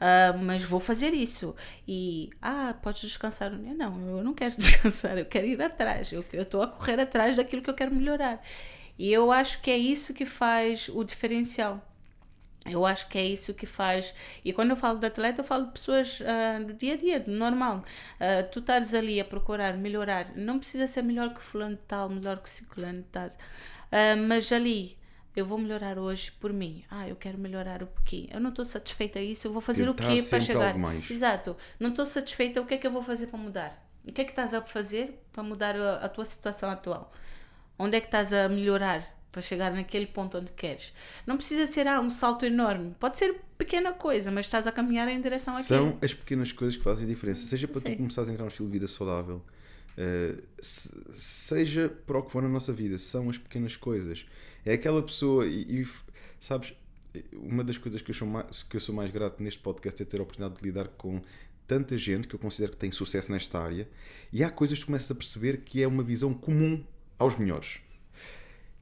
[0.00, 1.54] ah, mas vou fazer isso.
[1.86, 3.50] E, ah, podes descansar.
[3.50, 6.12] Não, eu não quero descansar, eu quero ir atrás.
[6.12, 8.42] Eu estou a correr atrás daquilo que eu quero melhorar.
[8.98, 11.82] E eu acho que é isso que faz o diferencial.
[12.64, 14.14] Eu acho que é isso que faz.
[14.44, 17.20] E quando eu falo de atleta, eu falo de pessoas ah, do dia a dia,
[17.20, 17.82] do normal.
[18.20, 20.36] Ah, tu estás ali a procurar melhorar.
[20.36, 23.28] Não precisa ser melhor que fulano de tal, melhor que ciclano de tal.
[23.92, 24.96] Ah, mas ali,
[25.36, 26.82] eu vou melhorar hoje por mim.
[26.90, 28.28] Ah, eu quero melhorar o pouquinho.
[28.32, 30.74] Eu não estou satisfeita a isso, eu vou fazer Tentar o quê para chegar?
[31.10, 31.56] Exato.
[31.78, 33.86] Não estou satisfeita, o que é que eu vou fazer para mudar?
[34.08, 37.12] O que é que estás a fazer para mudar a, a tua situação atual?
[37.78, 40.94] Onde é que estás a melhorar para chegar naquele ponto onde queres?
[41.26, 42.94] Não precisa ser ah, um salto enorme.
[42.98, 45.66] Pode ser pequena coisa, mas estás a caminhar em direção àquilo.
[45.66, 47.44] São as pequenas coisas que fazem a diferença.
[47.46, 47.90] Seja para Sim.
[47.92, 49.42] tu começares a entrar num estilo de vida saudável,
[49.98, 54.24] eh, se- seja para o que for na nossa vida, são as pequenas coisas.
[54.66, 55.88] É aquela pessoa, e, e,
[56.38, 56.74] sabes,
[57.32, 60.04] uma das coisas que eu, sou mais, que eu sou mais grato neste podcast é
[60.04, 61.22] ter a oportunidade de lidar com
[61.66, 63.88] tanta gente que eu considero que tem sucesso nesta área,
[64.30, 66.84] e há coisas que começas a perceber que é uma visão comum
[67.18, 67.80] aos melhores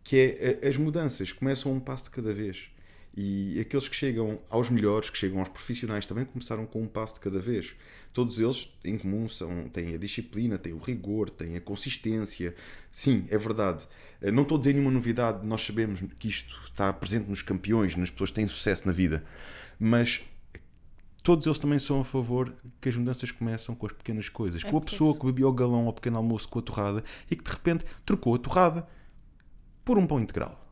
[0.04, 2.68] que é eh, as mudanças começam um passo de cada vez.
[3.16, 7.14] E aqueles que chegam aos melhores, que chegam aos profissionais, também começaram com um passo
[7.14, 7.74] de cada vez.
[8.14, 12.54] Todos eles, em comum, são, têm a disciplina, têm o rigor, têm a consistência.
[12.92, 13.86] Sim, é verdade.
[14.22, 17.96] Eh, Não estou a dizer nenhuma novidade, nós sabemos que isto está presente nos campeões,
[17.96, 19.24] nas pessoas que têm sucesso na vida.
[19.80, 20.22] Mas
[21.24, 24.62] todos eles também são a favor que as mudanças começam com as pequenas coisas.
[24.64, 27.02] É com a pessoa isso- que bebia o galão ao pequeno almoço com a torrada
[27.28, 28.86] e que de repente trocou a torrada
[29.84, 30.64] por um pão integral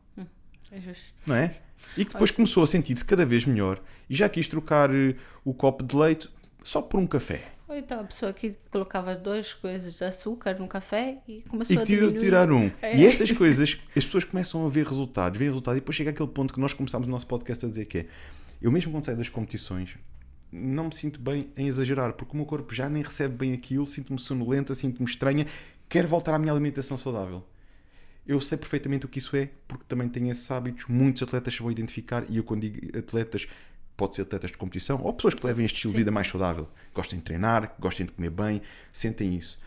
[0.71, 1.03] É justo.
[1.27, 1.59] não é?
[1.97, 5.53] E que depois começou a sentir-se cada vez melhor e já quis trocar eh, o
[5.53, 6.29] copo de leite
[6.63, 7.49] só por um café.
[7.67, 11.79] Ou então a pessoa que colocava duas coisas de açúcar no café e começou E
[11.79, 12.19] a que tira- diminuir.
[12.19, 12.69] tirar um.
[12.81, 12.97] É.
[12.97, 16.53] E estas coisas, as pessoas começam a ver resultados, resultados, e depois chega aquele ponto
[16.53, 18.05] que nós começámos o nosso podcast a dizer que é
[18.61, 19.97] eu mesmo quando saio das competições
[20.55, 23.87] não me sinto bem em exagerar, porque o meu corpo já nem recebe bem aquilo,
[23.87, 25.47] sinto-me sonolenta, sinto-me estranha,
[25.89, 27.43] quero voltar à minha alimentação saudável.
[28.25, 30.85] Eu sei perfeitamente o que isso é, porque também tenho esses hábitos.
[30.87, 33.47] Muitos atletas vão identificar, e eu, quando digo atletas,
[33.95, 36.01] pode ser atletas de competição ou pessoas que levem este estilo de Sim.
[36.01, 38.61] vida mais saudável, gostem de treinar, gostem de comer bem,
[38.91, 39.59] sentem isso.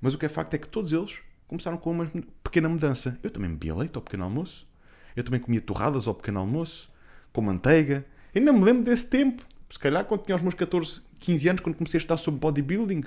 [0.00, 2.10] Mas o que é facto é que todos eles começaram com uma
[2.42, 3.18] pequena mudança.
[3.22, 4.66] Eu também bebia leite ao pequeno almoço,
[5.14, 6.90] eu também comia torradas ao pequeno almoço,
[7.32, 8.04] com manteiga.
[8.34, 11.76] Ainda me lembro desse tempo, se calhar quando tinha os meus 14, 15 anos, quando
[11.76, 13.04] comecei a estudar sobre bodybuilding.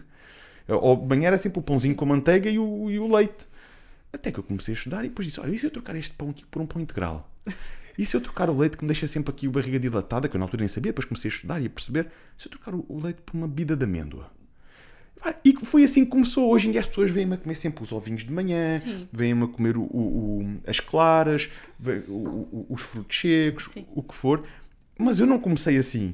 [0.67, 3.47] Ou de manhã era sempre o pãozinho com manteiga e o, e o leite.
[4.11, 6.13] Até que eu comecei a estudar e depois disse: Olha, e se eu trocar este
[6.13, 7.29] pão aqui por um pão integral?
[7.97, 10.35] E se eu trocar o leite que me deixa sempre aqui a barriga dilatada, que
[10.35, 12.07] eu na altura nem sabia, depois comecei a estudar e a perceber,
[12.37, 14.29] se eu trocar o, leite por uma bebida de amêndoa?
[15.43, 16.51] E foi assim que começou.
[16.51, 18.81] Hoje em dia as pessoas vêm-me a comer sempre os ovinhos de manhã,
[19.11, 21.49] vêm-me a comer o- o- o- as claras,
[22.69, 23.85] os frutos secos, Sim.
[23.95, 24.43] o que for.
[24.99, 26.13] Mas eu não comecei assim.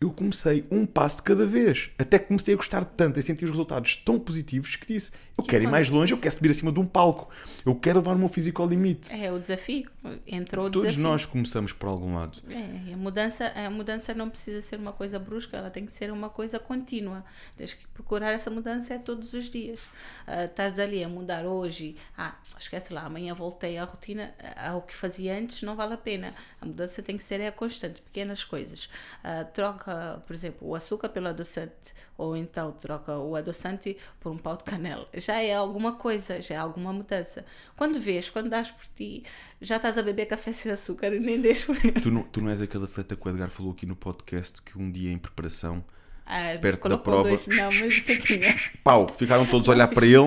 [0.00, 1.90] Eu comecei um passo de cada vez.
[1.98, 5.44] Até que comecei a gostar tanto e sentir os resultados tão positivos que disse: Eu
[5.44, 7.28] quero ir mais longe, eu quero subir acima de um palco,
[7.64, 9.14] eu quero levar o meu físico ao limite.
[9.14, 9.90] É o desafio.
[10.26, 11.02] Entrou o Todos desafio.
[11.02, 12.38] nós começamos por algum lado.
[12.48, 16.12] É, a mudança, a mudança não precisa ser uma coisa brusca, ela tem que ser
[16.12, 17.24] uma coisa contínua.
[17.56, 19.82] Tens que procurar essa mudança todos os dias.
[20.26, 24.82] Ah, estás ali a mudar hoje, ah, esquece lá, amanhã voltei à rotina, ah, ao
[24.82, 26.34] que fazia antes, não vale a pena.
[26.60, 28.90] A mudança tem que ser é constante, pequenas coisas.
[29.24, 29.85] Ah, troca,
[30.26, 34.64] por exemplo, o açúcar pelo adoçante, ou então troca o adoçante por um pau de
[34.64, 35.08] canela.
[35.14, 37.44] Já é alguma coisa, já é alguma mudança.
[37.76, 39.24] Quando vês, quando dás por ti,
[39.60, 42.50] já estás a beber café sem açúcar e nem deixas por Tu não, tu não
[42.50, 45.84] és aquele atleta que o Edgar falou aqui no podcast que um dia em preparação,
[46.28, 47.28] Ah, Perto da prova.
[47.28, 48.56] dois- não, mas isso aqui é.
[48.82, 50.26] pau, ficaram todos a olhar para ele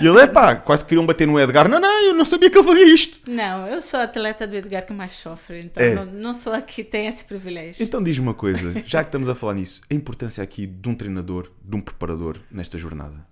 [0.00, 1.68] e ele, epá, quase queriam bater no Edgar.
[1.68, 3.18] Não, não, eu não sabia que ele fazia isto.
[3.28, 5.94] Não, eu sou a atleta do Edgar que mais sofre, então É.
[5.94, 7.82] não, não sou a que tem esse privilégio.
[7.82, 10.94] Então diz-me uma coisa, já que estamos a falar nisso, a importância aqui de um
[10.94, 13.26] treinador, de um preparador nesta jornada.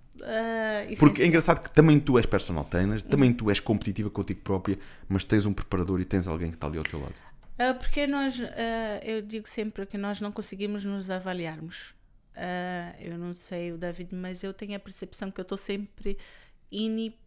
[0.89, 4.09] Isso Porque é é engraçado que também tu és personal trainer, também tu és competitiva
[4.09, 4.77] contigo própria,
[5.07, 7.13] mas tens um preparador e tens alguém que está ali ao teu lado.
[7.57, 11.95] Ah, porque nós, ah, eu digo sempre que nós não conseguimos nos avaliarmos.
[12.35, 16.17] Ah, eu não sei o David, mas eu tenho a percepção que eu estou sempre
[16.71, 17.17] ini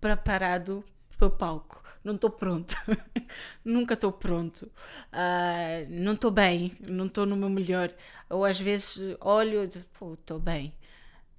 [0.00, 0.84] preparado
[1.16, 1.82] para o palco.
[2.02, 2.74] Não estou pronto.
[3.64, 4.70] Nunca estou pronto.
[5.12, 6.72] Ah, não estou bem.
[6.80, 7.92] Não estou no meu melhor.
[8.28, 10.74] Ou às vezes olho e digo, pô, estou bem.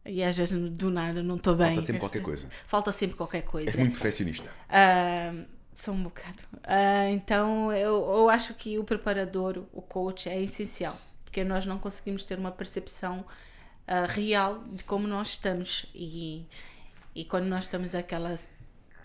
[0.05, 1.75] E às vezes do nada não estou bem.
[1.75, 2.49] Falta sempre qualquer coisa.
[2.67, 3.69] Falta sempre qualquer coisa.
[3.69, 4.49] És muito perfeccionista.
[4.69, 5.33] Ah,
[5.73, 6.41] sou um bocado.
[6.63, 11.79] Ah, então eu, eu acho que o preparador, o coach, é essencial, porque nós não
[11.79, 13.25] conseguimos ter uma percepção
[13.87, 15.85] ah, real de como nós estamos.
[15.93, 16.45] E,
[17.15, 18.35] e quando nós estamos aquela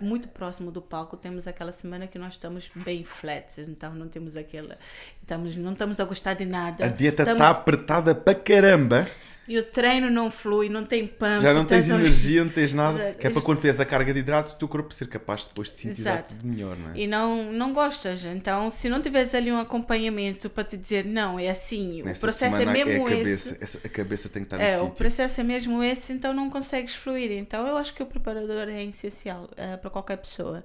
[0.01, 4.37] muito próximo do palco, temos aquela semana que nós estamos bem flats, então não temos
[4.37, 4.79] aquela.
[5.27, 6.85] Estamos, não estamos a gostar de nada.
[6.85, 9.09] A dieta está Estamos- apertada para caramba.
[9.49, 11.41] E o treino não flui, não tem pump.
[11.43, 12.99] Já não tens estás a- energia, não tens nada.
[13.01, 13.19] Exato.
[13.19, 15.69] Que é para quando fizeres a carga de hidratos, o teu corpo ser capaz depois
[15.71, 16.33] de sentir Exato.
[16.35, 16.99] de melhor, não é?
[16.99, 18.25] E não, não gostas.
[18.25, 22.57] Então, se não tiveres ali um acompanhamento para te dizer, não, é assim, o processo
[22.61, 23.59] é mesmo a cabeça, esse.
[23.65, 24.95] essa- a cabeça tem que estar no É, o sítio.
[24.97, 27.33] processo é mesmo esse, então não consegues fluir.
[27.33, 30.65] Então, eu acho que o preparador é essencial eh, para qualquer pessoa.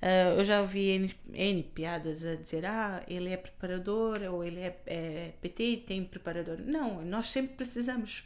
[0.00, 4.60] Eh, eu já ouvi N, N piadas a dizer, ah, ele é preparador ou ele
[4.60, 6.58] é, é PT e tem preparador.
[6.64, 8.22] Não, nós sempre precisamos.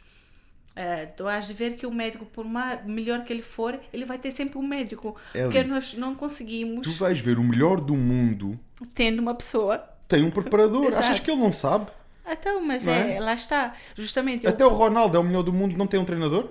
[0.75, 4.05] Eh, tu has de ver que o médico, por ma- melhor que ele for, ele
[4.05, 5.15] vai ter sempre um médico.
[5.33, 8.59] Ellie, porque nós não conseguimos, Tu vais ver o melhor do mundo,
[8.93, 9.77] tendo uma pessoa
[10.07, 10.93] tem um preparador.
[10.97, 11.91] Achas que ele não sabe?
[12.27, 13.15] Então, mas é?
[13.15, 13.19] é?
[13.19, 13.75] lá está.
[13.95, 14.45] Justamente.
[14.45, 16.49] eu- Até o Ronaldo é o melhor do mundo, não tem um treinador?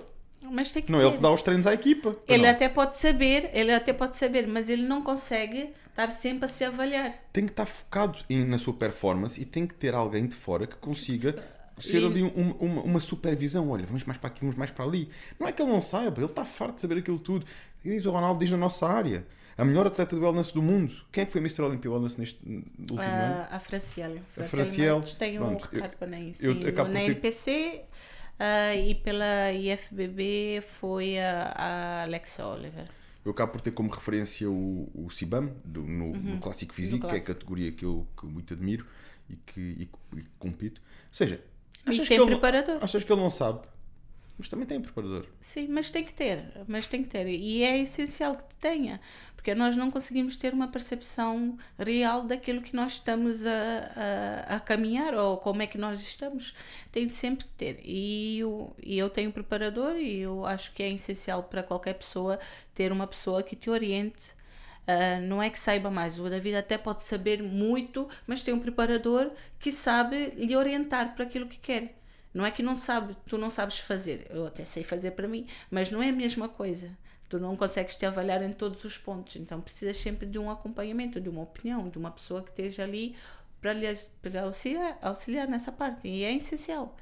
[0.51, 1.05] Mas tem que Não, ter.
[1.05, 2.15] ele que dá os treinos à equipa.
[2.27, 2.49] Ele Não.
[2.49, 6.63] até pode saber, ele até pode saber, mas ele não consegue estar sempre a se
[6.63, 7.13] avaliar.
[7.31, 10.65] Tem que estar focado em- na sua performance e tem que ter alguém de fora
[10.67, 11.35] que consiga
[11.79, 13.69] ser E- ali um- uma, uma supervisão.
[13.69, 15.09] Olha, vamos mais para aqui, vamos mais para ali.
[15.39, 17.45] Não é que ele não saiba, ele está farto de saber aquilo tudo.
[17.83, 19.25] E diz o Ronaldo, diz na nossa área.
[19.55, 20.91] A melhor atleta do wellness do mundo.
[21.11, 21.61] Quem é que foi Mr.
[21.61, 22.39] Olympia Wellness neste
[22.79, 23.45] último ano?
[23.51, 24.19] Ah, a Franciele.
[24.35, 27.81] A Franciele tem um recado para nem eu por Na NPC
[28.39, 32.87] ah, e pela IFBB foi a, a Alexa Oliver.
[33.25, 37.15] Eu acabo por ter como referência o, o Cibam, do- no, no Clássico Físico, que
[37.15, 37.25] é a Uhum.
[37.25, 38.85] categoria que eu, que muito admiro
[39.29, 40.81] e que, e e compito.
[40.81, 41.41] Ou seja,
[41.85, 42.81] E achas tem que, ele, preparador.
[42.81, 43.67] achas que ele não sabe?
[44.37, 45.27] Mas também tem preparador.
[45.41, 47.27] Sim, mas tem que ter, mas tem que ter.
[47.27, 48.99] E é essencial que te tenha,
[49.43, 53.49] porque nós não conseguimos ter uma percepção real daquilo que nós estamos a,
[54.49, 56.55] a, a caminhar ou como é que nós estamos.
[56.93, 57.81] Tem sempre que ter.
[57.83, 61.95] E eu, e eu tenho um preparador e eu acho que é essencial para qualquer
[61.95, 62.39] pessoa
[62.73, 64.33] ter uma pessoa que te oriente.
[64.87, 68.59] Ah, não é que saiba mais, o David até pode saber muito, mas tem um
[68.59, 69.29] preparador
[69.59, 71.97] que sabe lhe orientar para aquilo que quer.
[72.33, 74.25] Não é que não sabe, tu não sabes fazer.
[74.29, 76.89] Eu até sei fazer para mim, mas não é a mesma coisa.
[77.33, 79.37] Tu não consegues te avaliar em todos os pontos.
[79.37, 83.15] Então precisas sempre de um acompanhamento, de uma opinião, de uma pessoa que esteja ali
[83.59, 83.87] para lhe
[84.39, 86.07] auxiliar, auxiliar nessa parte.
[86.07, 86.95] E é essencial.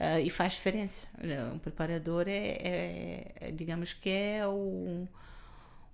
[0.00, 1.06] Ah, e faz diferença.
[1.54, 5.06] Um preparador é, é- é, digamos que é o,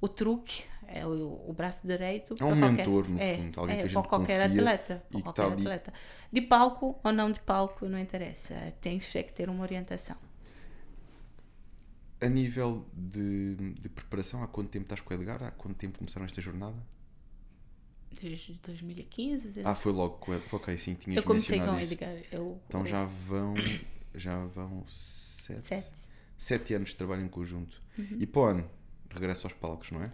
[0.01, 2.35] o truque, é o, o braço direito.
[2.41, 4.43] É um para qualquer- mentor, no é, fundo, alguém é, que a para gente qualquer
[4.43, 5.05] atleta.
[5.11, 5.53] e qualquer ali.
[5.61, 5.93] atleta.
[6.33, 8.55] De palco ou não de palco, não interessa.
[8.81, 10.17] Tens que ter uma orientação.
[12.25, 15.43] A nível de, de preparação, há quanto tempo estás com o Edgar?
[15.43, 16.81] Há quanto tempo começaram esta jornada?
[18.21, 19.63] Desde 2015.
[19.65, 20.55] Ah, foi logo com o Edgar.
[20.55, 21.81] Ok, sim, tinhas eu comecei com o.
[21.81, 22.17] Edgar.
[22.33, 23.55] Eu, Então eu- já vão,
[24.15, 25.91] já vão sete, Sete.
[26.39, 27.81] sete anos de trabalho em conjunto.
[27.99, 28.17] Uhum.
[28.21, 28.71] E para o ano,
[29.11, 30.11] regresso aos palcos, não é?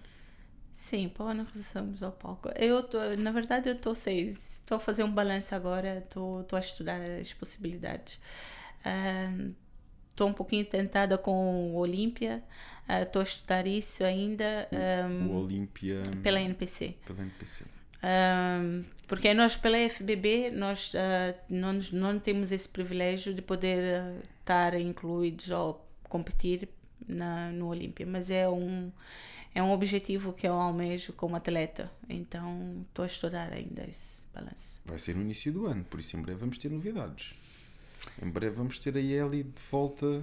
[0.72, 2.48] Sim, para o ano regressamos ao palco.
[2.56, 7.00] Eu tô, na verdade, eu estou estou a fazer um balanço agora, estou a estudar
[7.02, 8.18] as possibilidades.
[10.20, 12.44] Estou um pouquinho tentada com o Olímpia,
[12.86, 14.68] estou a estudar isso ainda.
[15.10, 16.02] Um, o Olímpia.
[16.22, 16.94] Pela NPC.
[17.06, 17.64] Pela NPC.
[18.04, 24.22] Um, porque nós, pela FBB, nós uh, não, não temos esse privilégio de poder uh,
[24.40, 26.68] estar incluídos ou competir
[27.08, 28.92] na, no Olímpia, mas é um,
[29.54, 34.82] é um objetivo que eu almejo como atleta, então estou a estudar ainda esse balanço.
[34.84, 37.39] Vai ser no início do ano, por isso em breve vamos ter novidades.
[38.22, 40.22] Em breve vamos ter a Eli de volta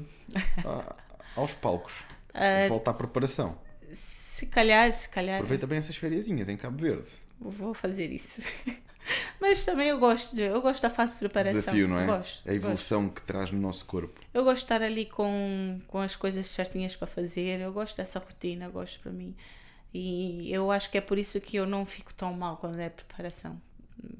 [0.66, 0.96] a,
[1.36, 1.94] aos palcos,
[2.34, 3.60] de uh, volta à preparação.
[3.92, 5.38] Se calhar, se calhar.
[5.38, 8.42] Aproveita bem essas fériasinhas em Cabo Verde vou fazer isso.
[9.40, 11.60] Mas também eu gosto de, eu gosto da fase de preparação.
[11.60, 12.06] Desafio, não é?
[12.06, 12.50] Gosto.
[12.50, 13.16] A evolução gosto.
[13.16, 14.20] que traz no nosso corpo.
[14.34, 17.62] Eu gosto de estar ali com, com as coisas certinhas para fazer.
[17.62, 19.36] Eu gosto dessa rotina, gosto para mim.
[19.94, 22.90] E eu acho que é por isso que eu não fico tão mal quando é
[22.90, 23.62] preparação.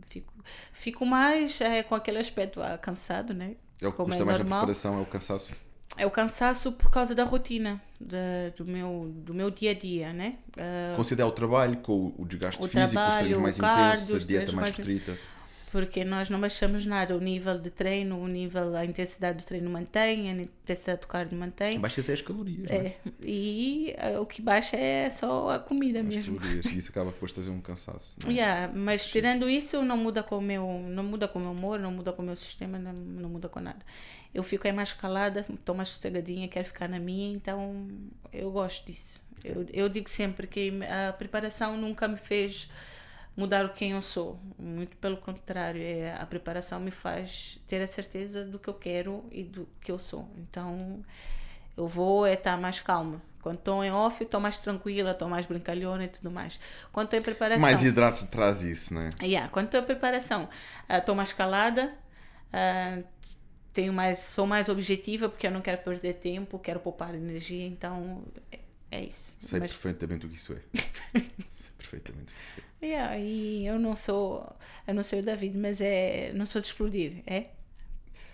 [0.10, 0.34] Fico,
[0.74, 3.56] fico mais é, com aquele aspecto ah, cansado, né?
[3.82, 4.60] É o que custa é mais normal.
[4.60, 5.52] na preparação, é o cansaço
[5.98, 10.36] é o cansaço por causa da rotina do, meu, do meu dia a dia, né?
[10.56, 14.28] Uh, Considera o trabalho com o desgaste o físico, trabalho, os treinos mais intensos, a
[14.28, 15.18] dieta mais restrita
[15.78, 17.16] porque nós não baixamos nada.
[17.16, 21.38] O nível de treino, o nível, a intensidade do treino mantém, a intensidade do cardio
[21.38, 21.80] mantém.
[21.80, 22.66] Baixa as calorias.
[22.68, 22.80] É.
[22.82, 22.94] Né?
[23.22, 26.40] E uh, o que baixa é só a comida as mesmo.
[26.40, 26.66] Calorias.
[26.74, 28.18] E isso acaba por trazer um cansaço.
[28.26, 28.34] Né?
[28.34, 29.12] Yeah, mas Sim.
[29.12, 32.12] tirando isso, não muda com o meu, não muda com o meu humor, não muda
[32.12, 33.86] com o meu sistema, não, não muda com nada.
[34.34, 37.88] Eu fico aí mais calada, estou mais sossegadinha, quero ficar na minha, então
[38.34, 39.22] eu gosto disso.
[39.44, 42.68] Eu, eu digo sempre que a preparação nunca me fez
[43.38, 44.40] mudar o quem eu sou.
[44.58, 49.24] Muito pelo contrário, é, a preparação me faz ter a certeza do que eu quero
[49.32, 50.28] e do que eu sou.
[50.36, 51.06] Então,
[51.78, 53.22] eu vou é estar mais calma.
[53.40, 56.60] Quando estou em off, estou mais tranquila, estou mais brincalhona e tudo mais.
[56.92, 57.62] Quando estou em preparação.
[57.62, 59.12] Mais hidratos traz isso, né?
[59.22, 60.50] Yeah, quando estou em preparação,
[60.90, 61.94] estou uh, mais calada,
[62.52, 63.04] uh,
[63.72, 68.24] tenho mais, sou mais objetiva porque eu não quero perder tempo, quero poupar energia, então
[68.52, 68.60] é,
[68.92, 69.36] é isso.
[69.40, 69.72] Sei Mas...
[69.72, 70.62] perfeitamente o que isso é.
[71.14, 72.67] Sei perfeitamente o que isso é.
[72.82, 74.56] Yeah, e eu não sou,
[74.88, 77.48] eu não sou o David, mas é, não sou de explodir, é?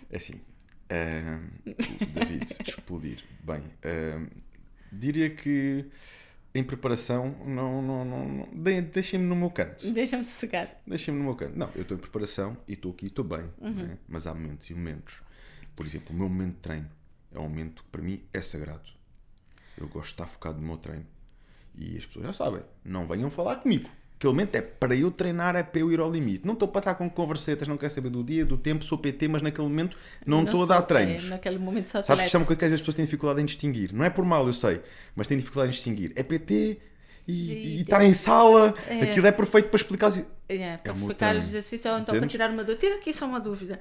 [0.10, 1.74] É assim, uh,
[2.14, 4.30] David, explodir, bem, uh,
[4.92, 5.90] diria que
[6.56, 9.90] em preparação, não, não, não, não deixem-me no meu canto.
[9.92, 10.82] Deixa-me sossegar.
[10.86, 11.58] Deixem-me no meu canto.
[11.58, 13.72] Não, eu estou em preparação e estou aqui e estou bem, uhum.
[13.72, 13.98] né?
[14.08, 15.24] mas há momentos e momentos.
[15.76, 16.90] Por exemplo, o meu momento de treino
[17.32, 18.88] é um momento que para mim é sagrado.
[19.76, 21.08] Eu gosto de estar focado no meu treino.
[21.76, 23.90] E as pessoas já sabem, não venham falar comigo.
[24.24, 26.48] Aquele momento é para eu treinar, é para eu ir ao limite.
[26.48, 29.28] Não estou para estar com conversetas, não quero saber do dia, do tempo, sou PT,
[29.28, 31.26] mas naquele momento não, não estou a dar treinos.
[31.26, 33.42] É, naquele momento só Sabes que isto é uma coisa que as pessoas têm dificuldade
[33.42, 33.92] em distinguir.
[33.92, 34.82] Não é por mal, eu sei,
[35.14, 36.14] mas têm dificuldade em distinguir.
[36.16, 36.80] É PT
[37.28, 40.10] e, e, e estar em sala, é, aquilo é perfeito para explicar.
[40.48, 42.80] É, para é explicar os exercícios ou então para tirar uma dúvida.
[42.80, 43.78] Tira aqui só uma dúvida.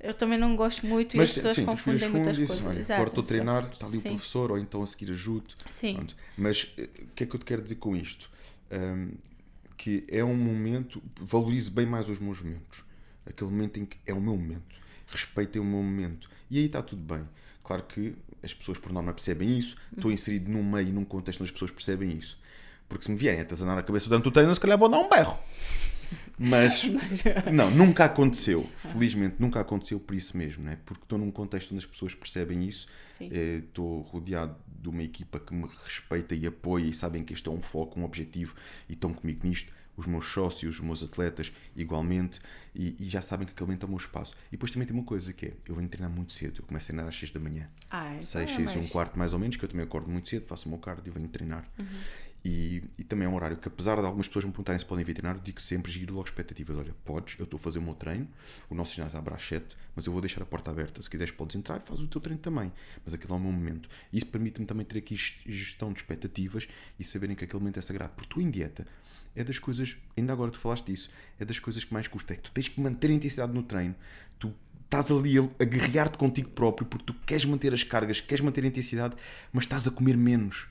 [0.00, 2.64] Eu também não gosto muito e as pessoas sim, confundem muitas coisas.
[2.64, 4.08] Olha, Exato, estou a treinar, está ali sim.
[4.08, 5.50] o professor, ou então a seguir ajudo.
[5.68, 5.96] Sim.
[5.96, 6.16] Pronto.
[6.38, 8.30] Mas eh, o que é que eu te quero dizer com isto?
[8.72, 9.10] Um,
[9.78, 12.84] que é um momento, valorizo bem mais os meus momentos.
[13.24, 14.76] Aquele momento em que é o meu momento.
[15.06, 16.28] Respeitem o meu momento.
[16.50, 17.26] E aí está tudo bem.
[17.62, 19.76] Claro que as pessoas, por norma, percebem isso.
[19.94, 22.38] Estou inserido num meio, num contexto onde as pessoas percebem isso.
[22.88, 24.98] Porque se me vierem a atazanar a cabeça durante o treino, se calhar vou dar
[24.98, 25.38] um berro.
[26.48, 26.84] Mas,
[27.52, 28.68] não, nunca aconteceu.
[28.76, 30.78] Felizmente, nunca aconteceu por isso mesmo, né?
[30.86, 32.86] porque estou num contexto onde as pessoas percebem isso.
[33.20, 37.48] Eh, estou rodeado de uma equipa que me respeita e apoia e sabem que este
[37.48, 38.54] é um foco, um objetivo
[38.88, 39.72] e estão comigo nisto.
[39.96, 42.38] Os meus sócios, os meus atletas, igualmente,
[42.72, 44.32] e, e já sabem que aquele momento é o meu espaço.
[44.46, 46.84] E depois também tem uma coisa que é: eu venho treinar muito cedo, eu começo
[46.84, 49.56] a treinar às 6 da manhã, ah, 6, 6 e um quarto mais ou menos,
[49.56, 51.68] que eu também acordo muito cedo, faço o meu cardio e venho treinar.
[51.76, 51.86] Uhum.
[52.44, 55.04] E, e, também é um horário que, apesar de algumas pessoas me perguntarem se podem
[55.04, 56.76] vir treinar, eu digo sempre giro logo expectativas.
[56.76, 58.28] Olha, podes, eu estou a fazer o meu treino,
[58.70, 61.02] o nosso ginásio abre às 7, mas eu vou deixar a porta aberta.
[61.02, 62.72] Se quiseres, podes entrar e faz o teu treino também.
[63.04, 63.88] Mas aquele é o meu momento.
[64.12, 68.12] Isso permite-me também ter aqui gestão de expectativas e saberem que aquele momento é sagrado.
[68.14, 68.86] Porque tu, em dieta,
[69.34, 72.34] é das coisas, ainda agora tu falaste disso, é das coisas que mais custa.
[72.34, 73.94] É que tu tens que manter a intensidade no treino,
[74.38, 74.54] tu
[74.84, 78.68] estás ali a guerrear-te contigo próprio porque tu queres manter as cargas, queres manter a
[78.68, 79.14] intensidade,
[79.52, 80.66] mas estás a comer menos.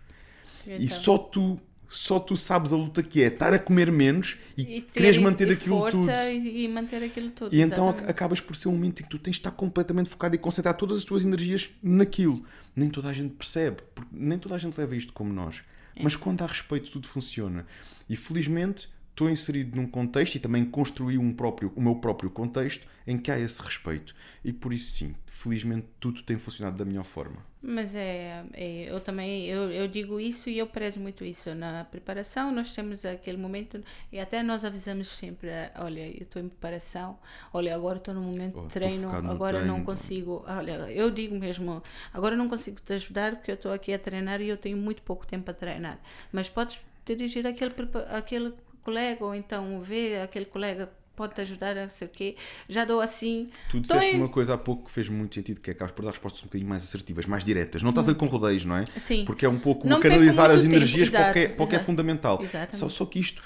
[0.67, 0.85] Então.
[0.85, 4.77] E só tu só tu sabes a luta que é estar a comer menos e,
[4.77, 6.07] e queres manter e aquilo tudo.
[6.11, 7.55] E manter aquilo tudo.
[7.55, 10.35] E então acabas por ser um momento em que tu tens de estar completamente focado
[10.35, 12.43] e concentrar todas as tuas energias naquilo.
[12.75, 13.77] Nem toda a gente percebe,
[14.11, 15.63] nem toda a gente leva isto como nós.
[15.95, 16.03] É.
[16.03, 17.65] Mas quando há respeito, tudo funciona.
[18.09, 22.87] E felizmente, estou inserido num contexto e também construí um próprio, o meu próprio contexto
[23.07, 24.13] em que há esse respeito.
[24.45, 27.37] E por isso, sim, felizmente tudo tem funcionado da melhor forma.
[27.59, 31.83] Mas é, é, eu também eu, eu digo isso e eu prezo muito isso na
[31.83, 32.51] preparação.
[32.51, 37.17] Nós temos aquele momento e até nós avisamos sempre: olha, eu estou em preparação,
[37.51, 39.95] olha, agora estou no momento Oh, de treino, agora treino, não então.
[39.95, 40.45] consigo.
[40.47, 41.81] Olha, eu digo mesmo:
[42.13, 45.01] agora não consigo te ajudar porque eu estou aqui a treinar e eu tenho muito
[45.01, 45.99] pouco tempo a treinar.
[46.31, 47.73] Mas podes dirigir aquele,
[48.09, 48.53] aquele
[48.87, 52.35] colega ou então ver aquele colega pode te ajudar a não sei o quê.
[52.69, 53.49] Já dou assim.
[53.69, 55.77] Tu Tô disseste em- uma coisa há pouco que fez muito sentido, que é que
[55.77, 57.81] acabas por dar respostas um bocadinho mais assertivas, mais diretas.
[57.83, 58.85] Não estás a ir com rodeios, não é?
[58.97, 59.25] Sim.
[59.25, 61.67] Porque é um pouco Não canalizar as energias para o que é, exato, para o
[61.67, 61.85] que é exato.
[61.85, 62.39] fundamental.
[62.41, 62.77] Exatamente.
[62.77, 63.41] Só, só que isto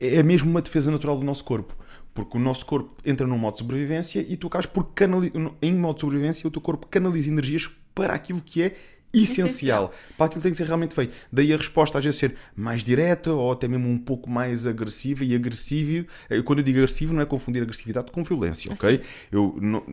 [0.00, 1.74] é é mesmo uma defesa natural do nosso corpo.
[2.12, 5.72] Porque o nosso corpo entra num modo de sobrevivência e tu acabas por canalizar, em
[5.74, 8.74] modo de sobrevivência, o teu corpo canaliza energias para aquilo que é
[9.12, 11.14] essencial, para aquilo tem que ser realmente feito.
[11.32, 15.24] Daí a resposta às vezes ser mais direta ou até mesmo um pouco mais agressiva
[15.24, 16.06] e agressivo.
[16.28, 19.00] eh, Quando eu digo agressivo, não é confundir agressividade com violência, ok?
[19.32, 19.84] Eu não-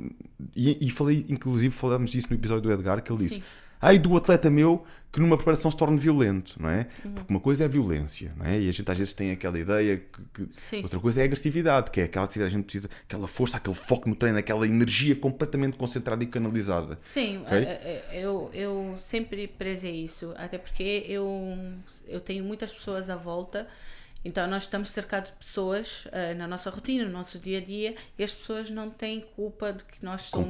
[0.55, 3.43] e, e falei, inclusive, falámos disso no episódio do Edgar, que ele disse: Sim.
[3.81, 6.87] Ai do atleta meu que numa preparação se torne violento, não é?
[7.03, 7.11] Uhum.
[7.13, 8.59] Porque uma coisa é a violência, não é?
[8.59, 11.25] E a gente às vezes tem aquela ideia que, que- Sim, outra coisa é a
[11.25, 14.67] agressividade, que é aquela que a gente precisa, aquela força, aquele foco no treino, aquela
[14.67, 16.97] energia completamente concentrada e canalizada.
[16.97, 17.57] Sim, Ok?
[17.57, 21.57] eh, eh, eu, eu sempre prezei isso, até porque eu,
[22.07, 23.65] eu tenho muitas pessoas à volta,
[24.25, 27.95] então nós estamos cercados de pessoas eh, na nossa rotina, no nosso dia a dia,
[28.17, 30.47] e as pessoas não têm culpa do que nós somos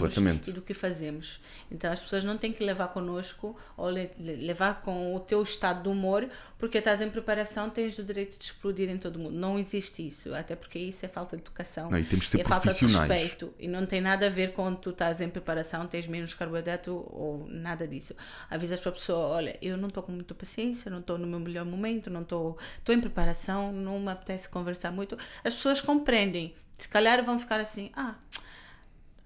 [0.49, 1.39] e do que fazemos.
[1.71, 5.41] Então as pessoas não têm que levar connosco ou le- le- levar com o teu
[5.43, 6.27] estado de humor,
[6.57, 9.33] porque estás em preparação, tens o direito de explodir em todo mundo.
[9.35, 11.89] Não existe isso, até porque isso é falta de educação.
[11.91, 12.79] Não, e temos que ser é falta de
[13.09, 13.53] respeito.
[13.59, 17.45] E não tem nada a ver com tu estás em preparação, tens menos carboidrato ou
[17.49, 18.15] nada disso.
[18.49, 21.39] Avisas para a pessoa: olha, eu não estou com muita paciência, não estou no meu
[21.39, 22.57] melhor momento, não estou
[22.89, 25.17] em preparação, não me apetece conversar muito.
[25.43, 26.55] As pessoas compreendem.
[26.77, 28.15] Se calhar vão ficar assim: ah,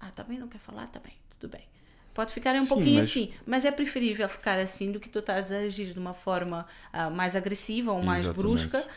[0.00, 1.66] ah também não quer falar, tá bem, tudo bem.
[2.14, 5.20] Pode ficar um Sim, pouquinho mas- assim, mas é preferível ficar assim do que tu
[5.20, 8.42] estás a agir de uma forma ah, mais agressiva ou mais Exatamente.
[8.42, 8.88] brusca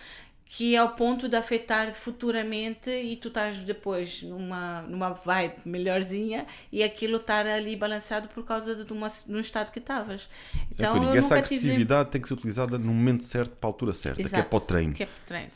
[0.47, 6.45] que é ao ponto de afetar futuramente e tu estás depois numa, numa vibe melhorzinha
[6.71, 10.29] e aquilo estar ali balançado por causa de, uma, de um estado que estavas.
[10.77, 13.23] É o Então, eu eu essa nunca tive agressividade tem que ser utilizada no momento
[13.23, 14.49] certo, para a altura certa, que é Exato.
[14.49, 14.93] para o treino.
[14.93, 15.51] que é para treino.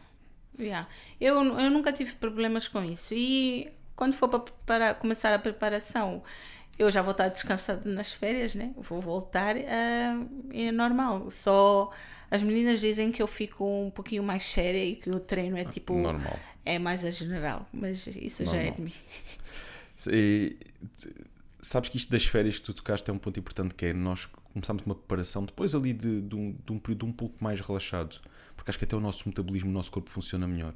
[0.59, 0.87] Yeah.
[1.21, 3.13] Eu, eu nunca tive problemas com isso.
[3.13, 6.21] E quando for para preparar- começar a preparação,
[6.77, 8.73] eu já vou estar descansada nas férias, né?
[8.75, 9.55] Vou voltar.
[9.55, 11.29] ah, é normal.
[11.29, 11.91] Só
[12.29, 15.65] as meninas dizem que eu fico um pouquinho mais séria e que o treino é
[15.65, 15.95] tipo.
[15.95, 16.39] Normal.
[16.65, 17.67] É mais a general.
[17.73, 18.73] Mas isso já é Normal.
[18.75, 18.93] de mim.
[20.07, 20.55] E,
[21.59, 24.27] sabes que isto das férias que tu tocaste é um ponto importante que é nós
[24.53, 28.19] começamos uma preparação depois ali de, de um, de um período um pouco mais relaxado
[28.55, 30.73] porque acho que até o nosso metabolismo, o nosso corpo funciona melhor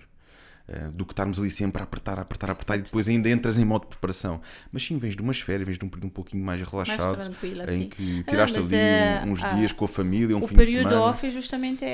[0.94, 3.58] do que estarmos ali sempre a apertar, a apertar, a apertar e depois ainda entras
[3.60, 4.42] em modo de preparação
[4.72, 7.62] mas sim, vens de umas férias, vens de um período um pouquinho mais relaxado tranquilo,
[7.62, 7.90] em assim.
[7.90, 10.48] que Ah, tiraste mas, ali eh, um- uns ah, dias com a família, um o
[10.48, 11.90] fim de período semana off justamente é,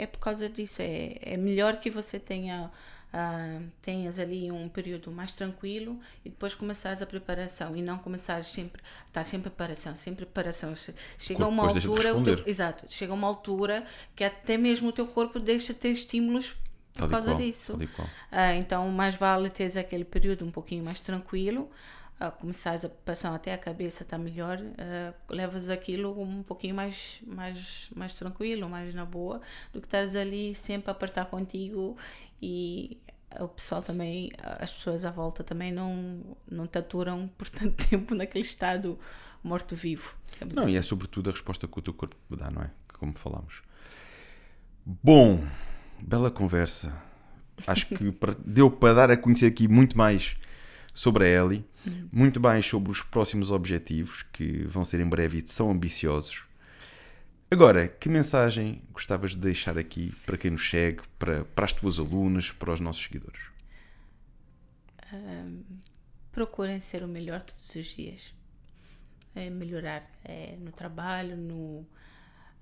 [0.00, 0.80] é, é por causa disso.
[0.82, 2.70] É, é melhor que você tenha
[3.12, 8.46] ah, tenhas ali um período mais tranquilo e depois começares a preparação e não começares
[8.46, 10.74] sempre estar sempre em preparação, sempre preparação.
[10.74, 13.84] Che- Chega uma de altura, o teu, exato, chega uma altura
[14.16, 16.56] que até mesmo o teu corpo deixa de ter estímulos
[16.94, 17.78] por causa qual, disso.
[18.30, 21.70] Ah, então, mais vale teres aquele período um pouquinho mais tranquilo,
[22.20, 27.20] ah, começares a preparação até a cabeça está melhor, ah, levas aquilo um pouquinho mais,
[27.26, 29.40] mais, mais tranquilo, mais na boa,
[29.72, 31.96] do que estares ali sempre a apertar contigo
[32.40, 32.98] e
[33.40, 38.14] o pessoal também, as pessoas à volta também não, não te aturam por tanto tempo
[38.14, 38.98] naquele estado
[39.42, 40.14] morto-vivo.
[40.54, 40.74] Não, assim.
[40.74, 42.70] e é sobretudo a resposta que o teu corpo dá, não é?
[42.98, 43.62] Como falámos.
[44.84, 45.44] Bom,
[46.02, 46.92] bela conversa.
[47.66, 48.12] Acho que
[48.44, 50.36] deu para dar a conhecer aqui muito mais
[50.94, 51.64] sobre a Ellie,
[52.12, 56.44] muito mais sobre os próximos objetivos que vão ser em breve e são ambiciosos.
[57.50, 61.98] Agora, que mensagem gostavas de deixar aqui para quem nos segue, para, para as tuas
[61.98, 63.52] alunas, para os nossos seguidores?
[66.32, 68.34] procurem ser o melhor todos os dias.
[69.34, 71.86] É melhorar é, no trabalho, no,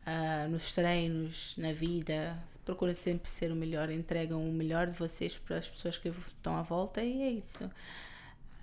[0.07, 2.39] ah, nos treinos, na vida.
[2.65, 6.57] Procurem sempre ser o melhor, entregam o melhor de vocês para as pessoas que estão
[6.57, 7.71] à volta e é isso.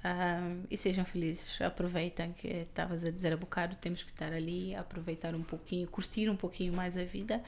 [0.04, 4.76] Ah, e sejam felizes, aproveitem que estavas a dizer a bocado, temos que estar ali,
[4.76, 7.44] aproveitar um pouquinho, curtir um pouquinho mais a vida.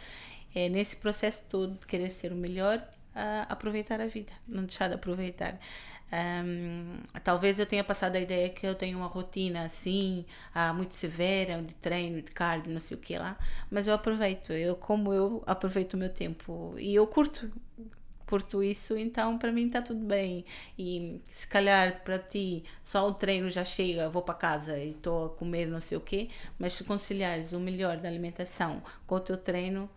[0.53, 2.85] É nesse processo todo de querer ser o melhor,
[3.15, 5.59] ah, aproveitar a vida, não deixar de aproveitar.
[6.11, 10.95] Ahm, talvez eu tenha passado a ideia que eu tenho uma rotina assim, ah, muito
[10.95, 13.37] severa, de treino, de cardio, não sei o que lá,
[13.69, 17.51] mas eu aproveito, eu como eu aproveito o meu tempo e eu curto
[18.29, 20.45] suporto isso, então para mim está tudo bem.
[20.77, 25.25] E se calhar para ti só o treino já chega, vou para casa e estou
[25.25, 26.29] a comer não sei o quê,
[26.59, 29.89] mas se conciliares o melhor da alimentação com o teu treino,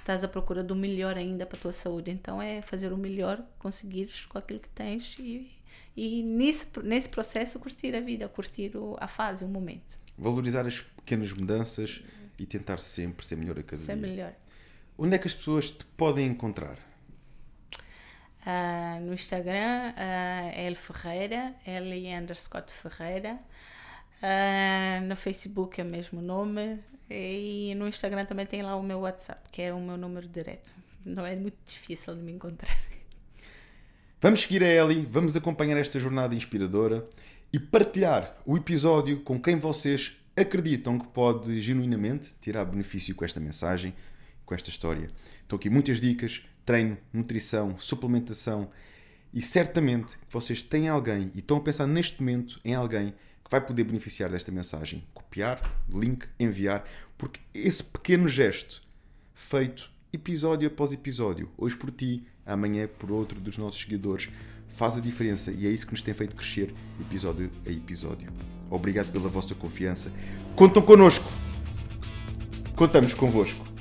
[0.00, 2.10] estás à procura do melhor ainda para a tua saúde.
[2.10, 5.48] Então é fazer o melhor, conseguires com aquilo que tens e,
[5.96, 9.98] e nesse, nesse processo curtir a vida, curtir a fase, o momento.
[10.18, 12.02] Valorizar as pequenas mudanças
[12.38, 14.06] e tentar sempre ser melhor a cada Ser dia.
[14.06, 14.32] melhor.
[14.98, 16.78] Onde é que as pessoas te podem encontrar?
[18.44, 23.38] Ah, no Instagram, uh, L Ferreira, L underscore Ferreira.
[24.22, 26.78] Ah, no Facebook é o mesmo nome.
[27.08, 30.70] E no Instagram também tem lá o meu WhatsApp, que é o meu número direto.
[31.04, 32.76] Não é muito difícil de me encontrar.
[34.18, 37.06] Vamos seguir a Ellie, vamos acompanhar esta jornada inspiradora
[37.52, 43.38] e partilhar o episódio com quem vocês acreditam que pode genuinamente tirar benefício com esta
[43.38, 43.94] mensagem,
[44.46, 45.06] com esta história.
[45.42, 48.70] Estão aqui muitas dicas, treino, nutrição, suplementação
[49.34, 53.10] e certamente vocês têm alguém e estão a pensar neste momento em alguém
[53.44, 55.04] que vai poder beneficiar desta mensagem.
[55.12, 55.60] Copiar,
[55.90, 56.88] link, enviar,
[57.18, 58.80] porque esse pequeno gesto
[59.34, 64.28] feito episódio após episódio, hoje por ti, amanhã por outro dos nossos seguidores,
[64.76, 68.30] faz a diferença e é isso que nos tem feito crescer episódio a episódio.
[68.70, 70.12] Obrigado pela vossa confiança.
[70.54, 71.30] Contam connosco.
[72.74, 73.75] Contamos convosco.